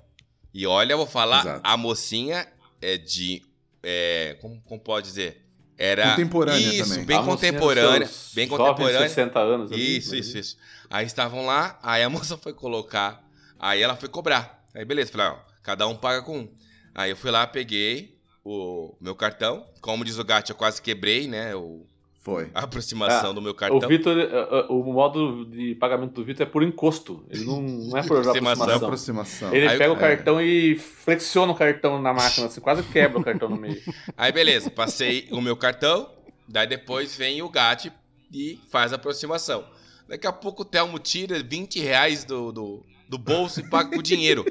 [0.53, 1.61] E olha, eu vou falar, Exato.
[1.63, 2.47] a mocinha
[2.81, 3.41] é de.
[3.83, 5.46] É, como, como pode dizer?
[5.77, 6.11] Era.
[6.11, 7.05] Contemporânea isso, também.
[7.05, 8.09] bem a contemporânea.
[8.33, 9.09] Bem contemporânea.
[9.09, 9.71] 60 anos.
[9.71, 10.57] Isso, isso, isso.
[10.89, 13.23] Aí estavam lá, aí a moça foi colocar.
[13.59, 14.65] Aí ela foi cobrar.
[14.73, 16.49] Aí beleza, falei, ó, cada um paga com um.
[16.95, 19.67] Aí eu fui lá, peguei o meu cartão.
[19.81, 21.55] Como diz o gato, eu quase quebrei, né?
[21.55, 21.85] O,
[22.27, 22.49] foi.
[22.53, 23.77] A aproximação ah, do meu cartão.
[23.77, 27.23] O Vitor, eh, eh, o modo de pagamento do Vitor é por encosto.
[27.29, 28.75] Ele não, não é por aproximação.
[28.75, 29.55] aproximação.
[29.55, 29.99] Ele Aí, pega o é.
[29.99, 33.81] cartão e flexiona o cartão na máquina, assim, quase quebra o cartão no meio.
[34.17, 36.09] Aí beleza, passei o meu cartão,
[36.45, 37.93] daí depois vem o GAT
[38.33, 39.63] e faz a aproximação.
[40.05, 44.01] Daqui a pouco o Telmo tira 20 reais do, do, do bolso e paga com
[44.01, 44.43] dinheiro.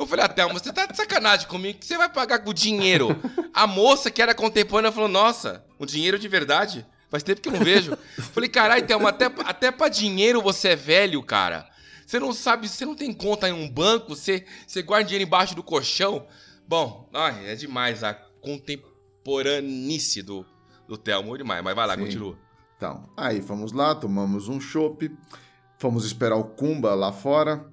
[0.00, 1.78] Eu falei, ah, Thelma, você tá de sacanagem comigo?
[1.78, 3.08] que você vai pagar com dinheiro?
[3.52, 6.86] A moça que era contemporânea falou, nossa, o dinheiro de verdade?
[7.10, 7.92] Faz tempo que eu não vejo.
[8.16, 11.68] Eu falei, caralho, Thelma, até, até pra dinheiro você é velho, cara.
[12.06, 15.54] Você não sabe, você não tem conta em um banco, você, você guarda dinheiro embaixo
[15.54, 16.26] do colchão.
[16.66, 20.46] Bom, ai, é demais a contemporanice do,
[20.88, 21.62] do Thelma, é demais.
[21.62, 22.04] Mas vai lá, Sim.
[22.04, 22.38] continua.
[22.74, 25.14] Então, aí fomos lá, tomamos um chopp,
[25.76, 27.68] fomos esperar o Kumba lá fora.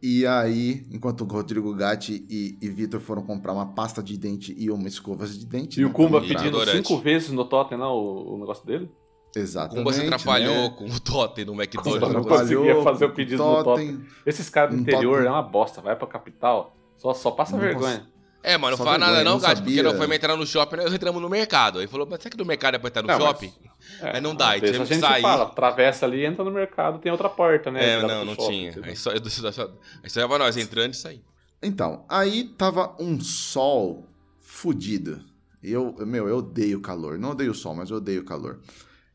[0.00, 4.54] E aí, enquanto o Rodrigo Gatti e, e Vitor foram comprar uma pasta de dente
[4.56, 5.80] e uma escova de dente.
[5.80, 8.88] E né, o Kumba pedindo cinco vezes no totem, não, o, o negócio dele?
[9.34, 9.78] Exatamente.
[9.78, 10.74] Kumba se atrapalhou né?
[10.76, 12.12] com o totem no McDonald's.
[12.12, 14.08] Não conseguia fazer o pedido totem, no totem.
[14.24, 15.26] Esses caras do interior totem.
[15.26, 18.06] é uma bosta, vai pra capital, só, só passa não vergonha.
[18.42, 21.20] É, mano, não fala nada não, Gato, porque não foi entrar no shopping, nós entramos
[21.20, 21.80] no mercado.
[21.80, 23.52] Aí falou, mas será que no mercado é pra entrar no não, shopping?
[23.60, 23.67] Mas,
[24.00, 25.22] é, aí não dá, aí tivemos que sair.
[25.22, 27.94] Fala, atravessa ali, entra no mercado, tem outra porta, né?
[27.94, 28.84] É, não, não shopping, tinha.
[28.84, 31.22] Aí só, aí só nós entrando e sair.
[31.62, 34.08] Então, aí tava um sol
[34.40, 35.24] fudido.
[35.62, 37.18] Eu, meu, eu odeio calor.
[37.18, 38.60] Não odeio o sol, mas eu odeio calor.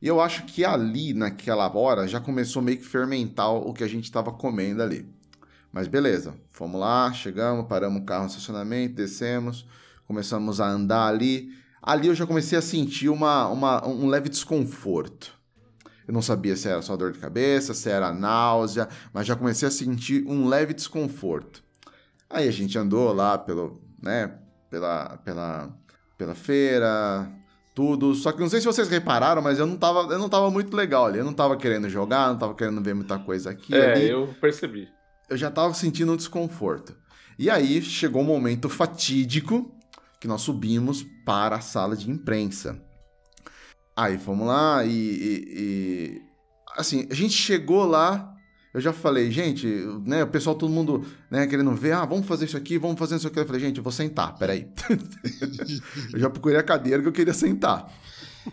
[0.01, 3.87] E eu acho que ali, naquela hora, já começou meio que fermentar o que a
[3.87, 5.07] gente tava comendo ali.
[5.71, 9.65] Mas beleza, fomos lá, chegamos, paramos o carro no estacionamento, descemos,
[10.05, 11.51] começamos a andar ali.
[11.83, 15.33] Ali eu já comecei a sentir uma, uma, um leve desconforto.
[16.07, 19.67] Eu não sabia se era só dor de cabeça, se era náusea, mas já comecei
[19.67, 21.61] a sentir um leve desconforto.
[22.29, 24.33] Aí a gente andou lá pelo, né,
[24.69, 25.77] pela, pela,
[26.17, 27.29] pela feira,
[27.75, 28.15] tudo.
[28.15, 30.75] Só que não sei se vocês repararam, mas eu não tava, eu não tava muito
[30.75, 31.19] legal ali.
[31.19, 33.75] Eu não tava querendo jogar, não tava querendo ver muita coisa aqui.
[33.75, 34.09] É, ali.
[34.09, 34.89] eu percebi
[35.29, 36.95] eu já estava sentindo um desconforto.
[37.37, 39.75] E aí chegou um momento fatídico
[40.23, 42.81] que nós subimos para a sala de imprensa.
[43.93, 46.21] Aí fomos lá e, e, e,
[46.77, 48.33] assim, a gente chegou lá,
[48.73, 49.67] eu já falei, gente,
[50.05, 53.17] né, o pessoal, todo mundo, né, querendo ver, ah, vamos fazer isso aqui, vamos fazer
[53.17, 53.37] isso aqui.
[53.37, 54.65] Eu falei, gente, eu vou sentar, peraí.
[56.13, 57.91] eu já procurei a cadeira que eu queria sentar.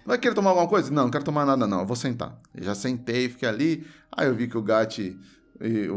[0.05, 0.91] Vai querer tomar alguma coisa?
[0.91, 1.83] Não, não quero tomar nada, não.
[1.83, 2.37] Eu vou sentar.
[2.53, 3.87] Eu já sentei, fiquei ali.
[4.11, 5.17] Aí eu vi que o Gatti
[5.61, 5.95] e o,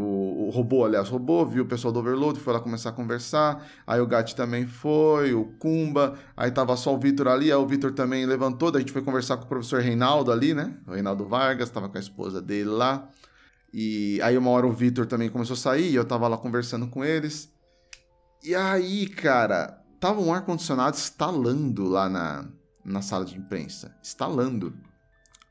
[0.47, 3.65] o, robô, aliás, o robô viu o pessoal do Overload, foi lá começar a conversar.
[3.87, 7.65] Aí o Gatti também foi, o Kumba, aí tava só o Vitor ali, aí o
[7.65, 10.77] Vitor também levantou, daí a gente foi conversar com o professor Reinaldo ali, né?
[10.85, 13.09] O Reinaldo Vargas, tava com a esposa dele lá.
[13.73, 16.87] E aí uma hora o Vitor também começou a sair e eu tava lá conversando
[16.87, 17.49] com eles.
[18.43, 22.49] E aí, cara, tava um ar-condicionado instalando lá na,
[22.83, 23.95] na sala de imprensa.
[24.03, 24.73] Instalando.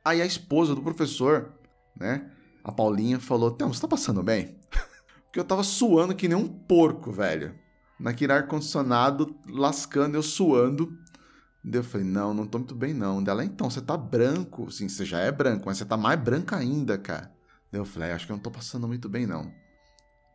[0.05, 1.55] Aí a esposa do professor,
[1.99, 2.31] né?
[2.65, 4.59] A Paulinha falou: Temo, você tá passando bem?
[5.25, 7.55] Porque eu tava suando que nem um porco, velho.
[7.99, 10.99] Naquele ar-condicionado, lascando, eu suando.
[11.65, 13.23] Eu falei, não, não tô muito bem, não.
[13.23, 14.71] Dela, então, você tá branco.
[14.71, 17.33] Sim, você já é branco, mas você tá mais branca ainda, cara.
[17.73, 19.51] Eu falei, acho que eu não tô passando muito bem, não.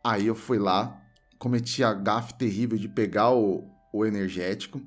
[0.02, 1.00] Aí eu fui lá,
[1.38, 4.80] cometi a gafe terrível de pegar o, o energético,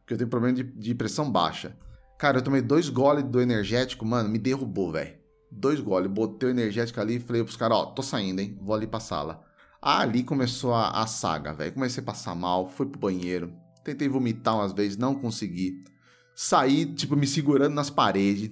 [0.00, 1.76] porque eu tenho problema de, de pressão baixa.
[2.18, 5.17] Cara, eu tomei dois goles do energético, mano, me derrubou, velho.
[5.50, 8.74] Dois goles, botei o energético ali e falei pros caras, ó, tô saindo, hein, vou
[8.74, 9.42] ali pra sala.
[9.80, 11.72] Ali começou a, a saga, velho.
[11.72, 13.52] Comecei a passar mal, fui pro banheiro,
[13.84, 15.84] tentei vomitar umas vezes, não consegui.
[16.34, 18.50] Saí, tipo, me segurando nas paredes.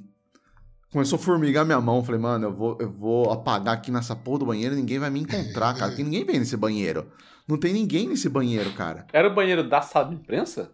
[0.91, 2.03] Começou a formigar minha mão.
[2.03, 5.21] Falei, mano, eu vou, eu vou apagar aqui nessa porra do banheiro ninguém vai me
[5.21, 5.89] encontrar, cara.
[5.89, 7.11] Porque ninguém vem nesse banheiro.
[7.47, 9.07] Não tem ninguém nesse banheiro, cara.
[9.13, 10.73] Era o banheiro da sala de imprensa?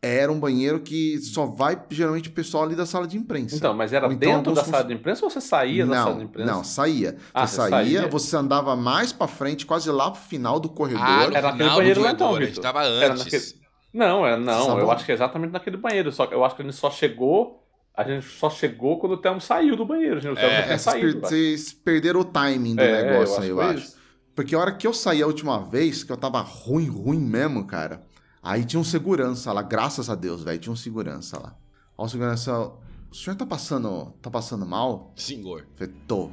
[0.00, 3.56] Era um banheiro que só vai, geralmente, o pessoal ali da sala de imprensa.
[3.56, 6.16] Então, mas era então dentro da sala de imprensa ou você saía não, da sala
[6.18, 6.52] de imprensa?
[6.52, 7.16] Não, saía.
[7.34, 7.70] Ah, você saía,
[8.00, 8.06] saía?
[8.08, 11.02] você andava mais pra frente, quase lá pro final do corredor.
[11.04, 12.72] Ah, no Era naquele final banheiro do lá então, corredor, a gente Vitor.
[12.72, 13.24] tava Era antes.
[13.24, 13.44] naquele-
[13.92, 16.12] Não, é, não, eu acho que é exatamente naquele banheiro.
[16.12, 17.64] Só que eu acho que a gente só chegou.
[17.92, 20.18] A gente só chegou quando o Thelmo saiu do banheiro.
[20.18, 21.20] A gente, o Thelmo É, já É, tinha vocês, saído.
[21.20, 23.78] per- vocês perderam o timing do É, negócio eu aí, acho eu acho.
[23.88, 23.98] isso.
[24.36, 27.66] Porque a hora que eu saí a última vez, que eu tava ruim, ruim mesmo,
[27.66, 28.02] cara,
[28.42, 31.56] aí tinha um segurança lá, graças a Deus, velho, tinha um segurança lá.
[31.96, 32.56] Ó, o segurança,
[33.10, 35.12] o senhor tá passando, tá passando mal?
[35.16, 35.66] Senhor.
[35.76, 36.30] Falei, tô.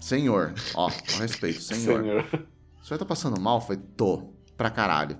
[0.00, 2.02] Senhor, ó, com respeito, senhor.
[2.04, 2.48] Senhor.
[2.82, 3.60] O senhor tá passando mal?
[3.60, 5.18] Falei, tô, pra caralho.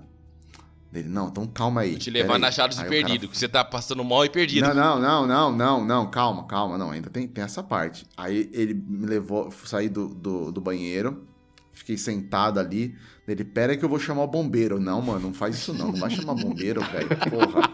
[0.93, 1.91] Ele, não, então calma aí.
[1.91, 2.49] Vou te levar na aí.
[2.49, 4.73] achados de Aí o cara perdido, que você tá passando mal e perdido.
[4.73, 8.05] não, não, não, não, não, não, calma, calma, não, ainda tem, tem essa parte.
[8.15, 11.27] Aí ele me levou, saí do, do, do banheiro,
[11.73, 12.95] fiquei sentado ali,
[13.27, 14.79] ele, pera que eu vou chamar o bombeiro.
[14.79, 17.69] Não, mano, não faz isso não, não vai chamar bombeiro, velho, porra.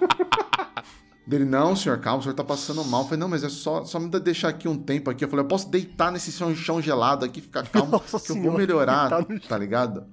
[1.26, 3.02] Dele, não, senhor, calma, o senhor tá passando mal.
[3.02, 5.24] Eu falei, não, mas é só, só me deixar aqui um tempo aqui.
[5.24, 8.44] Eu falei, eu posso deitar nesse chão, gelado aqui, ficar calmo, Nossa que eu vou
[8.44, 10.06] senhora, melhorar, no tá ligado?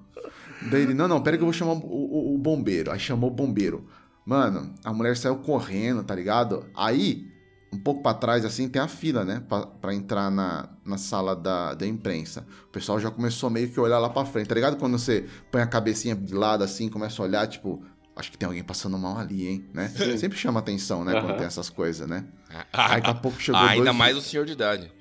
[0.69, 2.91] Daí ele, não, não, pera que eu vou chamar o, o- o bombeiro.
[2.91, 3.87] Aí chamou o bombeiro.
[4.25, 6.65] Mano, a mulher saiu correndo, tá ligado?
[6.75, 7.30] Aí,
[7.73, 9.41] um pouco pra trás, assim, tem a fila, né?
[9.47, 12.45] Pra, pra entrar na, na sala da, da imprensa.
[12.65, 14.77] O pessoal já começou meio que a olhar lá pra frente, tá ligado?
[14.77, 17.83] Quando você põe a cabecinha de lado, assim, começa a olhar, tipo...
[18.13, 19.69] Acho que tem alguém passando mal ali, hein?
[19.73, 19.87] Né?
[20.17, 21.19] Sempre chama atenção, né?
[21.21, 22.25] Quando tem essas coisas, né?
[22.49, 23.95] Ah, Aí daqui a pouco chegou ainda dois...
[23.95, 24.91] mais o senhor de idade.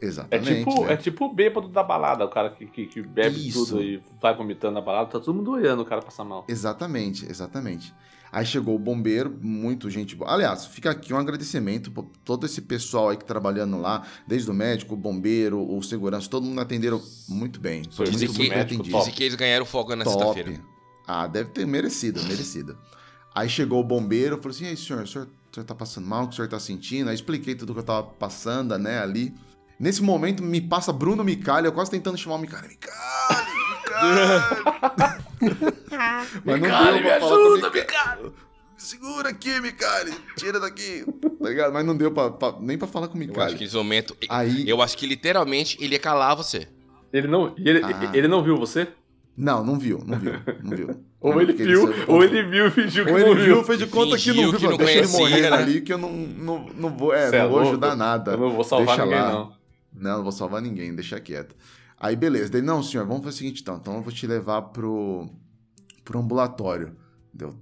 [0.00, 0.92] É Exatamente, tipo, né?
[0.92, 3.66] é tipo o bêbado da balada, o cara que, que, que bebe Isso.
[3.66, 6.44] tudo e vai vomitando na balada, tá todo mundo olhando o cara passar mal.
[6.48, 7.94] Exatamente, exatamente.
[8.32, 10.30] Aí chegou o bombeiro, muito gente boa.
[10.32, 14.54] Aliás, fica aqui um agradecimento por todo esse pessoal aí que trabalhando lá, desde o
[14.54, 17.82] médico, o bombeiro, o segurança, todo mundo atenderam muito bem.
[17.90, 18.98] Foi Dizem muito que- bem médico atendido.
[18.98, 20.60] Dizem que eles ganharam folga na sexta-feira.
[21.06, 22.76] Ah, deve ter merecido, merecido.
[23.34, 26.06] Aí chegou o bombeiro, falou assim: e aí, senhor, o senhor, o senhor tá passando
[26.06, 26.24] mal?
[26.24, 27.08] O que o senhor tá sentindo?
[27.08, 29.32] Aí expliquei tudo que eu tava passando, né, ali.
[29.78, 32.66] Nesse momento, me passa Bruno Micali, eu quase tentando chamar o Micali.
[32.68, 32.96] Micali,
[36.44, 36.44] Micali!
[36.44, 38.32] Mas não deu pra falar com o Micali.
[38.78, 41.04] Segura aqui, Micali, tira daqui,
[41.42, 41.72] tá ligado?
[41.72, 43.54] Mas não deu pra, pra- nem pra falar com o Eu acho Micali.
[43.56, 44.14] que nesse momento.
[44.28, 46.68] Aí, Eu acho que literalmente ele ia calar você.
[47.12, 48.10] Ele não, ele, Ah.
[48.12, 48.88] ele não viu você?
[49.38, 50.32] não, não viu, não viu,
[50.62, 51.04] não viu.
[51.20, 53.54] Ou Não, ele viu, saiu- ou ele viu e fingiu que Ou não ele viu.
[53.56, 54.58] viu, fez de conta que não viu.
[54.60, 55.56] que não Deixa ele conhecia, morrer né?
[55.56, 57.70] ali que eu não, não, não vou, é, Cê é não vou louco.
[57.72, 58.32] ajudar nada.
[58.32, 59.32] Eu não vou salvar Deixa ninguém, lá.
[59.32, 59.52] não.
[59.92, 61.56] Não, não vou salvar ninguém, deixa quieto.
[61.98, 62.50] Aí, beleza.
[62.50, 63.76] Daí, não, senhor, vamos fazer o seguinte, então.
[63.76, 65.28] Então eu vou te levar pro,
[66.04, 66.96] pro ambulatório.
[67.32, 67.56] Deu,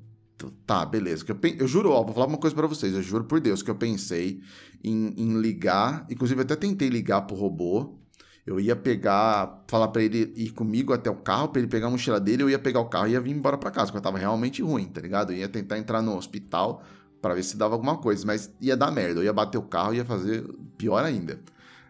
[0.67, 1.25] tá, beleza.
[1.29, 2.95] Eu, eu juro, ó, vou falar uma coisa pra vocês.
[2.95, 4.41] Eu juro por Deus que eu pensei
[4.83, 6.07] em, em ligar.
[6.11, 7.99] Inclusive, até tentei ligar pro robô.
[8.47, 11.91] Eu ia pegar, falar pra ele ir comigo até o carro, pra ele pegar a
[11.91, 14.03] mochila dele, eu ia pegar o carro e ia vir embora pra casa, porque eu
[14.03, 15.33] tava realmente ruim, tá ligado?
[15.33, 16.83] Eu ia tentar entrar no hospital
[17.23, 19.21] pra ver se dava alguma coisa, mas ia dar merda.
[19.21, 20.45] Eu ia bater o carro e ia fazer
[20.77, 21.41] pior ainda.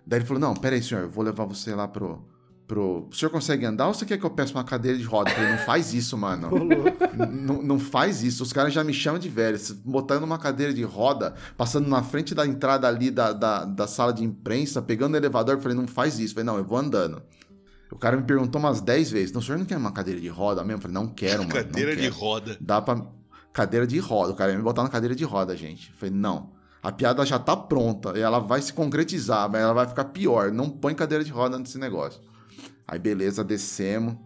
[0.06, 2.24] Daí ele falou: Não, peraí, senhor, eu vou levar você lá pro.
[2.66, 3.08] Pro...
[3.10, 5.30] O senhor consegue andar ou você quer que eu peça uma cadeira de roda?
[5.30, 6.50] Eu falei: Não faz isso, mano.
[7.30, 8.42] Não, não faz isso.
[8.42, 9.58] Os caras já me chamam de velho.
[9.58, 13.86] Se Botando uma cadeira de roda, passando na frente da entrada ali da, da, da
[13.86, 16.32] sala de imprensa, pegando o elevador, eu falei, não faz isso.
[16.32, 17.22] Eu falei, não, eu vou andando.
[17.92, 20.28] O cara me perguntou umas 10 vezes, não, o senhor não quer uma cadeira de
[20.28, 20.78] roda mesmo?
[20.78, 21.54] Eu falei, não quero, mano.
[21.54, 22.14] Cadeira não de quero.
[22.14, 22.56] roda.
[22.60, 23.00] Dá pra.
[23.52, 24.32] Cadeira de roda.
[24.32, 25.90] O cara ia me botar na cadeira de roda, gente.
[25.90, 26.50] Eu falei, não.
[26.82, 28.12] A piada já tá pronta.
[28.18, 30.50] E ela vai se concretizar, mas ela vai ficar pior.
[30.50, 32.20] Não põe cadeira de roda nesse negócio.
[32.86, 34.16] Aí, beleza, descemos.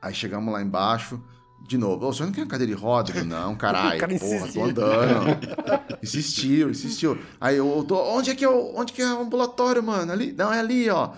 [0.00, 1.22] Aí chegamos lá embaixo.
[1.66, 3.10] De novo, ô, o senhor não quer uma cadeira de roda?
[3.10, 4.00] Eu falei, não, caralho.
[4.00, 4.62] Cara porra, insistiu.
[4.62, 5.98] tô andando.
[6.02, 7.18] Insistiu, insistiu.
[7.40, 7.96] Aí eu tô.
[8.16, 10.12] Onde é que é o, onde que é o ambulatório, mano?
[10.12, 10.32] Ali?
[10.32, 11.10] Não, é ali, ó.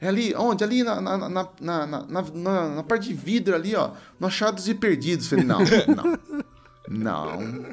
[0.00, 0.62] É ali, onde?
[0.62, 3.90] Ali na, na, na, na, na, na, na parte de vidro ali, ó.
[4.20, 5.26] No Achados e Perdidos.
[5.26, 6.18] Falei, não, não.
[6.88, 7.66] Não.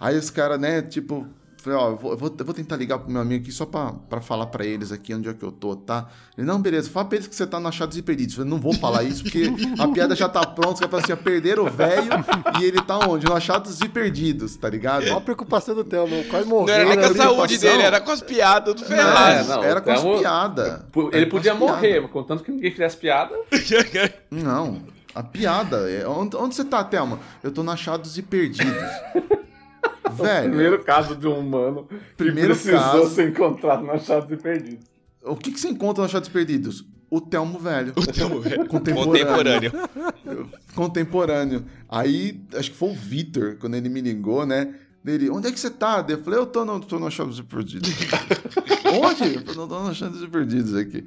[0.00, 1.26] Aí os caras, né, tipo,
[1.64, 3.64] Falei, ó, eu vou, eu vou, eu vou tentar ligar pro meu amigo aqui só
[3.64, 6.08] pra, pra falar pra eles aqui onde é que eu tô, tá?
[6.36, 8.34] Ele, não, beleza, fala pra eles que você tá no Achados e Perdidos.
[8.34, 11.14] Eu falei, não vou falar isso, porque a piada já tá pronta, você vai falar
[11.14, 12.10] assim, perderam o velho
[12.60, 13.24] e ele tá onde?
[13.24, 15.04] No Achados e Perdidos, tá ligado?
[15.04, 16.84] Olha a preocupação do Thelma, quase morreu.
[16.84, 19.48] Não era com a saúde dele, era com as piadas do Ferraz.
[19.48, 20.82] Não, não, era com as piadas.
[21.12, 22.08] Ele podia morrer, piada.
[22.08, 23.34] contanto que ninguém fizesse piada.
[24.30, 24.82] não,
[25.14, 25.90] a piada.
[25.90, 27.20] É, onde, onde você tá, Thelma?
[27.42, 28.74] Eu tô no Achados e Perdidos.
[30.12, 30.46] Velho.
[30.46, 33.14] O primeiro caso de um humano primeiro que precisou caso...
[33.14, 34.84] ser encontrado na Achados e Perdidos.
[35.22, 36.84] O que, que você encontra na Achados e Perdidos?
[37.10, 37.92] O Telmo Velho.
[37.96, 38.66] O Telmo Velho.
[38.68, 39.72] Contemporâneo.
[40.74, 41.64] Contemporâneo.
[41.88, 44.74] Aí, acho que foi o Vitor, quando ele me ligou, né?
[45.02, 46.04] Dele, onde é que você tá?
[46.08, 47.90] Eu falei, eu tô no, tô no Achados e Perdidos.
[48.90, 49.34] onde?
[49.46, 51.06] Eu não tô no Achados e Perdidos aqui.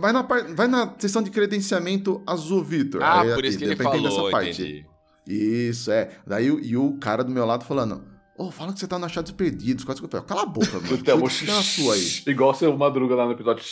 [0.00, 3.02] Vai na, vai na sessão de credenciamento azul, Vitor.
[3.02, 4.62] Ah, Aí, por aqui, isso que ele falou, essa parte.
[4.62, 4.86] entendi.
[5.26, 6.10] Isso, é.
[6.24, 8.04] Daí e o cara do meu lado falando,
[8.38, 9.84] oh, fala que você tá no Achados Perdidos.
[9.84, 10.96] Quase que eu falei, cala a boca, mano.
[10.96, 12.22] Então, fica na sua aí.
[12.26, 13.64] Igual seu Madruga lá no episódio.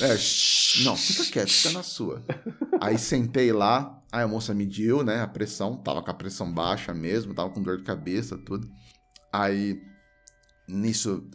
[0.00, 0.16] É,
[0.82, 2.22] não, fica quieto, fica na sua.
[2.80, 5.76] aí sentei lá, aí a moça mediu, né, a pressão.
[5.76, 8.68] Tava com a pressão baixa mesmo, tava com dor de cabeça, tudo.
[9.32, 9.80] Aí,
[10.68, 11.28] nisso,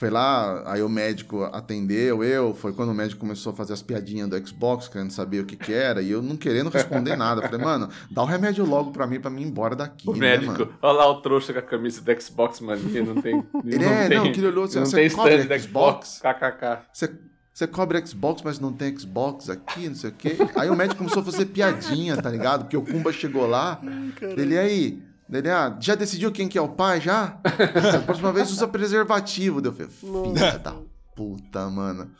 [0.00, 3.82] foi lá, aí o médico atendeu eu, foi quando o médico começou a fazer as
[3.82, 7.42] piadinhas do Xbox, querendo saber o que que era, e eu não querendo responder nada.
[7.42, 10.18] Falei, mano, dá o remédio logo pra mim, pra mim ir embora daqui, o né,
[10.18, 10.72] médico, mano?
[10.80, 13.44] olha lá o trouxa com a camisa do Xbox, mania, não tem...
[13.62, 15.64] Ele não é, tem, não, que ele olhou, não você tem cobre Xbox?
[15.64, 16.20] Xbox?
[16.22, 16.78] KKK.
[16.94, 17.10] Você,
[17.52, 20.38] você cobre Xbox, mas não tem Xbox aqui, não sei o quê.
[20.56, 22.62] Aí o médico começou a fazer piadinha, tá ligado?
[22.62, 25.09] Porque o Kumba chegou lá, Ai, ele aí...
[25.32, 27.38] Ele, ah, já decidiu quem que é o pai, já?
[27.94, 29.60] a próxima vez usa preservativo.
[29.60, 30.74] Deu, falei, filha da
[31.14, 32.10] puta, mano.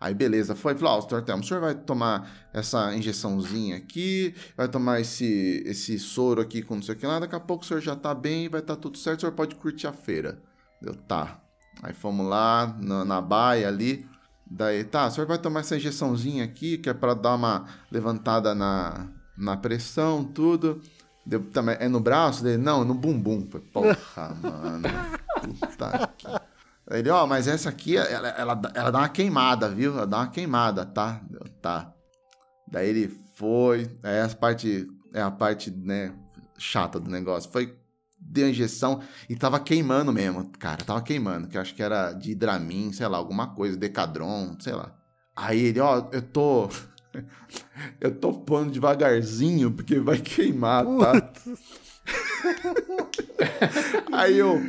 [0.00, 0.74] Aí, beleza, foi.
[0.74, 1.22] Falou, ó, oh, Dr.
[1.22, 6.76] Telmo, o senhor vai tomar essa injeçãozinha aqui, vai tomar esse, esse soro aqui com
[6.76, 8.76] não sei o que lá, daqui a pouco o senhor já tá bem, vai estar
[8.76, 10.42] tá tudo certo, o senhor pode curtir a feira.
[10.80, 11.40] Deu, tá.
[11.82, 14.06] Aí fomos lá, na, na baia ali,
[14.50, 18.54] daí, tá, o senhor vai tomar essa injeçãozinha aqui, que é para dar uma levantada
[18.54, 20.80] na, na pressão, tudo.
[21.24, 22.62] Deu, também, é no braço dele?
[22.62, 23.46] Não, no bumbum.
[23.50, 24.88] Falei, porra, mano.
[25.40, 26.26] Puta que...
[26.90, 29.96] Ele, ó, oh, mas essa aqui, ela, ela, ela dá uma queimada, viu?
[29.96, 31.20] Ela dá uma queimada, tá?
[31.62, 31.94] Tá.
[32.66, 33.96] Daí ele foi.
[34.02, 36.12] É a parte, é a parte, né,
[36.58, 37.48] chata do negócio.
[37.50, 37.78] Foi,
[38.18, 40.84] deu a injeção e tava queimando mesmo, cara.
[40.84, 44.72] Tava queimando, que eu acho que era de Dramin, sei lá, alguma coisa, Decadron, sei
[44.72, 44.92] lá.
[45.36, 46.68] Aí ele, ó, eu tô.
[48.00, 51.32] Eu tô pondo devagarzinho porque vai queimar, tá?
[54.12, 54.60] Aí eu.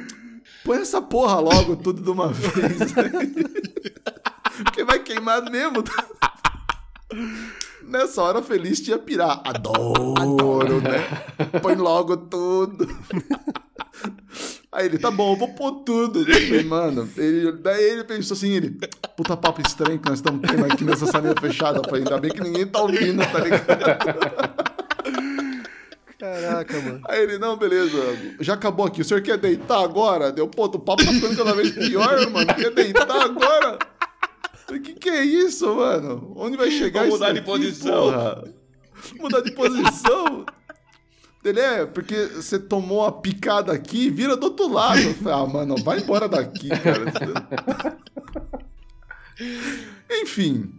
[0.63, 2.93] Põe essa porra logo tudo de uma vez.
[4.63, 5.81] porque vai queimar mesmo.
[5.81, 6.05] Tá?
[7.83, 9.41] Nessa hora feliz tinha pirar.
[9.43, 10.99] Adoro, Adoro, né?
[11.61, 12.87] Põe logo tudo.
[14.71, 16.23] Aí ele, tá bom, eu vou pôr tudo.
[16.23, 18.77] Falei, mano, ele, daí ele pensou assim, ele,
[19.17, 21.79] puta papo estranho que nós estamos tendo aqui nessa salinha fechada.
[21.79, 23.65] Eu falei, ainda bem que ninguém tá ouvindo, tá ligado?
[26.17, 27.01] Caraca, mano.
[27.09, 27.97] Aí ele, não, beleza,
[28.39, 29.01] já acabou aqui.
[29.01, 30.31] O senhor quer deitar agora?
[30.31, 32.53] Deu, pô, o papo tá ficando cada vez pior, mano.
[32.53, 33.79] Quer deitar agora?
[34.69, 36.31] O que que é isso, mano?
[36.37, 38.03] Onde vai chegar Vou mudar de posição.
[38.03, 38.43] Porra?
[39.19, 40.45] Mudar de posição?
[41.43, 45.01] Ele é, porque você tomou a picada aqui vira do outro lado.
[45.01, 47.97] Eu falei, ah, mano, vai embora daqui, cara.
[50.21, 50.71] Enfim.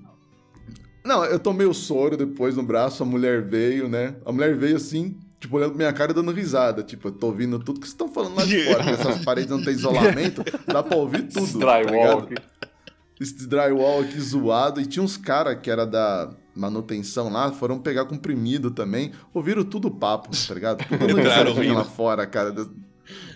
[1.04, 4.14] Não, eu tomei o soro depois no braço, a mulher veio, né?
[4.24, 6.84] A mulher veio assim, tipo, olhando pra minha cara e dando risada.
[6.84, 8.88] Tipo, eu tô ouvindo tudo que vocês estão falando lá de fora.
[8.88, 11.58] Essas paredes não tem isolamento, dá pra ouvir tudo.
[11.58, 12.42] Drywall tá
[13.20, 14.80] Esse drywall aqui zoado.
[14.80, 19.90] E tinha uns caras que era da manutenção lá, foram pegar comprimido também, ouviram tudo
[19.90, 20.84] papo, tá ligado?
[20.88, 22.54] Tudo claro, lá fora, cara.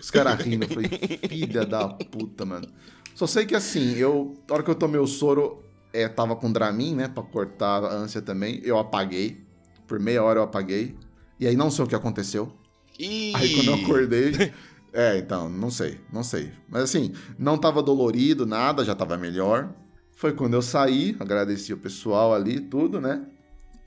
[0.01, 0.89] Os caras rindo, eu falei,
[1.27, 2.67] filha da puta, mano.
[3.13, 6.51] Só sei que assim, eu, na hora que eu tomei o soro, é, tava com
[6.51, 9.43] Dramin, né, pra cortar a ânsia também, eu apaguei,
[9.87, 10.95] por meia hora eu apaguei,
[11.39, 12.51] e aí não sei o que aconteceu.
[12.99, 13.33] Ih.
[13.35, 14.53] Aí quando eu acordei,
[14.93, 16.51] é, então, não sei, não sei.
[16.67, 19.69] Mas assim, não tava dolorido, nada, já tava melhor.
[20.17, 23.23] Foi quando eu saí, agradeci o pessoal ali, tudo, né?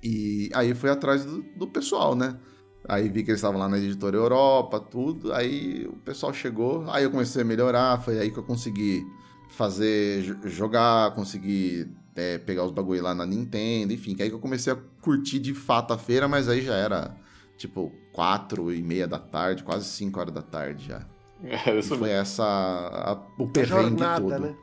[0.01, 2.37] E aí fui atrás do, do pessoal, né?
[2.89, 5.33] Aí vi que eles estavam lá na editora Europa, tudo.
[5.33, 8.01] Aí o pessoal chegou, aí eu comecei a melhorar.
[8.01, 9.05] Foi aí que eu consegui
[9.51, 14.15] fazer, jogar, consegui é, pegar os bagulho lá na Nintendo, enfim.
[14.15, 17.17] Que aí que eu comecei a curtir de fato a feira, mas aí já era
[17.57, 21.05] tipo quatro e meia da tarde, quase cinco horas da tarde já.
[21.43, 24.39] É, foi essa a, o perrengue jornada, todo.
[24.41, 24.55] Né?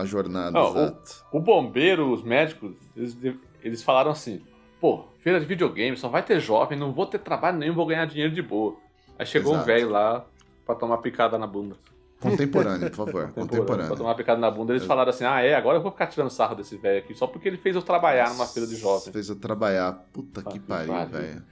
[0.00, 1.24] A jornada, Não, exato.
[1.32, 3.16] O bombeiro, os médicos, eles,
[3.62, 4.40] eles falaram assim:
[4.80, 8.04] pô, feira de videogame, só vai ter jovem, não vou ter trabalho nenhum, vou ganhar
[8.06, 8.76] dinheiro de boa.
[9.18, 9.66] Aí chegou um Exato.
[9.66, 10.24] velho lá
[10.64, 11.76] pra tomar picada na bunda.
[12.20, 13.24] Contemporâneo, por favor.
[13.32, 13.96] Pra Contemporâneo.
[13.96, 16.54] tomar picada na bunda, eles falaram assim: ah, é, agora eu vou ficar tirando sarro
[16.56, 19.08] desse velho aqui, só porque ele fez eu trabalhar numa feira de jovens.
[19.12, 19.92] Fez eu trabalhar.
[20.12, 21.42] Puta Ah, que pariu, velho.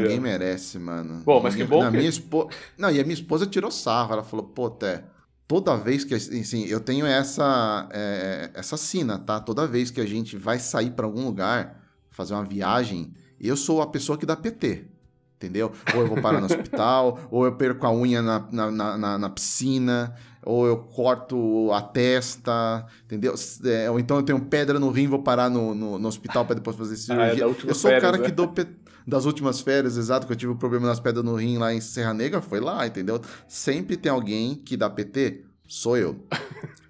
[0.00, 1.22] Ninguém merece, mano.
[1.24, 2.48] Bom, mas que bom na que- minha esposa.
[2.78, 4.14] Não, e a minha esposa tirou sarro.
[4.14, 5.04] Ela falou, pô, Té,
[5.50, 6.14] toda vez que.
[6.14, 9.40] Assim, eu tenho essa, é, essa sina, tá?
[9.40, 13.82] Toda vez que a gente vai sair pra algum lugar, fazer uma viagem, eu sou
[13.82, 14.84] a pessoa que dá PT.
[15.36, 15.72] Entendeu?
[15.94, 19.18] Ou eu vou parar no hospital, ou eu perco a unha na, na, na, na-
[19.18, 20.14] na piscina,
[20.44, 23.34] ou eu corto a testa, entendeu?
[23.64, 26.54] É, ou então eu tenho pedra no rim, vou parar no, no, no hospital pra
[26.54, 27.40] depois fazer Ah, é cirurgia.
[27.40, 28.24] da última eu sou o cara né?
[28.24, 28.66] que dou pe-
[29.06, 31.80] das últimas férias, exato, que eu tive o problema nas pedras no rim lá em
[31.80, 33.20] Serra Negra, foi lá, entendeu?
[33.48, 36.16] Sempre tem alguém que dá PT, sou eu.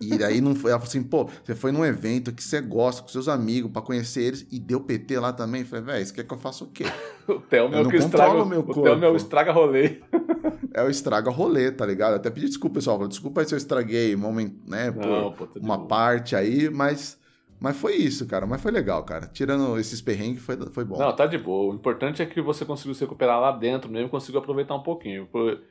[0.01, 3.03] E aí não foi, ela falou assim, pô, você foi num evento que você gosta
[3.03, 5.61] com seus amigos pra conhecer eles e deu PT lá também.
[5.61, 6.85] Eu falei, velho, você quer que eu faça o quê?
[7.29, 8.45] O Thelma é o que estraga.
[8.45, 9.17] meu o Thelma é o corpo.
[9.17, 10.01] estraga rolê.
[10.73, 12.13] É o estraga rolê, tá ligado?
[12.13, 12.97] Eu até pedi desculpa, pessoal.
[12.97, 15.89] falei, Desculpa aí se eu estraguei um momento, né, Não, pô, tá uma boa.
[15.89, 17.19] parte aí, mas,
[17.61, 18.47] mas foi isso, cara.
[18.47, 19.27] Mas foi legal, cara.
[19.27, 20.99] Tirando esses perrengues, foi, foi bom.
[20.99, 21.73] Não, tá de boa.
[21.73, 25.29] O importante é que você conseguiu se recuperar lá dentro mesmo, conseguiu aproveitar um pouquinho.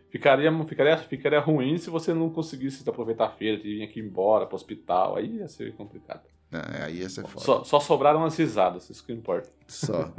[0.10, 4.56] Ficaria, ficaria, ficaria ruim se você não conseguisse aproveitar a feira, vir aqui embora pro
[4.56, 5.16] hospital.
[5.16, 6.22] Aí ia ser complicado.
[6.52, 7.44] É, aí ia ser foda.
[7.44, 9.50] Só, só sobraram as risadas, isso que importa.
[9.68, 10.12] Só.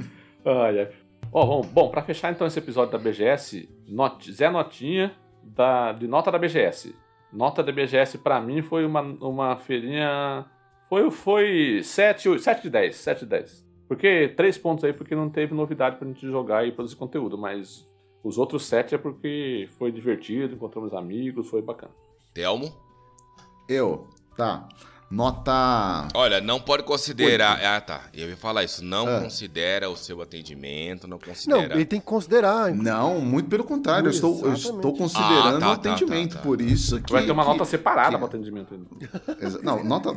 [0.44, 0.88] Ai, ai.
[1.32, 6.06] Ó, vamos, bom, pra fechar então esse episódio da BGS, not, Zé Notinha da, de
[6.06, 6.94] nota da BGS.
[7.32, 10.46] Nota da BGS pra mim foi uma, uma feirinha.
[10.88, 12.96] Foi, foi 7, 8, 7 de 10.
[12.96, 13.68] 7 de 10.
[13.86, 17.88] Porque 3 pontos aí porque não teve novidade pra gente jogar e produzir conteúdo, mas
[18.22, 21.92] os outros 7 é porque foi divertido, encontramos amigos, foi bacana.
[22.34, 22.74] Telmo?
[23.68, 24.06] Eu,
[24.36, 24.68] tá.
[25.10, 26.06] Nota.
[26.14, 27.58] Olha, não pode considerar.
[27.64, 28.02] Ah, tá.
[28.12, 28.84] Eu ia falar isso.
[28.84, 29.20] Não Ah.
[29.22, 31.74] considera o seu atendimento, não Não, considera.
[31.74, 32.74] ele tem que considerar.
[32.74, 34.08] Não, muito pelo contrário.
[34.08, 36.32] Eu estou, eu estou considerando Ah, tá, o tá, atendimento.
[36.32, 36.42] tá, tá.
[36.42, 37.10] Por isso que.
[37.10, 38.78] Vai ter uma que- nota separada que- pro atendimento
[39.62, 40.14] Não, nota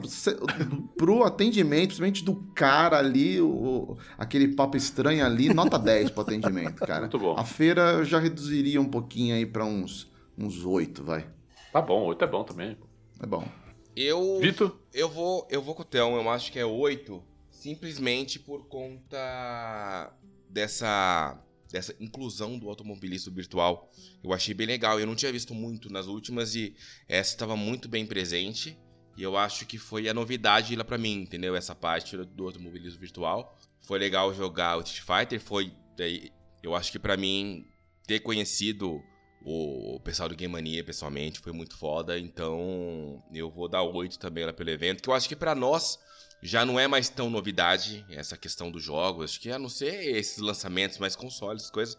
[0.98, 6.76] pro atendimento, principalmente do cara ali, o, aquele papo estranho ali, nota 10 pro atendimento,
[6.86, 7.02] cara.
[7.02, 7.36] Muito bom.
[7.38, 11.26] A feira eu já reduziria um pouquinho aí pra uns, uns 8, vai.
[11.72, 12.78] Tá bom, 8 é bom também.
[13.22, 13.46] É bom.
[14.02, 14.40] Eu.
[14.40, 14.78] Vitor?
[14.94, 20.14] Eu vou, eu vou com o Telmo, eu acho que é 8, simplesmente por conta
[20.50, 21.42] dessa
[21.72, 23.90] dessa inclusão do automobilista virtual.
[24.22, 26.76] Eu achei bem legal, eu não tinha visto muito nas últimas e
[27.08, 28.78] essa estava muito bem presente.
[29.16, 31.56] E eu acho que foi a novidade lá pra mim, entendeu?
[31.56, 33.58] Essa parte do automobilismo virtual.
[33.82, 35.74] Foi legal jogar o Street Fighter, foi
[36.64, 37.66] eu acho que pra mim
[38.08, 39.02] ter conhecido
[39.44, 44.46] o pessoal do Game Mania pessoalmente foi muito foda, então eu vou dar 8 também
[44.46, 45.98] lá pelo evento, que eu acho que pra nós
[46.44, 50.16] já não é mais tão novidade essa questão dos jogos, acho que a não ser
[50.16, 51.98] esses lançamentos mais consoles, coisas.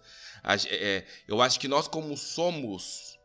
[0.70, 3.18] é, eu acho que nós, como somos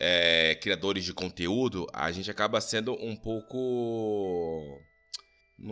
[0.00, 4.80] é, criadores de conteúdo, a gente acaba sendo um pouco.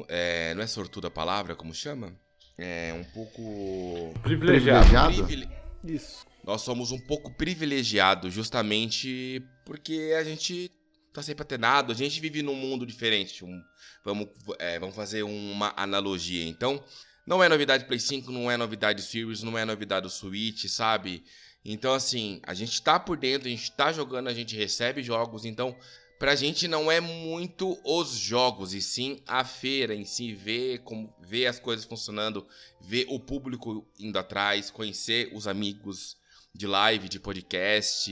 [0.09, 2.13] é, não é sortuda a palavra, como chama?
[2.59, 4.15] É um pouco.
[4.23, 4.87] Privilegiado.
[4.87, 5.15] Privilegiado?
[5.27, 5.49] privile-
[5.85, 6.25] Isso.
[6.47, 10.71] Nós somos um pouco privilegiados justamente porque a gente
[11.13, 13.45] tá sempre atenado, a gente vive num mundo diferente.
[13.45, 13.63] um-
[14.05, 14.29] vamos,
[14.59, 16.47] é, vamos fazer uma analogia.
[16.47, 16.83] Então,
[17.27, 21.25] não é novidade Play 5, não é novidade Series, não é novidade Switch, sabe?
[21.65, 25.45] Então, assim, a gente tá por dentro, a gente tá jogando, a gente recebe jogos,
[25.45, 25.77] então.
[26.19, 31.15] Pra gente não é muito os jogos, e sim a feira em si, ver como
[31.21, 32.47] ver as coisas funcionando,
[32.81, 36.17] ver o público indo atrás, conhecer os amigos
[36.57, 38.11] de live, de podcast,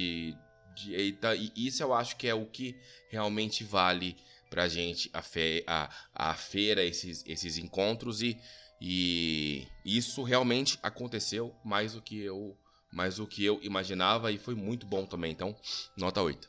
[0.74, 2.76] de, eita, e isso eu acho que é o que
[3.08, 4.16] realmente vale
[4.50, 8.38] pra gente a, fe, a, a feira, esses, esses encontros e,
[8.80, 12.56] e isso realmente aconteceu mais do que eu
[12.92, 15.56] mais do que eu imaginava e foi muito bom também, então
[15.96, 16.48] nota 8.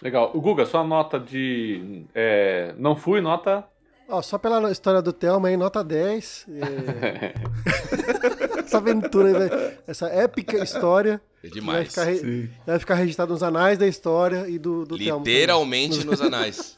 [0.00, 0.30] Legal.
[0.34, 2.06] O Guga, sua nota de.
[2.14, 3.66] é, não fui, nota.
[4.08, 6.46] Ó, só pela história do Thelma aí, nota 10.
[7.02, 7.34] é,
[8.66, 11.20] essa aventura essa épica história.
[11.42, 11.88] É que Vai demais.
[11.88, 14.96] ficar, re- vai ficar registrado nos anais da história e do, do.
[14.96, 16.76] Literalmente nos anais.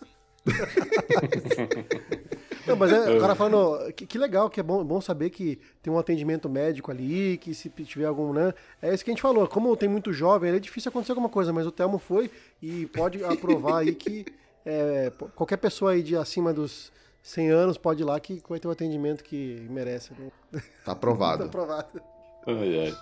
[2.67, 5.59] Não, mas é, o cara falando, que, que legal, que é bom, bom saber que
[5.83, 8.53] tem um atendimento médico ali, que se tiver algum, né?
[8.83, 11.53] É isso que a gente falou, como tem muito jovem, é difícil acontecer alguma coisa,
[11.53, 14.27] mas o Telmo foi e pode aprovar aí que
[14.67, 18.69] é, qualquer pessoa aí de acima dos 100 anos, pode ir lá que vai ter
[18.69, 20.13] o atendimento que merece.
[20.15, 20.31] Né?
[20.85, 21.45] Tá aprovado.
[21.45, 22.03] tá aprovado.
[22.47, 22.97] Ai, ai.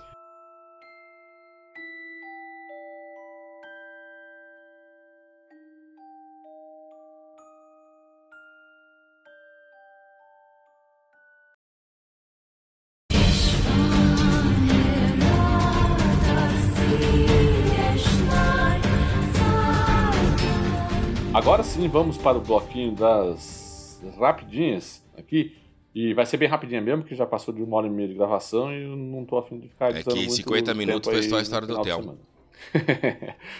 [21.37, 23.66] Agora sim, vamos para o bloquinho das
[24.15, 25.57] rapidinhas aqui.
[25.95, 28.15] E vai ser bem rapidinha mesmo, porque já passou de uma hora e meia de
[28.15, 31.43] gravação e eu não tô afim de ficar É que 50 minutos foi só a
[31.43, 32.19] história do Theo.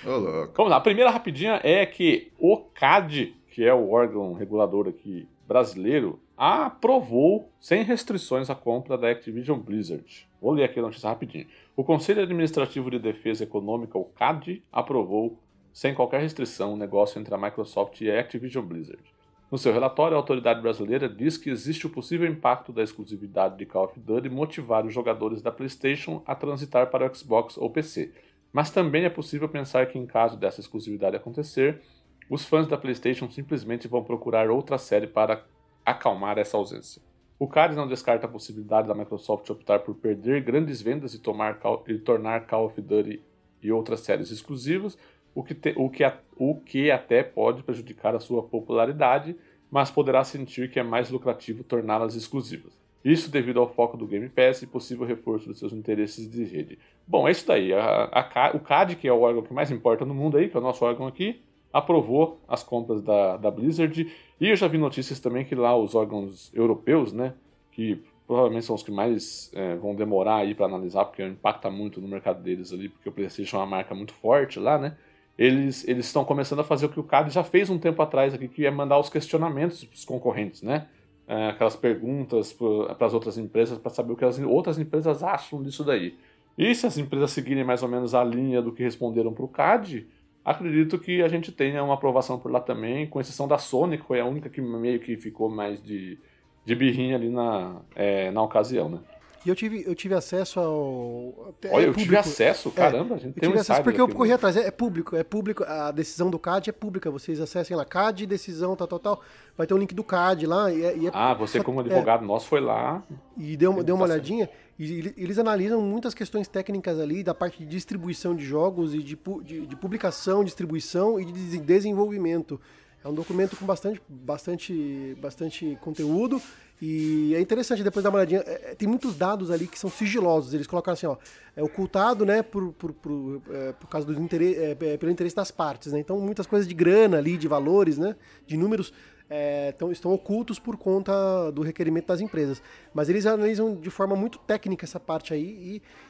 [0.05, 0.53] Louco.
[0.55, 5.27] Vamos lá, a primeira rapidinha é que o CAD, que é o órgão regulador aqui
[5.49, 10.29] brasileiro, aprovou sem restrições a compra da Activision Blizzard.
[10.41, 11.47] Vou ler aqui a notícia rapidinho.
[11.75, 15.39] O Conselho Administrativo de Defesa Econômica, o CAD, aprovou
[15.73, 19.03] sem qualquer restrição o negócio entre a Microsoft e a Activision Blizzard.
[19.51, 23.65] No seu relatório, a autoridade brasileira diz que existe o possível impacto da exclusividade de
[23.65, 28.13] Call of Duty motivar os jogadores da PlayStation a transitar para o Xbox ou PC.
[28.53, 31.81] Mas também é possível pensar que, em caso dessa exclusividade acontecer,
[32.29, 35.45] os fãs da PlayStation simplesmente vão procurar outra série para
[35.85, 37.01] acalmar essa ausência.
[37.39, 41.61] O CAD não descarta a possibilidade da Microsoft optar por perder grandes vendas e, tomar,
[41.87, 43.23] e tornar Call of Duty
[43.63, 44.99] e outras séries exclusivas,
[45.37, 49.37] o que, te, o, que a, o que até pode prejudicar a sua popularidade,
[49.71, 52.73] mas poderá sentir que é mais lucrativo torná-las exclusivas.
[53.05, 56.79] Isso devido ao foco do Game Pass e possível reforço dos seus interesses de rede.
[57.07, 57.71] Bom, é isso daí.
[57.75, 60.57] A, a, o CAD, que é o órgão que mais importa no mundo aí, que
[60.57, 64.11] é o nosso órgão aqui, aprovou as compras da, da Blizzard.
[64.41, 67.35] E eu já vi notícias também que lá os órgãos europeus, né,
[67.73, 72.01] que provavelmente são os que mais é, vão demorar aí para analisar, porque impacta muito
[72.01, 74.97] no mercado deles ali, porque o PlayStation é uma marca muito forte lá, né?
[75.39, 78.33] Eles eles estão começando a fazer o que o CAD já fez um tempo atrás
[78.33, 80.87] aqui, que é mandar os questionamentos para os concorrentes, né?
[81.29, 85.63] É, aquelas perguntas para as outras empresas para saber o que as outras empresas acham
[85.63, 86.17] disso daí.
[86.57, 89.49] E se as empresas seguirem mais ou menos a linha do que responderam para o
[89.49, 90.07] CAD,
[90.45, 94.07] acredito que a gente tenha uma aprovação por lá também, com exceção da Sony, que
[94.07, 96.19] foi a única que meio que ficou mais de,
[96.65, 99.01] de birrinha ali na, é, na ocasião, né?
[99.47, 101.55] E eu tive, eu tive acesso ao.
[101.63, 102.01] É Olha, eu público.
[102.01, 102.69] tive acesso?
[102.73, 104.57] Caramba, a gente eu tem tive um acesso porque eu corri atrás.
[104.57, 105.63] É, é, público, é público.
[105.63, 107.13] A decisão do CAD é pública.
[107.13, 109.23] Vocês acessem lá, CAD, decisão, tal, tal, tal.
[109.57, 110.73] Vai ter um link do CAD lá.
[110.73, 113.05] E é, e é, ah, você, como advogado nosso, foi lá.
[113.39, 114.51] E deu, deu uma olhadinha.
[114.77, 119.17] E eles analisam muitas questões técnicas ali da parte de distribuição de jogos e de,
[119.45, 122.61] de, de publicação, distribuição e de desenvolvimento.
[123.05, 126.43] É um documento com bastante, bastante, bastante conteúdo
[126.81, 128.41] e é interessante depois dar uma olhadinha.
[128.41, 130.53] É, tem muitos dados ali que são sigilosos.
[130.53, 131.17] Eles colocaram assim, ó,
[131.57, 135.51] é ocultado, né, por, por, por, é, por causa do interesse, é, pelo interesse das
[135.51, 135.99] partes, né?
[135.99, 138.15] Então muitas coisas de grana ali, de valores, né,
[138.47, 138.93] de números,
[139.29, 142.63] é, tão, estão ocultos por conta do requerimento das empresas.
[142.93, 145.43] Mas eles analisam de forma muito técnica essa parte aí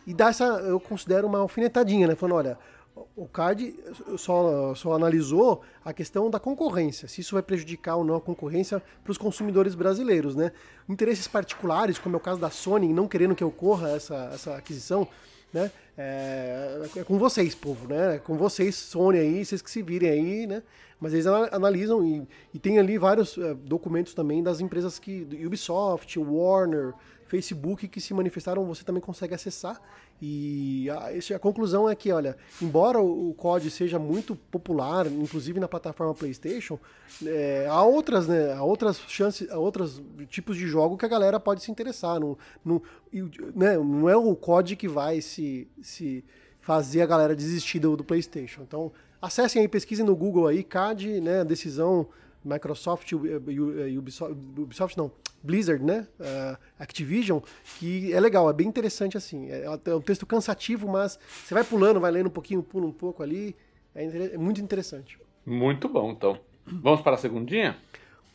[0.07, 2.59] e, e dá essa, eu considero uma alfinetadinha, né, falando, olha,
[3.14, 3.74] o CAD
[4.16, 8.82] só, só analisou a questão da concorrência, se isso vai prejudicar ou não a concorrência
[9.05, 10.52] para os consumidores brasileiros, né?
[10.89, 15.06] Interesses particulares, como é o caso da Sony, não querendo que ocorra essa, essa aquisição,
[15.52, 15.70] né?
[15.97, 18.16] É, é com vocês, povo, né?
[18.16, 20.62] É com vocês, Sony aí, vocês que se virem aí, né?
[20.98, 26.18] Mas eles analisam e, e tem ali vários é, documentos também das empresas que Ubisoft,
[26.18, 26.94] Warner,
[27.27, 29.81] Facebook que se manifestaram, você também consegue acessar.
[30.20, 35.69] E a, a conclusão é que, olha, embora o, COD seja muito popular, inclusive na
[35.69, 36.78] plataforma PlayStation,
[37.24, 41.39] é, há outras, né, há outras chances, há outros tipos de jogo que a galera
[41.39, 42.19] pode se interessar.
[42.20, 42.81] Não, não,
[43.55, 46.24] né, não é o COD que vai se, se
[46.61, 48.62] fazer a galera desistir do, do PlayStation.
[48.62, 52.09] Então, acessem aí, pesquisem no Google aí, CAD, né, decisão
[52.47, 55.10] Microsoft, Ubisoft, Ubisoft não,
[55.43, 56.06] Blizzard, né?
[56.18, 57.40] Uh, Activision,
[57.78, 59.51] que é legal, é bem interessante assim.
[59.51, 62.93] É, é, um texto cansativo, mas você vai pulando, vai lendo um pouquinho, pula um
[62.93, 63.55] pouco ali.
[63.94, 64.05] É,
[64.35, 65.18] é muito interessante.
[65.44, 66.39] Muito bom, então.
[66.66, 67.77] Vamos para a segundinha?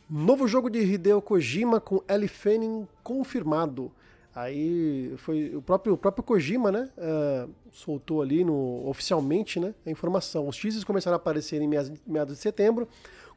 [0.08, 3.90] Novo jogo de Hideo Kojima com Ellie Fanning confirmado.
[4.34, 6.88] Aí foi o próprio, o próprio Kojima, né?
[6.96, 10.48] Uh, soltou ali no, oficialmente né, a informação.
[10.48, 12.88] Os teasers começaram a aparecer em meados de setembro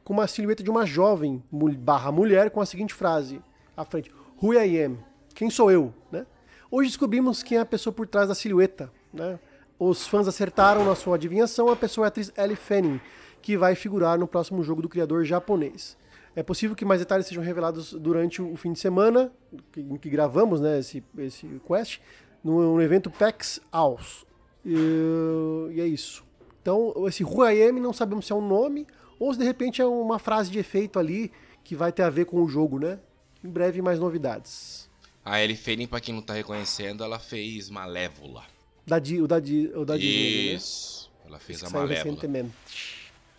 [0.06, 3.42] com uma silhueta de uma jovem barra mulher com a seguinte frase
[3.76, 4.08] à frente:
[4.40, 4.98] Who I am?
[5.34, 5.92] Quem sou eu?
[6.12, 6.24] Né?
[6.70, 8.88] Hoje descobrimos quem é a pessoa por trás da silhueta.
[9.12, 9.36] Né?
[9.76, 13.00] Os fãs acertaram na sua adivinhação, a pessoa é a atriz Ellie Fanning,
[13.42, 15.98] que vai figurar no próximo jogo do criador japonês.
[16.36, 19.32] É possível que mais detalhes sejam revelados durante o fim de semana,
[19.76, 21.98] em que gravamos né, esse, esse quest,
[22.44, 24.24] no, evento PAX Aus.
[24.64, 26.24] E, e, é isso.
[26.62, 28.86] Então, esse Who I Am, não sabemos se é um nome
[29.18, 31.30] ou se de repente é uma frase de efeito ali
[31.64, 32.98] que vai ter a ver com o jogo, né?
[33.42, 34.88] Em breve mais novidades.
[35.24, 38.44] A Ellie Fanning, pra quem não tá reconhecendo, ela fez Malévola.
[38.86, 40.54] Da, Di, o da, Di, o da Disney, né?
[40.54, 41.24] Isso, né?
[41.28, 42.50] ela fez Isso a Malévola.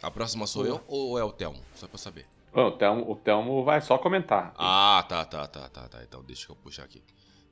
[0.01, 1.59] A próxima sou eu ou é o Telmo?
[1.73, 2.25] Só pra saber.
[2.53, 4.53] o, Telmo, o Telmo vai só comentar.
[4.57, 6.03] Ah, tá, tá, tá, tá, tá.
[6.03, 7.01] Então deixa eu puxar aqui.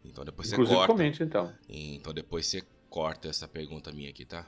[0.04, 0.94] Então depois Inclusive, você corta.
[0.94, 1.52] comente então.
[1.68, 4.46] Então depois você corta essa pergunta minha aqui, tá?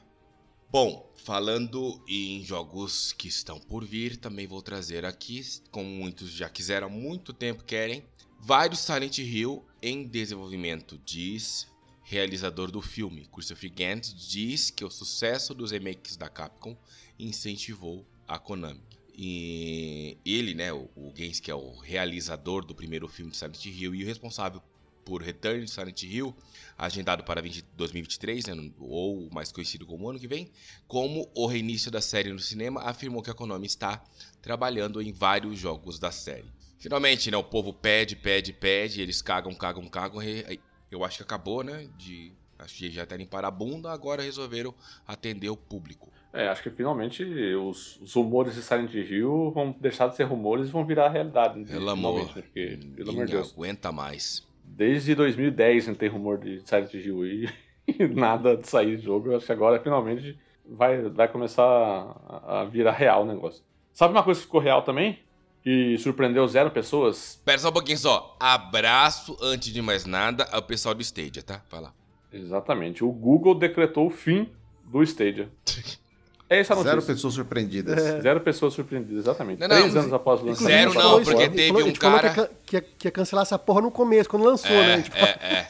[0.69, 5.41] Bom, falando em jogos que estão por vir, também vou trazer aqui,
[5.71, 8.03] como muitos já quiseram há muito tempo querem,
[8.37, 11.67] vários Silent Hill em desenvolvimento, diz
[12.03, 13.29] realizador do filme.
[13.31, 16.75] Christopher Gantz diz que o sucesso dos remakes da Capcom
[17.17, 18.81] incentivou a Konami.
[19.17, 23.95] E ele, né, o, o que é o realizador do primeiro filme de Silent Hill
[23.95, 24.61] e o responsável
[25.07, 26.35] por Return de Silent Hill,
[26.77, 30.51] agendado para 20, 2023, né, ou mais conhecido como ano que vem,
[30.85, 34.03] como o reinício da série no cinema, afirmou que a Konami está
[34.41, 36.51] trabalhando em vários jogos da série.
[36.77, 40.19] Finalmente, né, o povo pede, pede, pede, eles cagam, cagam, cagam.
[40.91, 41.87] Eu acho que acabou, né?
[41.97, 44.75] De, acho que já até limparam a bunda, agora resolveram
[45.07, 46.11] atender o público.
[46.33, 47.23] É, acho que finalmente
[47.55, 51.63] os, os, rumores de Silent Hill vão deixar de ser rumores e vão virar realidade.
[51.65, 53.53] Pelo amor, né, porque, pelo amor de Deus.
[53.53, 54.45] aguenta mais.
[54.67, 57.49] Desde 2010 não tem rumor de Silent Hill e,
[57.87, 59.31] e nada de sair de jogo.
[59.31, 63.63] Eu acho que agora finalmente vai, vai começar a, a virar real o negócio.
[63.93, 65.19] Sabe uma coisa que ficou real também?
[65.67, 67.41] que surpreendeu zero pessoas.
[67.43, 68.37] Pera só um pouquinho só.
[68.39, 71.61] Abraço, antes de mais nada, ao pessoal do Stadia, tá?
[71.69, 71.93] Vai lá.
[72.31, 73.03] Exatamente.
[73.03, 74.49] O Google decretou o fim
[74.85, 75.51] do Stadia.
[76.49, 76.91] É essa notícia.
[76.91, 77.97] Zero pessoas surpreendidas.
[77.97, 78.21] É.
[78.21, 79.59] Zero pessoas surpreendidas, exatamente.
[79.59, 80.71] Não, não, Três anos após o lançamento.
[80.71, 82.29] Zero não, porque teve falou, um cara...
[82.29, 85.01] Que ia, que, ia, que ia, cancelar essa porra no começo, quando lançou, é, né?
[85.03, 85.17] Tipo...
[85.17, 85.67] É, é.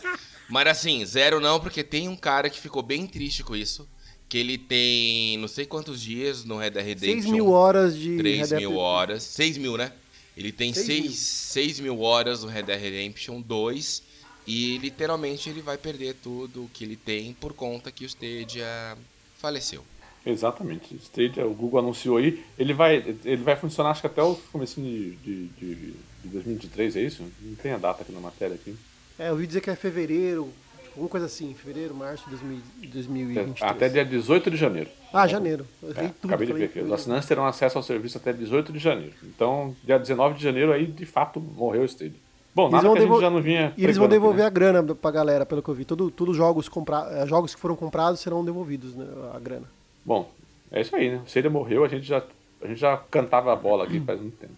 [0.50, 3.88] Mas assim, zero não, porque tem um cara que ficou bem triste com isso
[4.30, 7.22] que ele tem não sei quantos dias no Red Dead Redemption.
[7.22, 9.24] 6 mil horas de 3 mil horas.
[9.24, 9.92] 6 mil, né?
[10.36, 11.94] Ele tem 6 mil.
[11.94, 14.04] mil horas no Red Dead Redemption 2
[14.46, 18.98] e literalmente ele vai perder tudo que ele tem por conta que o Stadia
[19.38, 19.84] faleceu.
[20.30, 20.96] Exatamente.
[20.96, 24.36] O Stadia, o Google anunciou aí, ele vai, ele vai funcionar acho que até o
[24.52, 27.24] começo de, de, de, de 2023, é isso?
[27.42, 28.76] Não tem a data aqui na matéria aqui.
[29.18, 30.52] É, eu ouvi dizer que é fevereiro,
[30.98, 33.62] Alguma coisa assim, fevereiro, março de 2023.
[33.62, 34.90] Até dia 18 de janeiro.
[35.14, 35.64] Ah, janeiro.
[35.96, 36.80] É, tudo, acabei de ver aqui.
[36.80, 39.14] Os assinantes terão acesso ao serviço até 18 de janeiro.
[39.24, 42.18] Então, dia 19 de janeiro, aí de fato morreu o Stadia.
[42.56, 43.72] Bom, a gente já não vinha.
[43.78, 44.70] E eles vão devolver aqui, né?
[44.70, 45.86] a grana pra galera, pelo que eu vi.
[45.86, 47.08] Todos tudo jogos, compra...
[47.12, 49.06] Eh, jogos que foram comprados serão devolvidos, né,
[49.36, 49.66] a grana.
[50.08, 50.32] Bom,
[50.72, 51.18] é isso aí, né?
[51.18, 52.24] O Stadia morreu, a gente já,
[52.64, 54.54] a gente já cantava a bola aqui faz muito tempo.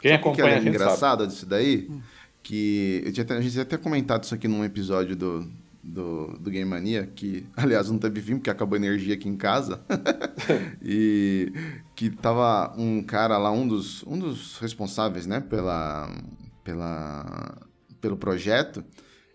[0.00, 1.26] Quem Sabe acompanha que é a gente engraçado sabe.
[1.26, 1.90] disso daí?
[2.42, 5.46] Que eu tinha, a gente tinha até comentado isso aqui num episódio do,
[5.82, 9.36] do, do Game Mania, que, aliás, não teve fim porque acabou a energia aqui em
[9.36, 9.82] casa.
[10.82, 11.52] e
[11.94, 16.10] que tava um cara lá, um dos, um dos responsáveis, né, pela,
[16.64, 17.58] pela,
[18.00, 18.82] pelo projeto,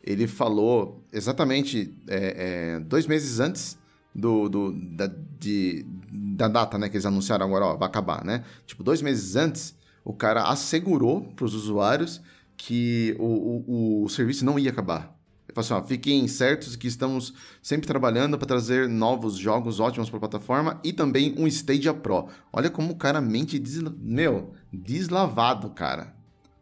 [0.03, 3.79] ele falou exatamente é, é, dois meses antes
[4.13, 5.07] do, do, da,
[5.39, 8.43] de, da data, né, que eles anunciaram agora, ó, vai acabar, né?
[8.65, 12.21] Tipo, dois meses antes, o cara assegurou para os usuários
[12.57, 15.15] que o, o, o serviço não ia acabar.
[15.47, 20.09] Ele falou assim, ó, fiquem certos que estamos sempre trabalhando para trazer novos jogos ótimos
[20.09, 22.29] para a plataforma e também um Stadia Pro.
[22.53, 23.93] Olha como o cara mente, desla...
[23.99, 26.15] meu, deslavado, cara.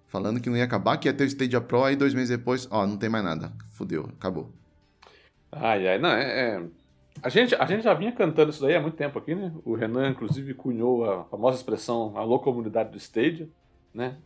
[0.08, 2.68] Falando que não ia acabar, que ia ter o Stadia Pro, aí dois meses depois,
[2.72, 3.54] ó, não tem mais nada.
[3.74, 4.52] Fudeu, acabou.
[5.52, 6.56] Ai, ai, não, é...
[6.56, 6.79] é...
[7.22, 9.52] A gente, a gente já vinha cantando isso daí há muito tempo aqui, né?
[9.66, 13.50] O Renan, inclusive, cunhou a famosa expressão alô comunidade do Stadia,
[13.94, 14.18] né?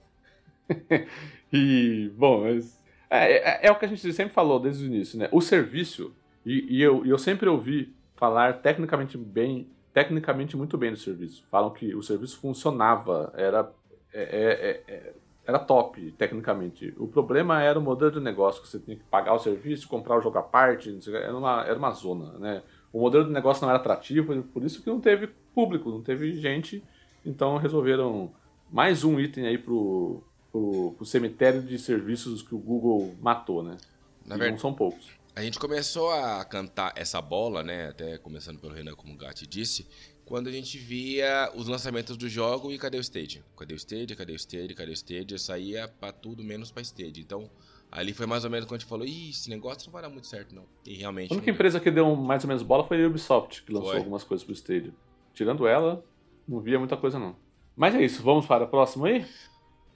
[1.52, 5.20] e, bom, mas é, é, é, o que a gente sempre falou desde o início,
[5.20, 5.30] né?
[5.32, 6.16] O serviço,
[6.46, 11.46] e, e eu, eu sempre ouvi falar tecnicamente bem, tecnicamente muito bem do serviço.
[11.52, 13.72] Falam que o serviço funcionava, era,
[14.12, 15.14] é, é, é,
[15.46, 16.94] era top tecnicamente.
[16.98, 20.18] O problema era o modelo de negócio, que você tinha que pagar o serviço, comprar
[20.18, 22.64] o jogo à parte, era uma, era uma zona, né?
[22.94, 26.40] O modelo de negócio não era atrativo, por isso que não teve público, não teve
[26.40, 26.84] gente,
[27.26, 28.32] então resolveram
[28.72, 33.78] mais um item aí pro, pro, pro cemitério de serviços que o Google matou, né?
[34.24, 35.08] Na verdade, não são poucos.
[35.36, 37.88] A gente começou a cantar essa bola, né?
[37.90, 39.88] Até começando pelo Renan, como o Gatti disse,
[40.24, 43.44] quando a gente via os lançamentos do jogo e cadê o Stadia?
[43.58, 44.16] Cadê o Stadia?
[44.16, 44.76] Cadê o Stadia?
[44.76, 45.38] Cadê o Stadia?
[45.40, 47.24] Saía pra tudo menos pra Stadia.
[47.24, 47.50] Então,
[47.94, 50.10] ali foi mais ou menos quando a gente falou, Ih, esse negócio não vai dar
[50.10, 50.64] muito certo, não.
[50.86, 51.32] E realmente.
[51.32, 54.00] A única empresa que deu mais ou menos bola foi a Ubisoft, que lançou foi.
[54.00, 54.94] algumas coisas pro Stadia.
[55.34, 56.04] Tirando ela,
[56.48, 57.36] não via muita coisa, não.
[57.76, 59.26] Mas é isso, vamos para o próximo aí?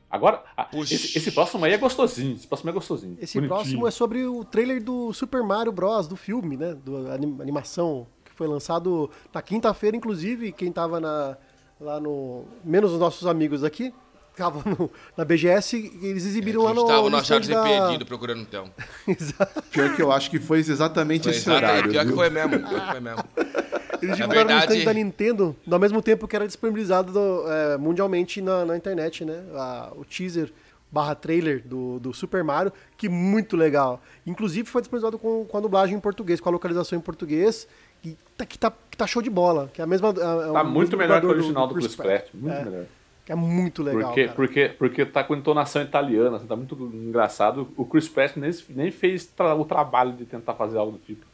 [0.09, 0.41] Agora,
[0.73, 2.35] esse, esse, próximo aí é gostosinho.
[2.35, 3.17] Esse próximo é gostosinho.
[3.19, 3.47] Esse bonitinho.
[3.47, 6.07] próximo é sobre o trailer do Super Mario Bros.
[6.07, 6.75] do filme, né?
[6.75, 7.13] Da
[7.43, 10.53] animação, que foi lançado na quinta-feira, inclusive.
[10.53, 11.37] Quem tava na,
[11.79, 12.45] lá no.
[12.63, 13.93] Menos os nossos amigos aqui.
[14.37, 16.85] Tava no, na BGS, eles exibiram é, lá no.
[16.85, 17.63] Tava no Charles da...
[17.63, 18.69] perdido procurando então.
[19.07, 19.63] Exato.
[19.71, 21.89] Pior que eu acho que foi exatamente foi esse horário.
[21.89, 22.11] Pior viu?
[22.11, 22.59] que foi mesmo.
[22.59, 23.23] Pior que foi mesmo.
[23.99, 24.67] Eles divulgaram verdade...
[24.67, 28.77] no stand da Nintendo, ao mesmo tempo que era disponibilizado do, é, mundialmente na, na,
[28.77, 29.41] internet, né?
[29.55, 30.53] A, o teaser
[30.91, 33.99] barra trailer do, do Super Mario, que muito legal.
[34.23, 37.67] Inclusive foi disponibilizado com, com a dublagem em português, com a localização em português.
[38.03, 39.69] que tá, que tá, que tá show de bola.
[39.73, 40.09] Que é a mesma.
[40.09, 42.27] é- é Tá muito melhor que o original do Chris Pratt.
[42.35, 42.65] Muito É.
[42.65, 42.85] melhor.
[43.27, 44.03] Que é muito legal.
[44.05, 44.35] Porque, cara.
[44.37, 47.67] porque, porque tá com entonação italiana, assim, tá muito engraçado.
[47.75, 51.25] O Chris Pratt nem, nem fez tra- o trabalho de tentar fazer algo do tipo.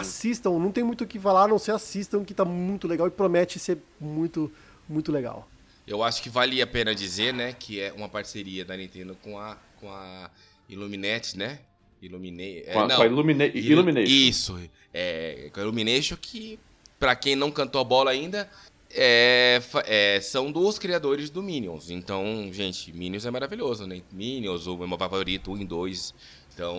[0.00, 3.06] Assistam, não tem muito o que falar, a não ser assistam, que tá muito legal
[3.06, 4.50] e promete ser muito,
[4.88, 5.48] muito legal.
[5.86, 9.38] Eu acho que vale a pena dizer, né, que é uma parceria da Nintendo com
[9.38, 10.28] a, com a
[10.68, 11.60] Illuminati, né?
[12.02, 12.64] Illumine...
[12.66, 14.12] é, Com a, não, com a Illumina- Illu- Illumination.
[14.12, 14.60] Isso,
[14.92, 16.58] é, com a Illumination que,
[16.98, 18.50] pra quem não cantou a bola ainda,
[18.90, 21.90] é, é, são dos criadores do Minions.
[21.90, 24.02] Então, gente, Minions é maravilhoso, né?
[24.12, 26.14] Minions, o meu favorito, 1 e 2.
[26.54, 26.76] Então,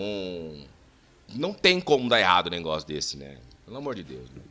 [1.35, 3.37] não tem como dar errado um negócio desse, né?
[3.65, 4.41] Pelo amor de Deus, né?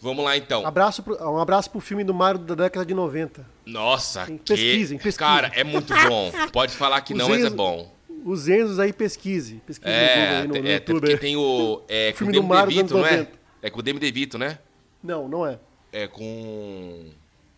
[0.00, 0.66] Vamos lá, então.
[0.66, 3.46] Abraço pro, um abraço pro filme do Mario da década de 90.
[3.64, 4.32] Nossa, que...
[4.38, 5.18] pesquisem, pesquisem.
[5.18, 6.30] Cara, é muito bom.
[6.52, 7.90] Pode falar que Os não, mas é bom.
[8.24, 9.62] Os Enzos aí pesquise.
[9.66, 11.00] Pesquise É, aí, no, no é, YouTube.
[11.00, 11.82] porque tem o...
[11.88, 13.16] É, O com o filme Demi do Mario dos DeVito, não é?
[13.18, 13.38] 90.
[13.62, 14.58] É com o Demi DeVito, né?
[15.02, 15.58] Não, não é.
[15.98, 17.06] É com...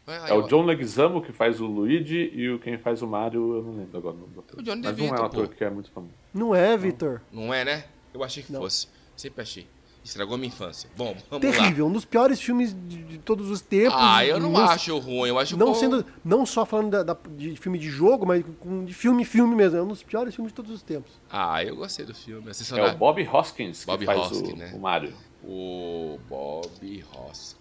[0.06, 3.62] É o John Leguizamo que faz o Luigi e o quem faz o Mario, eu
[3.62, 4.58] não lembro agora o nome do ator.
[4.60, 5.54] O Johnny Mas DeVito, não é um ator pô.
[5.54, 6.14] que é muito famoso.
[6.32, 7.20] Não é, Vitor.
[7.32, 7.84] Não é, né?
[8.14, 8.60] Eu achei que Não.
[8.60, 8.86] fosse.
[9.16, 9.66] Sempre achei.
[10.04, 10.88] Estragou minha infância.
[10.96, 13.92] Bom, vamos Terrível, um dos piores filmes de, de todos os tempos.
[13.92, 14.16] lá.
[14.18, 15.28] Ah, eu não Não- acho ruim.
[15.28, 15.74] Eu acho Não bom.
[15.74, 18.42] sendo, não só falando da- da- de filme de jogo, mas
[18.86, 19.76] de filme filme mesmo.
[19.76, 21.12] É um dos piores filmes de todos os tempos.
[21.30, 22.48] Ah, eu gostei do filme.
[22.48, 22.94] É Sensacional.
[22.94, 24.72] o Bob Hoskins que Bob faz Hoskins, o, né?
[24.74, 25.12] o Mario.
[25.44, 27.57] O Bob Hoskins.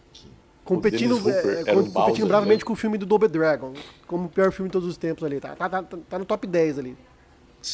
[0.67, 2.65] Competindo, Hopper é, era com- o Bowser, competindo bravamente né?
[2.65, 3.73] com o filme do Double Dragon,
[4.05, 5.39] como o pior filme de todos os tempos ali.
[5.39, 6.97] Tá, tá, tá, tá no top 10 ali.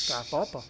[0.07, 0.64] Tá, topa.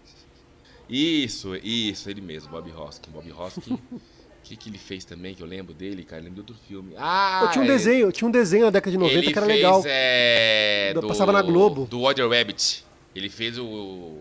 [0.90, 3.14] Isso, isso, ele mesmo, Bob Hoskins.
[3.14, 3.80] Bob Hoskins.
[4.44, 6.20] O que, que ele fez também, que eu lembro dele, cara?
[6.22, 6.94] Eu lembro de outro filme.
[6.98, 9.38] Ah, Eu tinha um ele- desenho, tinha um desenho na década de 90 ele que
[9.40, 9.82] era fez, legal.
[9.86, 11.86] É, do, passava na Globo.
[11.86, 12.84] Do Roger Rabbit.
[13.16, 14.18] Ele fez o.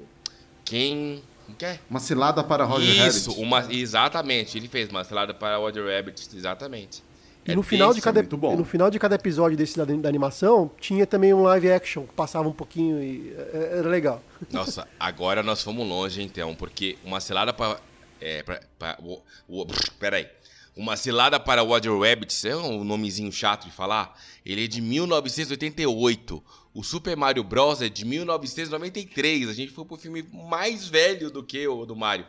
[0.64, 1.20] Quem.
[1.44, 1.80] Como que é?
[1.90, 3.44] Uma cilada para Roger Isso, Rabbit.
[3.44, 4.56] uma, exatamente.
[4.56, 7.02] Ele fez uma selada para Roger Rabbit, exatamente.
[7.46, 8.52] E É no final, de desse- cada, bom.
[8.54, 12.06] e no final de cada episódio desse da, da animação, tinha também um live action
[12.06, 14.22] que passava um pouquinho e é, era legal.
[14.52, 17.80] Nossa, agora nós fomos longe, então, porque uma cilada para.
[18.20, 19.66] É, pra, pra, o, o,
[19.98, 20.28] peraí.
[20.76, 24.16] Uma cilada para Roger Rabbit, é um nomezinho chato de falar.
[24.46, 26.42] Ele é de 1988.
[26.74, 27.82] O Super Mario Bros.
[27.82, 29.48] é de 1993.
[29.48, 32.24] A gente foi pro filme mais velho do que o do Mario.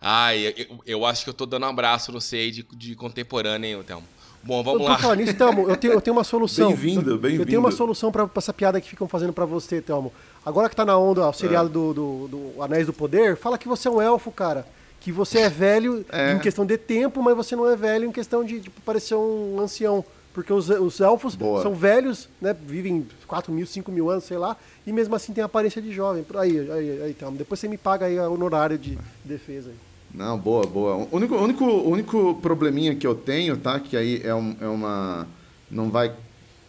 [0.00, 3.78] Ai, eu, eu acho que eu tô dando um abraço no sei de, de contemporâneo,
[3.78, 4.06] hein, Thelmo?
[4.46, 4.98] Bom, vamos Por lá.
[4.98, 6.68] falar nisso, Thelmo, eu tenho, eu tenho uma solução.
[6.68, 7.46] Bem-vindo, Eu- Eu bem-vindo.
[7.46, 10.12] tenho uma solução pra, pra essa piada que ficam fazendo pra você, Thelmo.
[10.44, 13.66] Agora que tá na onda o seriado do, do, do Anéis do Poder, fala que
[13.66, 14.66] você é um elfo, cara.
[15.00, 16.32] Que você é velho É.
[16.34, 19.58] em questão de tempo, mas você não é velho em questão de tipo, parecer um
[19.60, 20.04] ancião.
[20.34, 21.62] Porque os, os elfos Boa.
[21.62, 22.54] são velhos, né?
[22.66, 24.56] Vivem 4 mil, 5 mil anos, sei lá,
[24.86, 26.24] e mesmo assim tem aparência de jovem.
[26.34, 27.36] Aí, aí, aí, Thelmo.
[27.38, 29.70] Depois você me paga aí o honorário de defesa.
[29.70, 29.76] Aí.
[30.14, 30.94] Não, boa, boa.
[30.94, 33.80] O único, único, único probleminha que eu tenho, tá?
[33.80, 35.26] Que aí é, um- é uma.
[35.68, 36.12] Não vai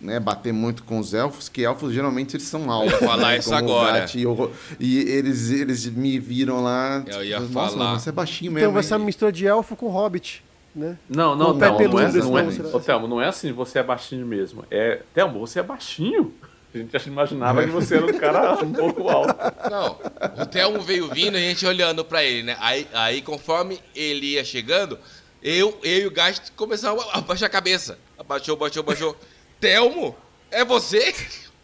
[0.02, 2.92] né, bater muito com os elfos, que elfos geralmente eles são altos.
[2.94, 4.00] ia falar né, isso agora.
[4.00, 7.04] Gat e, o- e eles, eles me viram lá.
[7.06, 7.94] Eu ia Nossa, falar.
[7.94, 8.74] mas você é baixinho Então mesmo.
[8.74, 8.88] vai hein?
[8.88, 10.44] ser uma mistura de elfo com hobbit,
[10.76, 10.98] né?
[11.08, 12.70] Não, não, não, não peludo é, desse não é, não, será?
[12.70, 14.64] Ô, Thelmo, não é assim, você é baixinho mesmo.
[14.72, 16.34] É, Thelmo, você é baixinho?
[16.76, 19.34] A gente já imaginava que você era um cara um pouco alto.
[19.70, 19.98] Não,
[20.42, 22.58] o Thelmo veio vindo e a gente olhando pra ele, né?
[22.60, 25.00] Aí, aí conforme ele ia chegando,
[25.42, 27.98] eu, eu e o Gast começamos a abaixar a cabeça.
[28.18, 29.16] Abaixou, abaixou, abaixou.
[29.60, 30.16] Thelmo,
[30.52, 31.16] é você?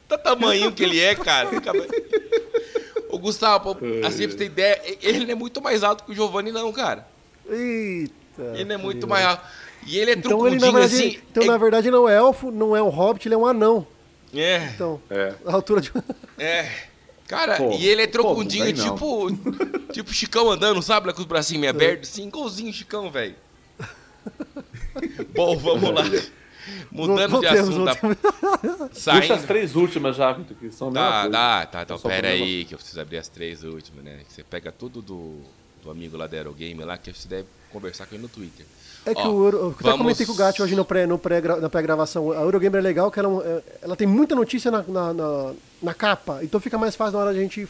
[0.08, 1.50] Tá tamanho que ele é, cara.
[3.10, 6.16] O Gustavo, assim pra você ter ideia, ele não é muito mais alto que o
[6.16, 7.06] Giovanni, não, cara.
[7.50, 8.14] Eita.
[8.54, 9.44] Ele não é muito mais alto.
[9.86, 11.20] E ele é Então ele, na verdade, assim.
[11.30, 13.86] então, na verdade, não é elfo, não é um hobbit, ele é um anão.
[14.34, 15.34] É, Então, É.
[15.46, 15.92] a altura de.
[16.38, 16.72] é.
[17.28, 18.96] Cara, Pô, e ele é pô, trocundinho, não.
[18.96, 19.28] tipo.
[19.94, 21.08] tipo Chicão andando, sabe?
[21.08, 23.36] Lá com os bracinhos meio abertos, assim, igualzinho Chicão, velho.
[25.34, 26.04] Bom, vamos lá.
[26.92, 28.18] Mudando de assunto, tá voltemos.
[28.90, 28.98] Puxa as
[29.28, 29.48] saindo.
[29.48, 31.82] três últimas já, Vitor, que são Tá, tá, tá.
[31.84, 34.20] Então pera aí, que eu preciso abrir as três últimas, né?
[34.28, 35.42] Que você pega tudo do,
[35.82, 38.66] do amigo lá da Aerogame lá, que você deve conversar com ele no Twitter.
[39.06, 41.08] É que Ó, o Euro, eu até vamos- comentei com o Gatti hoje no pré,
[41.08, 42.32] no pré, na pré-gravação.
[42.32, 45.54] A Eurogamer é legal, que ela, é é- ela tem muita notícia na, na, na-
[45.82, 47.68] na capa, então fica mais fácil na hora de a gente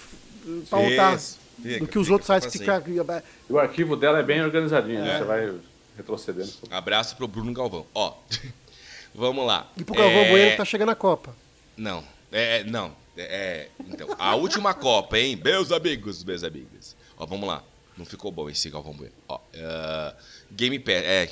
[0.70, 2.82] pautar Isso, fica, do que os fica outros sites que assim.
[2.84, 3.08] fica.
[3.50, 5.04] E o arquivo dela é bem organizadinho, É.
[5.04, 5.18] né?
[5.20, 5.54] Você vai
[5.96, 6.52] retrocedendo.
[6.70, 7.86] Abraço pro Bruno Galvão.
[7.96, 8.14] Ó,
[9.16, 9.70] vamos lá.
[9.78, 11.34] E pro Galvão É, Bueno que tá chegando a Copa.
[11.78, 12.92] Não, é, não.
[13.16, 15.40] É, é, então, a última Copa, hein?
[15.42, 16.96] Meus amigos, meus amigos.
[17.18, 17.62] Ó, vamos lá.
[17.98, 19.12] Não ficou bom esse Galvão Bueno.
[19.28, 20.14] Ó, eh,
[20.52, 21.30] Game Pass, é,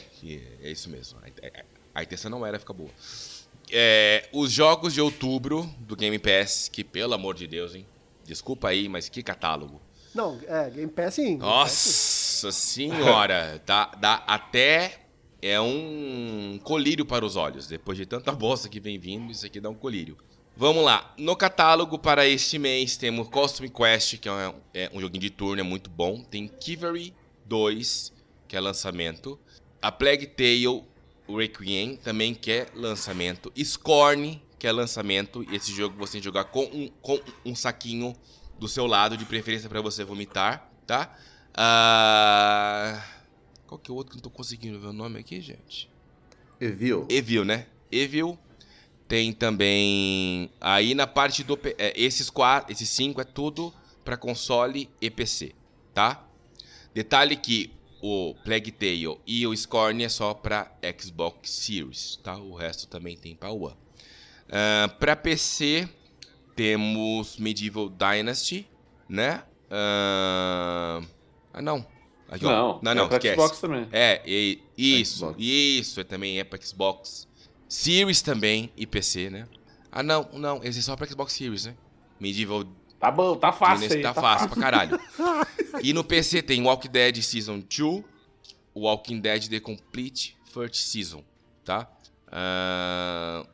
[0.62, 1.20] é isso mesmo.
[1.94, 2.90] A, intenção não era ficar boa.
[3.72, 7.86] É, os jogos de outubro do Game Pass, que pelo amor de Deus, hein?
[8.24, 9.82] Desculpa aí, mas que catálogo.
[10.14, 11.38] Não, é, Game Pass sim.
[11.38, 12.46] Game Pass, sim.
[12.48, 15.02] Nossa senhora, dá, dá até
[15.42, 17.68] é um colírio para os olhos.
[17.68, 20.18] Depois de tanta bosta que vem vindo, isso aqui dá um colírio.
[20.56, 21.14] Vamos lá.
[21.18, 25.30] No catálogo para este mês temos Costume Quest, que é um, é um joguinho de
[25.30, 26.22] turno, é muito bom.
[26.22, 27.14] Tem Kivery
[27.46, 28.12] 2,
[28.50, 29.40] que é lançamento.
[29.82, 30.84] A Plague Tale
[31.30, 33.54] Requiem, também que é lançamento.
[33.58, 35.46] Scorn, que é lançamento.
[35.50, 38.14] E esse jogo você tem que jogar com um, com um saquinho
[38.60, 41.16] do seu lado, de preferência para você vomitar, tá?
[41.54, 43.20] Uh...
[43.68, 45.90] Qual que é o outro que não tô conseguindo ver o nome aqui, gente?
[46.60, 47.06] Evil.
[47.08, 47.68] Evil, né?
[47.92, 48.38] Evil
[49.10, 50.52] tem também.
[50.62, 51.60] Aí na parte do.
[51.78, 53.74] É, esses, quatro, esses cinco é tudo
[54.06, 55.54] para console e PC,
[55.94, 56.24] tá?
[56.94, 57.72] Detalhe que
[58.02, 62.38] o Plague Tale e o Scorn é só para Xbox Series, tá?
[62.38, 63.76] O resto também tem para One.
[64.48, 65.88] Uh, para PC
[66.56, 68.68] temos Medieval Dynasty,
[69.08, 69.44] né?
[69.70, 71.06] Uh...
[71.54, 71.86] Ah, não.
[72.30, 73.88] Aqui, não, não, não, é pra Xbox também.
[73.92, 75.36] É, e, isso, Xbox.
[75.40, 77.28] isso, é, também é para Xbox.
[77.68, 79.48] Series também e PC, né?
[79.92, 81.76] Ah, não, não, esse é só pra Xbox Series, né?
[82.20, 82.66] Medieval.
[83.00, 84.02] Tá bom, tá fácil aí.
[84.02, 85.00] Tá, tá fácil, pra caralho.
[85.82, 88.04] e no PC tem Walking Dead Season 2,
[88.76, 91.24] Walking Dead The Complete First Season,
[91.64, 91.90] tá?
[92.28, 93.48] Uh,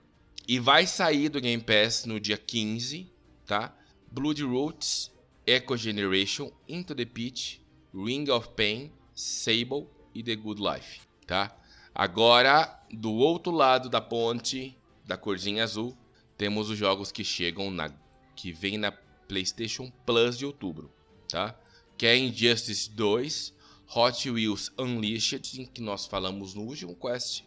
[0.47, 3.11] e vai sair do Game Pass no dia 15,
[3.45, 3.73] tá?
[4.11, 5.11] Blood Roots,
[5.45, 7.61] Echo Generation, Into the Pit,
[7.93, 11.55] Ring of Pain, Sable e The Good Life, tá?
[11.93, 15.95] Agora, do outro lado da ponte, da corzinha azul,
[16.37, 17.89] temos os jogos que chegam na
[18.35, 18.91] que vem na
[19.27, 20.91] PlayStation Plus de outubro,
[21.27, 21.57] tá?
[21.97, 23.53] Que é Injustice 2,
[23.95, 27.43] Hot Wheels Unleashed, que nós falamos no último quest,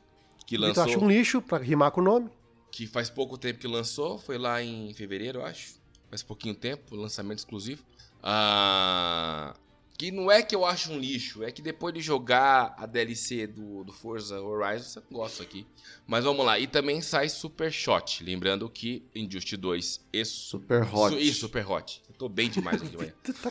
[0.46, 0.84] que lançou.
[0.84, 2.30] Tu acha um lixo para rimar com o nome?
[2.70, 5.74] Que faz pouco tempo que lançou, foi lá em fevereiro, eu acho.
[6.08, 7.84] Faz pouquinho tempo, lançamento exclusivo.
[8.22, 9.54] Ah,
[9.98, 13.48] que não é que eu acho um lixo, é que depois de jogar a DLC
[13.48, 15.66] do, do Forza Horizon, você gosta aqui.
[16.06, 21.16] Mas vamos lá, e também sai Super Shot, lembrando que Injustice 2 e Super Hot.
[21.16, 22.00] Su, isso, Super Hot.
[22.08, 23.12] Eu tô bem demais aqui, olha.
[23.42, 23.50] tá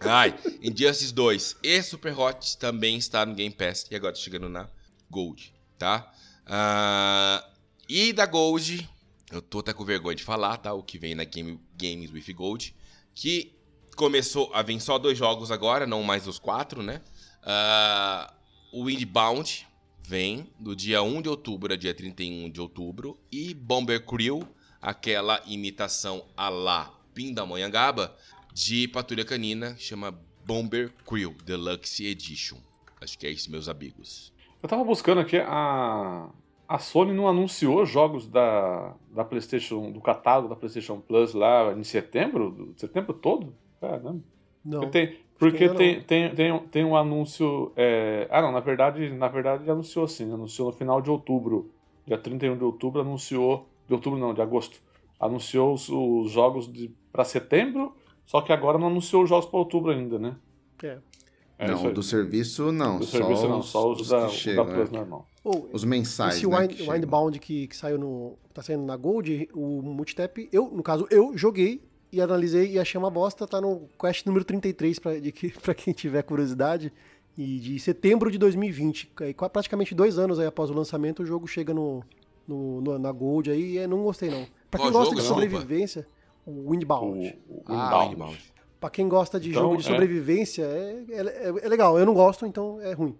[0.00, 4.48] Ai, Injustice 2 e Super Hot também está no Game Pass e agora tá chegando
[4.48, 4.68] na
[5.08, 6.12] Gold, tá?
[6.44, 7.48] Uh,
[7.88, 8.90] e da Gold,
[9.30, 10.72] eu tô até com vergonha de falar, tá?
[10.72, 12.74] O que vem na Game, Games with Gold,
[13.14, 13.59] que
[13.96, 17.00] começou a vir só dois jogos agora, não mais os quatro, né?
[17.42, 18.32] Uh,
[18.72, 19.66] o Windbound
[20.02, 23.18] vem do dia 1 de outubro a dia 31 de outubro.
[23.30, 24.42] E Bomber Crew,
[24.80, 28.16] aquela imitação a lá Pindamonhangaba
[28.52, 32.58] de Patrulha Canina, chama Bomber Crew Deluxe Edition.
[33.00, 34.32] Acho que é isso, meus amigos.
[34.62, 36.28] Eu tava buscando aqui, a,
[36.68, 41.82] a Sony não anunciou jogos da, da PlayStation, do catálogo da PlayStation Plus lá em
[41.82, 42.74] setembro?
[42.76, 43.54] Setembro todo?
[43.80, 44.20] Caramba.
[44.64, 44.90] Não.
[44.90, 47.72] Tem, porque tem, tem, tem, tem um anúncio.
[47.74, 48.28] É...
[48.30, 50.30] Ah, não, na verdade, na verdade anunciou assim.
[50.30, 51.70] Anunciou no final de outubro.
[52.06, 53.66] Dia 31 de outubro anunciou.
[53.88, 54.80] De outubro não, de agosto.
[55.18, 56.70] Anunciou os, os jogos
[57.10, 57.94] para setembro,
[58.24, 60.36] só que agora não anunciou os jogos para outubro ainda, né?
[60.82, 60.98] É.
[61.58, 62.98] é não, do serviço não.
[62.98, 64.92] Do só serviço não, só os, os da, chegam, da Plus é.
[64.92, 65.26] normal.
[65.42, 66.36] Oh, os mensais.
[66.36, 68.38] Esse né, Wind, que Windbound que, que saiu no.
[68.52, 72.98] tá saindo na Gold, o Multitap, eu, no caso, eu joguei e analisei e achei
[72.98, 73.46] uma bosta.
[73.46, 75.32] Tá no quest número 33, pra, de,
[75.62, 76.92] pra quem tiver curiosidade.
[77.38, 79.12] E de setembro de 2020.
[79.20, 82.02] Aí, praticamente dois anos aí após o lançamento, o jogo chega no,
[82.46, 84.46] no, no na Gold aí e não gostei não.
[84.70, 86.06] Pra quem Qual gosta de sobrevivência,
[86.44, 87.38] o Windbound.
[87.48, 88.38] O, o ah, Windbound.
[88.80, 89.90] Pra quem gosta de então, jogo de é.
[89.90, 91.98] sobrevivência, é, é, é legal.
[91.98, 93.16] Eu não gosto, então é ruim.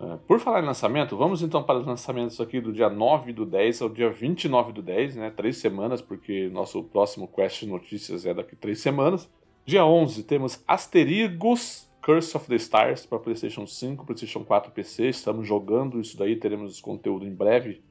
[0.00, 3.44] É, por falar em lançamento, vamos então para os lançamentos aqui do dia 9 do
[3.44, 5.30] 10 ao dia 29 do 10, né?
[5.30, 9.28] Três semanas, porque nosso próximo Quest Notícias é daqui três semanas.
[9.66, 15.08] Dia 11 temos Asterigos Curse of the Stars para PlayStation 5, PlayStation 4 PC.
[15.08, 17.82] Estamos jogando isso daí, teremos conteúdo em breve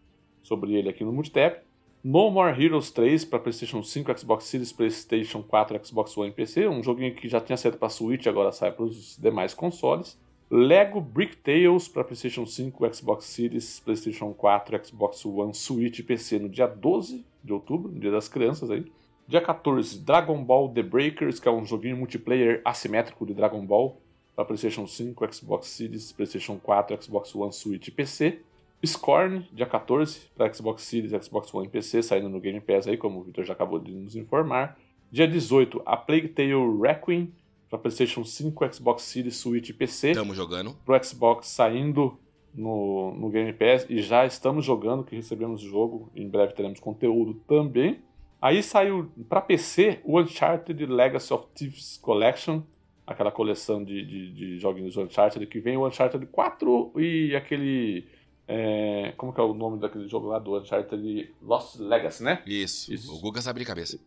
[0.41, 1.61] sobre ele aqui no Multitap.
[2.03, 6.67] No More Heroes 3 para PlayStation 5, Xbox Series, PlayStation 4, Xbox One e PC.
[6.67, 10.17] Um joguinho que já tinha saído para Switch, agora sai para os demais consoles.
[10.49, 16.39] Lego Brick Tales para PlayStation 5, Xbox Series, PlayStation 4, Xbox One, Switch e PC
[16.39, 18.85] no dia 12 de outubro, no dia das crianças aí.
[19.27, 24.01] Dia 14, Dragon Ball The Breakers, que é um joguinho multiplayer assimétrico de Dragon Ball
[24.33, 28.39] para PlayStation 5, Xbox Series, PlayStation 4, Xbox One, Switch e PC.
[28.85, 32.95] Scorn, dia 14, para Xbox Series, Xbox One e PC, saindo no Game Pass aí,
[32.95, 34.77] como o Victor já acabou de nos informar.
[35.11, 37.33] Dia 18, A Plague Tale Requiem,
[37.69, 40.11] para PlayStation 5, Xbox Series, Switch e PC.
[40.11, 40.75] Estamos jogando.
[40.85, 42.17] Pro Xbox saindo
[42.53, 46.11] no, no Game Pass e já estamos jogando, que recebemos o jogo.
[46.15, 48.01] Em breve teremos conteúdo também.
[48.41, 52.61] Aí saiu para PC o Uncharted Legacy of Thieves Collection,
[53.05, 58.07] aquela coleção de, de, de joguinhos Uncharted, que vem o Uncharted 4 e aquele.
[58.47, 62.41] É, como que é o nome daquele jogo lá do Uncharted Lost Legacy, né?
[62.45, 62.93] Isso.
[62.93, 63.13] Isso.
[63.13, 63.99] O Guga sabe de cabeça.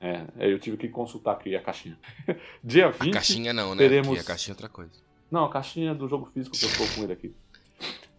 [0.00, 1.98] É, eu tive que consultar aqui a caixinha.
[2.62, 3.08] Dia 20.
[3.08, 3.78] A caixinha não, né?
[3.78, 4.08] Teremos...
[4.08, 4.92] Porque a caixinha é outra coisa.
[5.30, 7.34] Não, a caixinha do jogo físico que eu estou com ele aqui.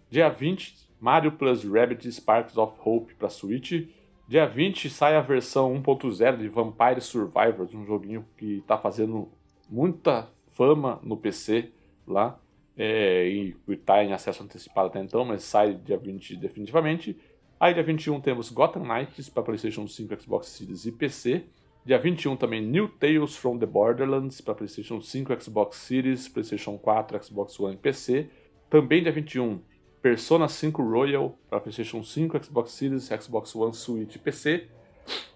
[0.10, 3.88] Dia 20, Mario Plus Rabbit Sparks of Hope para Switch.
[4.28, 9.32] Dia 20 sai a versão 1.0 de Vampire Survivors, um joguinho que está fazendo
[9.70, 11.72] muita fama no PC
[12.06, 12.40] lá.
[12.78, 17.20] É, e está em acesso antecipado até então, mas sai dia 20 definitivamente.
[17.60, 21.44] Aí dia 21 temos Gotham Knights para PlayStation 5, Xbox Series e PC.
[21.90, 27.20] Dia 21 também New Tales from the Borderlands para PlayStation 5, Xbox Series, PlayStation 4,
[27.20, 28.30] Xbox One e PC.
[28.70, 29.60] Também dia 21
[30.00, 34.68] Persona 5 Royal para PlayStation 5, Xbox Series, Xbox One, Switch e PC.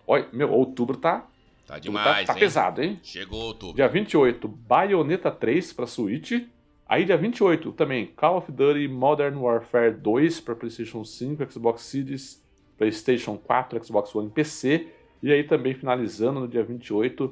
[0.06, 1.28] Olha, meu, outubro tá.
[1.66, 3.00] Tá demais, tá, tá pesado, hein?
[3.02, 3.76] Chegou outubro.
[3.76, 6.34] Dia 28, Bayonetta 3 para Switch.
[6.86, 12.46] Aí, dia 28, também Call of Duty Modern Warfare 2 para PlayStation 5, Xbox Series,
[12.78, 14.88] PlayStation 4, Xbox One e PC.
[15.24, 17.32] E aí, também finalizando no dia 28,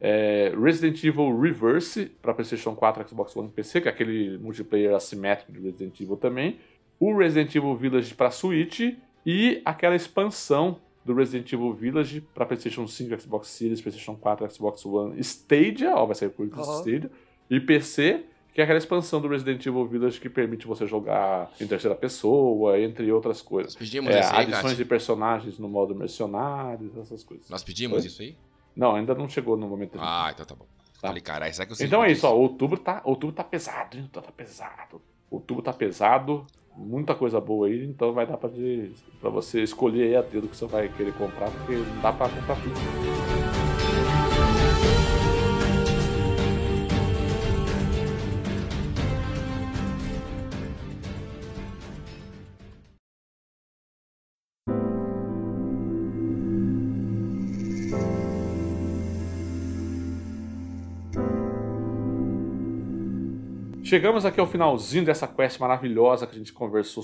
[0.00, 4.94] é, Resident Evil Reverse para PlayStation 4, Xbox One e PC, que é aquele multiplayer
[4.94, 6.58] assimétrico de Resident Evil também.
[6.98, 8.80] O Resident Evil Village para Switch
[9.24, 14.84] e aquela expansão do Resident Evil Village para PlayStation 5, Xbox Series, PlayStation 4, Xbox
[14.84, 16.78] One, Stadia, ó, vai sair por uhum.
[16.80, 17.10] Stadia,
[17.48, 21.66] e PC, que é aquela expansão do Resident Evil Village que permite você jogar em
[21.66, 23.74] terceira pessoa, entre outras coisas.
[23.74, 27.48] Nós pedimos é, aí, adições de personagens no modo mercenários, essas coisas.
[27.48, 28.06] Nós pedimos Oi?
[28.06, 28.36] isso aí?
[28.74, 29.98] Não, ainda não chegou no momento.
[29.98, 30.66] Ah, então tá bom.
[31.00, 31.08] Tá.
[31.08, 33.96] Falei, caralho, será que eu sei Então é isso, ó, outubro tá, outubro tá pesado,
[33.96, 34.08] hein?
[34.12, 35.00] Tá, tá pesado.
[35.30, 36.46] Outubro tá pesado,
[36.76, 40.48] muita coisa boa aí, então vai dar pra, de, pra você escolher aí a dedo
[40.48, 43.49] que você vai querer comprar, porque não dá pra comprar tudo.
[63.90, 67.02] Chegamos aqui ao finalzinho dessa quest maravilhosa que a gente conversou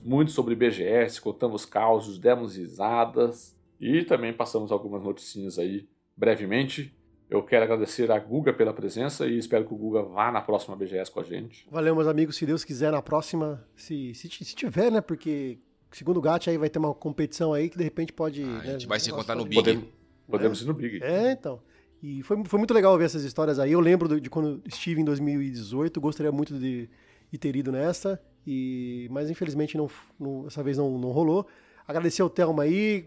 [0.00, 6.96] muito sobre BGS, contamos causos, demos risadas e também passamos algumas noticinhas aí brevemente.
[7.28, 10.76] Eu quero agradecer a Guga pela presença e espero que o Guga vá na próxima
[10.76, 11.66] BGS com a gente.
[11.68, 12.36] Valeu, meus amigos.
[12.36, 15.00] Se Deus quiser, na próxima, se, se, se tiver, né?
[15.00, 15.58] Porque,
[15.90, 18.44] segundo o Gat, aí vai ter uma competição aí que de repente pode.
[18.44, 19.56] Ah, né, a gente vai se encontrar no Big.
[19.56, 19.88] Podemos,
[20.28, 20.62] podemos é.
[20.62, 21.02] ir no Big.
[21.02, 21.60] É, então.
[22.02, 23.72] E foi, foi muito legal ver essas histórias aí.
[23.72, 26.88] Eu lembro de, quando estive em 2018, gostaria muito de,
[27.30, 31.46] de ter ido nessa, e, mas infelizmente não, não, dessa vez não, não rolou.
[31.86, 33.06] Agradecer ao Thelma aí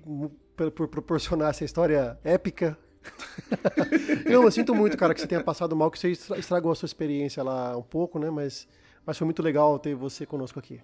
[0.55, 2.77] por, por proporcionar essa história épica.
[4.25, 6.85] não, eu sinto muito, cara, que você tenha passado mal, que você estragou a sua
[6.85, 8.29] experiência lá um pouco, né?
[8.29, 8.67] Mas,
[9.05, 10.79] mas foi muito legal ter você conosco aqui.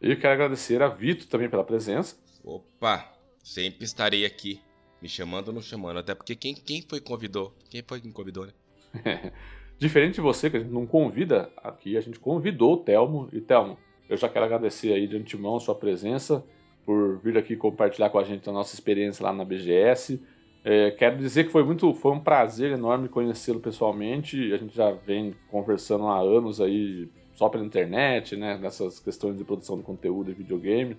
[0.00, 2.16] Eu quero agradecer a Vitor também pela presença.
[2.44, 3.12] Opa,
[3.42, 4.60] sempre estarei aqui.
[5.00, 5.98] Me chamando ou não chamando.
[5.98, 7.54] Até porque quem, quem foi que convidou?
[7.70, 8.52] Quem foi que me convidou, né?
[9.78, 13.28] Diferente de você, que a gente não convida aqui, a gente convidou o Telmo.
[13.32, 16.44] E Telmo, eu já quero agradecer aí de antemão a sua presença,
[16.84, 20.20] por vir aqui compartilhar com a gente a nossa experiência lá na BGS.
[20.64, 24.52] É, quero dizer que foi muito, foi um prazer enorme conhecê-lo pessoalmente.
[24.52, 28.58] A gente já vem conversando há anos aí só pela internet, né?
[28.58, 30.96] Nessas questões de produção de conteúdo e videogame.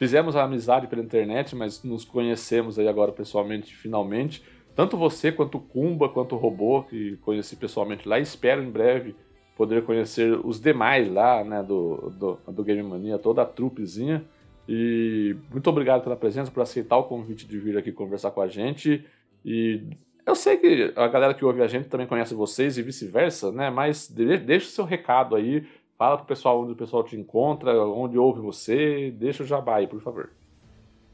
[0.00, 4.42] Fizemos a amizade pela internet, mas nos conhecemos aí agora pessoalmente, finalmente.
[4.74, 8.18] Tanto você quanto o Kumba, quanto o Robô, que conheci pessoalmente lá.
[8.18, 9.14] Espero em breve
[9.54, 14.24] poder conhecer os demais lá, né, do, do, do Game Mania, toda a trupezinha.
[14.66, 18.48] E muito obrigado pela presença, por aceitar o convite de vir aqui conversar com a
[18.48, 19.04] gente.
[19.44, 19.82] E
[20.24, 23.68] eu sei que a galera que ouve a gente também conhece vocês e vice-versa, né?
[23.68, 25.66] Mas deixa o seu recado aí,
[26.00, 29.10] Fala pro pessoal onde o pessoal te encontra, onde ouve você.
[29.10, 30.30] Deixa o jabá aí, por favor.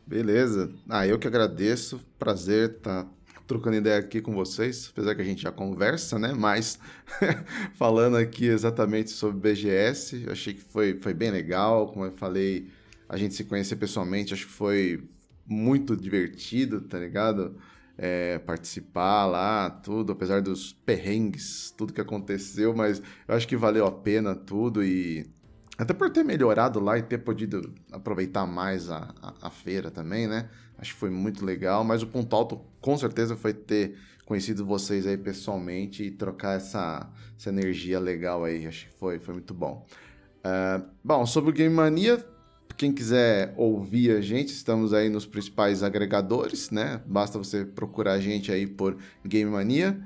[0.06, 0.72] Beleza.
[0.88, 1.98] Ah, eu que agradeço.
[2.16, 3.10] Prazer estar tá
[3.48, 6.32] trocando ideia aqui com vocês, apesar que a gente já conversa, né?
[6.32, 6.78] Mas
[7.74, 11.88] falando aqui exatamente sobre BGS, achei que foi, foi bem legal.
[11.88, 12.68] Como eu falei,
[13.08, 15.02] a gente se conhecer pessoalmente, acho que foi
[15.44, 17.56] muito divertido, tá ligado?
[17.98, 23.86] É, participar lá, tudo, apesar dos perrengues, tudo que aconteceu, mas eu acho que valeu
[23.86, 25.26] a pena tudo e
[25.78, 30.26] até por ter melhorado lá e ter podido aproveitar mais a, a, a feira também,
[30.26, 30.48] né?
[30.78, 35.06] Acho que foi muito legal, mas o ponto alto com certeza foi ter conhecido vocês
[35.06, 38.66] aí pessoalmente e trocar essa, essa energia legal aí.
[38.66, 39.86] Acho que foi, foi muito bom.
[40.38, 42.24] Uh, bom, sobre o Game Mania,
[42.76, 47.00] quem quiser ouvir a gente, estamos aí nos principais agregadores, né?
[47.06, 49.98] Basta você procurar a gente aí por Game Mania.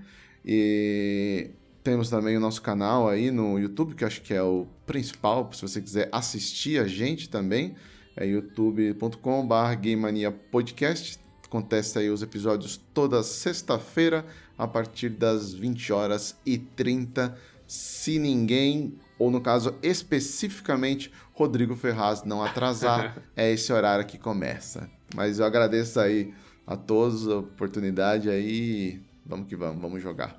[0.44, 1.50] E
[1.82, 5.62] Temos também o nosso canal aí no YouTube, que acho que é o principal, se
[5.62, 7.74] você quiser assistir a gente também.
[8.14, 11.18] É youtube.com.br Game Podcast.
[11.42, 14.26] Acontece aí os episódios toda sexta-feira,
[14.58, 17.34] a partir das 20 horas e 30.
[17.66, 21.10] Se ninguém, ou no caso especificamente,
[21.40, 24.90] Rodrigo Ferraz não atrasar, é esse horário que começa.
[25.14, 26.34] Mas eu agradeço aí
[26.66, 29.00] a todos a oportunidade aí.
[29.24, 30.38] Vamos que vamos, vamos jogar.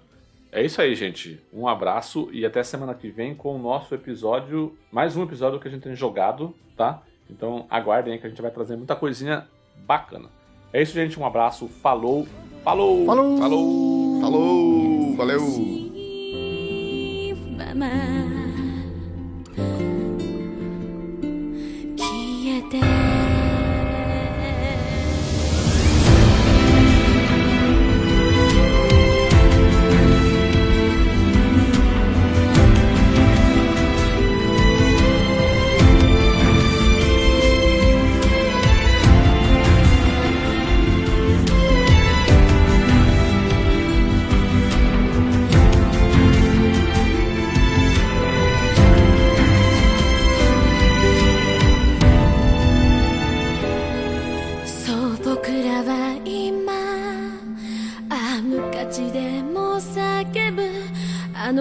[0.51, 1.39] É isso aí, gente.
[1.51, 5.67] Um abraço e até semana que vem com o nosso episódio, mais um episódio que
[5.67, 7.01] a gente tem jogado, tá?
[7.27, 9.47] Então aguardem aí que a gente vai trazer muita coisinha
[9.87, 10.29] bacana.
[10.71, 11.19] É isso, gente.
[11.19, 11.67] Um abraço.
[11.67, 12.27] Falou.
[12.63, 13.05] Falou.
[13.05, 13.37] Falou.
[13.39, 14.21] Falou.
[14.21, 15.15] Falou.
[15.15, 15.41] Valeu.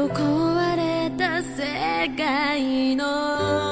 [0.01, 3.70] の壊れた世界の